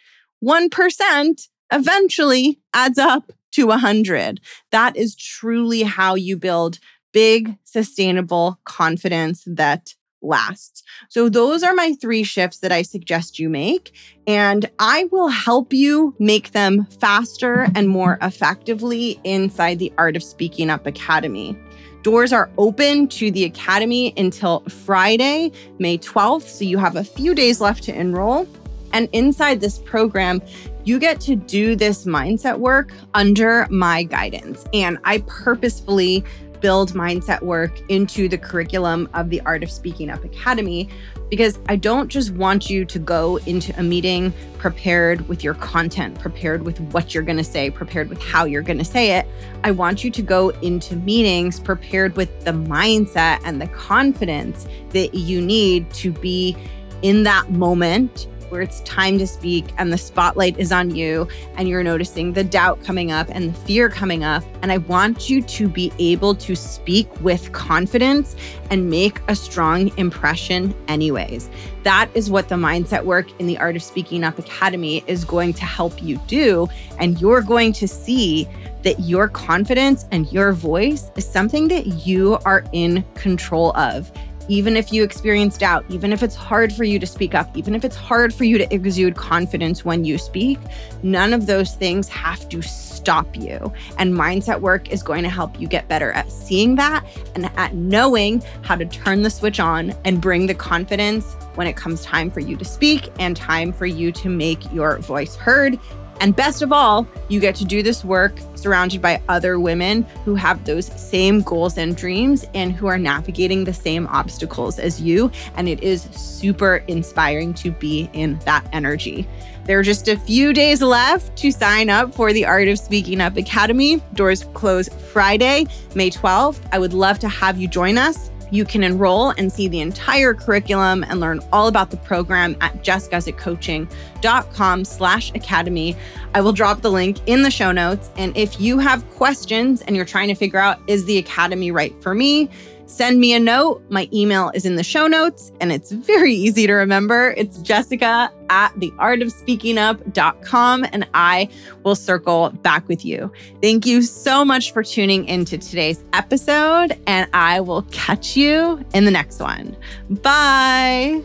1% 0.45 1.49
eventually 1.73 2.61
adds 2.75 2.99
up 2.99 3.31
to 3.53 3.69
100. 3.69 4.41
That 4.73 4.97
is 4.97 5.15
truly 5.15 5.85
how 5.85 6.17
you 6.17 6.37
build 6.37 6.81
big, 7.13 7.57
sustainable 7.63 8.59
confidence 8.65 9.45
that 9.47 9.95
lasts. 10.25 10.83
So, 11.09 11.29
those 11.29 11.63
are 11.63 11.75
my 11.75 11.95
three 12.01 12.23
shifts 12.23 12.59
that 12.59 12.73
I 12.73 12.83
suggest 12.83 13.39
you 13.39 13.49
make. 13.49 13.93
And 14.27 14.71
I 14.79 15.05
will 15.13 15.29
help 15.29 15.73
you 15.73 16.15
make 16.19 16.53
them 16.53 16.87
faster 17.01 17.69
and 17.75 17.89
more 17.89 18.19
effectively 18.23 19.21
inside 19.25 19.79
the 19.79 19.93
Art 19.99 20.17
of 20.17 20.23
Speaking 20.23 20.71
Up 20.71 20.87
Academy. 20.87 21.59
Doors 22.03 22.33
are 22.33 22.51
open 22.59 23.09
to 23.09 23.31
the 23.31 23.45
Academy 23.45 24.13
until 24.17 24.61
Friday, 24.69 25.53
May 25.79 25.99
12th. 25.99 26.49
So, 26.49 26.65
you 26.65 26.79
have 26.79 26.97
a 26.97 27.05
few 27.05 27.35
days 27.35 27.61
left 27.61 27.85
to 27.85 27.95
enroll. 27.95 28.49
And 28.93 29.09
inside 29.13 29.61
this 29.61 29.79
program, 29.79 30.41
you 30.85 30.99
get 30.99 31.21
to 31.23 31.35
do 31.35 31.75
this 31.75 32.05
mindset 32.05 32.59
work 32.59 32.93
under 33.15 33.67
my 33.71 34.05
guidance. 34.05 34.65
And 34.73 34.99
I 35.05 35.19
purposefully 35.27 36.25
build 36.61 36.93
mindset 36.93 37.43
work 37.43 37.81
into 37.91 38.29
the 38.29 38.39
curriculum 38.39 39.09
of 39.15 39.31
the 39.31 39.41
Art 39.43 39.63
of 39.63 39.71
Speaking 39.71 40.11
Up 40.11 40.25
Academy 40.25 40.89
because 41.31 41.59
I 41.69 41.77
don't 41.77 42.09
just 42.09 42.31
want 42.33 42.71
you 42.71 42.85
to 42.85 42.99
go 42.99 43.39
into 43.39 43.79
a 43.79 43.83
meeting 43.83 44.33
prepared 44.59 45.27
with 45.29 45.43
your 45.43 45.55
content, 45.55 46.19
prepared 46.19 46.63
with 46.63 46.81
what 46.93 47.15
you're 47.15 47.23
going 47.23 47.39
to 47.39 47.45
say, 47.45 47.71
prepared 47.71 48.09
with 48.09 48.23
how 48.23 48.45
you're 48.45 48.63
going 48.63 48.79
to 48.79 48.85
say 48.85 49.19
it. 49.19 49.27
I 49.65 49.71
want 49.71 50.05
you 50.05 50.11
to 50.11 50.23
go 50.23 50.51
into 50.61 50.97
meetings 50.97 51.59
prepared 51.59 52.17
with 52.17 52.45
the 52.45 52.53
mindset 52.53 53.41
and 53.45 53.61
the 53.61 53.69
confidence 53.69 54.67
that 54.91 55.15
you 55.15 55.41
need 55.41 55.91
to 55.95 56.13
be 56.13 56.57
in 57.03 57.23
that 57.25 57.51
moment 57.51 58.29
where 58.55 58.63
it's 58.63 58.81
time 58.83 59.19
to 59.19 59.27
speak 59.27 59.65
and 59.79 59.93
the 59.93 59.99
spotlight 59.99 60.57
is 60.61 60.71
on 60.71 60.95
you 60.95 61.27
and 61.57 61.69
you're 61.69 61.83
noticing 61.83 62.33
the 62.33 62.45
doubt 62.45 62.81
coming 62.85 63.11
up 63.11 63.27
and 63.31 63.53
the 63.53 63.59
fear 63.63 63.89
coming 63.89 64.23
up. 64.23 64.45
And 64.63 64.71
I 64.71 64.79
want 64.79 65.29
you 65.29 65.43
to 65.43 65.69
be 65.69 65.93
able 65.99 66.37
to 66.37 66.55
speak 66.55 67.09
with 67.21 67.51
confidence 67.51 68.37
and 68.71 68.89
make 68.89 69.21
a 69.27 69.35
strong 69.35 69.91
impression, 69.99 70.73
anyways. 70.87 71.51
That 71.83 72.09
is 72.15 72.31
what 72.31 72.49
the 72.49 72.55
mindset 72.55 73.05
work 73.05 73.27
in 73.41 73.49
the 73.49 73.59
Art 73.59 73.75
of 73.75 73.83
Speaking 73.83 74.23
Up 74.23 74.39
Academy 74.39 75.03
is 75.09 75.25
going 75.25 75.53
to 75.55 75.65
help 75.65 76.01
you 76.01 76.19
do. 76.29 76.69
And 77.01 77.21
you're 77.21 77.43
going 77.43 77.73
to 77.73 77.89
see 77.89 78.49
that 78.85 79.01
your 79.01 79.27
confidence 79.27 80.07
and 80.13 80.33
your 80.33 80.53
voice 80.53 81.11
is 81.17 81.27
something 81.27 81.67
that 81.69 82.07
you 82.07 82.39
are 82.45 82.65
in 82.71 83.05
control 83.15 83.77
of 83.77 84.13
even 84.49 84.77
if 84.77 84.93
you 84.93 85.03
experience 85.03 85.59
doubt, 85.59 85.85
even 85.89 86.13
if 86.13 86.23
it's 86.23 86.35
hard 86.35 86.73
for 86.73 86.85
you 86.85 86.99
to 86.99 87.07
speak 87.07 87.35
up, 87.35 87.57
even 87.57 87.75
if 87.75 87.85
it's 87.85 87.97
hard 87.97 88.35
for 88.35 88.45
you 88.45 88.59
to 88.59 88.75
exude 88.75 89.17
confidence 89.17 89.85
when 89.85 90.05
you 90.05 90.19
speak, 90.19 90.59
none 91.03 91.33
of 91.33 91.47
those 91.47 91.75
things 91.75 92.09
have 92.09 92.49
to 92.49 92.63
stop 92.63 93.37
you. 93.37 93.73
And 93.99 94.15
mindset 94.15 94.61
work 94.61 94.91
is 94.91 95.03
going 95.03 95.23
to 95.23 95.29
help 95.29 95.61
you 95.61 95.67
get 95.67 95.89
better 95.89 96.13
at 96.13 96.31
seeing 96.31 96.75
that 96.77 97.05
and 97.35 97.47
at 97.57 97.75
knowing 97.75 98.43
how 98.63 98.77
to 98.77 98.85
turn 98.85 99.23
the 99.23 99.31
switch 99.31 99.61
on 99.61 99.95
and 100.05 100.21
bring 100.21 100.47
the 100.47 100.55
confidence 100.55 101.35
when 101.55 101.67
it 101.67 101.77
comes 101.77 102.03
time 102.03 102.31
for 102.31 102.41
you 102.41 102.57
to 102.57 102.65
speak 102.65 103.11
and 103.19 103.37
time 103.37 103.73
for 103.73 103.87
you 103.87 104.11
to 104.13 104.29
make 104.29 104.73
your 104.73 104.99
voice 104.99 105.37
heard 105.37 105.79
and 106.21 106.35
best 106.35 106.63
of 106.63 106.73
all, 106.73 107.07
you 107.29 107.41
get 107.41 107.55
to 107.57 107.65
do 107.65 107.83
this 107.83 108.05
work 108.05 108.39
surrounded 108.55 109.03
by 109.03 109.21
other 109.29 109.59
women 109.59 110.03
who 110.25 110.35
have 110.35 110.65
those 110.65 110.87
same 110.87 111.43
goals 111.43 111.77
and 111.77 111.97
dreams 111.97 112.45
and 112.55 112.73
who 112.73 112.87
are 112.87 112.99
navigating 112.99 113.65
the 113.65 113.75
same 113.75 114.07
obstacles 114.07 114.79
as 114.79 115.01
you. 115.01 115.31
And 115.57 115.69
it 115.69 115.83
is 115.83 116.03
super 116.13 116.77
inspiring 116.89 117.55
to 117.55 117.71
be 117.73 118.09
in 118.13 118.39
that 118.41 118.67
energy. 118.73 119.27
There 119.65 119.79
are 119.79 119.83
just 119.83 120.09
a 120.09 120.19
few 120.19 120.53
days 120.53 120.83
left 120.83 121.37
to 121.39 121.51
sign 121.51 121.89
up 121.89 122.15
for 122.15 122.33
the 122.33 122.45
Art 122.45 122.69
of 122.69 122.79
Speaking 122.79 123.21
Up 123.21 123.37
Academy. 123.37 124.03
Doors 124.13 124.45
close 124.53 124.89
Friday, 124.89 125.67
May 125.95 126.11
12th. 126.11 126.61
I 126.71 126.79
would 126.79 126.93
love 126.93 127.19
to 127.21 127.29
have 127.29 127.59
you 127.59 127.67
join 127.67 127.97
us 127.97 128.31
You 128.55 128.65
can 128.65 128.85
enroll 128.85 129.31
and 129.31 129.53
see 129.53 129.67
the 129.67 129.81
entire 129.81 130.33
curriculum 130.33 131.03
and 131.03 131.19
learn 131.19 131.41
all 131.53 131.67
about 131.67 131.91
the 131.91 131.97
program 131.97 132.57
at 132.61 132.85
jessguzikcoaching.com 132.85 134.85
slash 134.85 135.33
academy. 135.35 135.97
I 136.35 136.41
will 136.41 136.53
drop 136.53 136.81
the 136.81 136.93
link 136.93 137.19
in 137.27 137.43
the 137.43 137.51
show 137.51 137.73
notes. 137.73 138.11
And 138.17 138.37
if 138.37 138.61
you 138.61 138.79
have 138.79 139.05
questions 139.11 139.83
and 139.83 139.97
you're 139.97 140.05
trying 140.05 140.29
to 140.29 140.37
figure 140.37 140.61
out, 140.61 140.79
is 140.87 141.05
the 141.05 141.19
academy 141.19 141.73
right 141.73 142.01
for 142.01 142.15
me? 142.15 142.49
Send 142.95 143.21
me 143.21 143.35
a 143.35 143.41
note. 143.41 143.83
My 143.91 144.09
email 144.13 144.51
is 144.55 144.65
in 144.65 144.77
the 144.77 144.85
show 144.85 145.07
notes 145.07 145.53
and 145.61 145.71
it's 145.73 145.91
very 145.91 146.33
easy 146.33 146.67
to 146.67 146.73
remember. 146.75 147.35
It's 147.37 147.59
jessica 147.59 148.31
at 148.51 148.73
theartofspeakingup.com 148.75 150.87
and 150.93 151.09
I 151.15 151.49
will 151.83 151.97
circle 151.97 152.51
back 152.63 152.87
with 152.89 153.05
you. 153.05 153.33
Thank 153.61 153.85
you 153.87 154.03
so 154.03 154.45
much 154.45 154.73
for 154.73 154.85
tuning 154.85 155.27
into 155.27 155.59
today's 155.59 156.05
episode 156.13 156.97
and 157.07 157.29
I 157.35 157.61
will 157.61 157.83
catch 157.91 158.37
you 158.37 158.85
in 158.95 159.05
the 159.05 159.11
next 159.11 159.41
one. 159.41 159.77
Bye. 160.11 161.23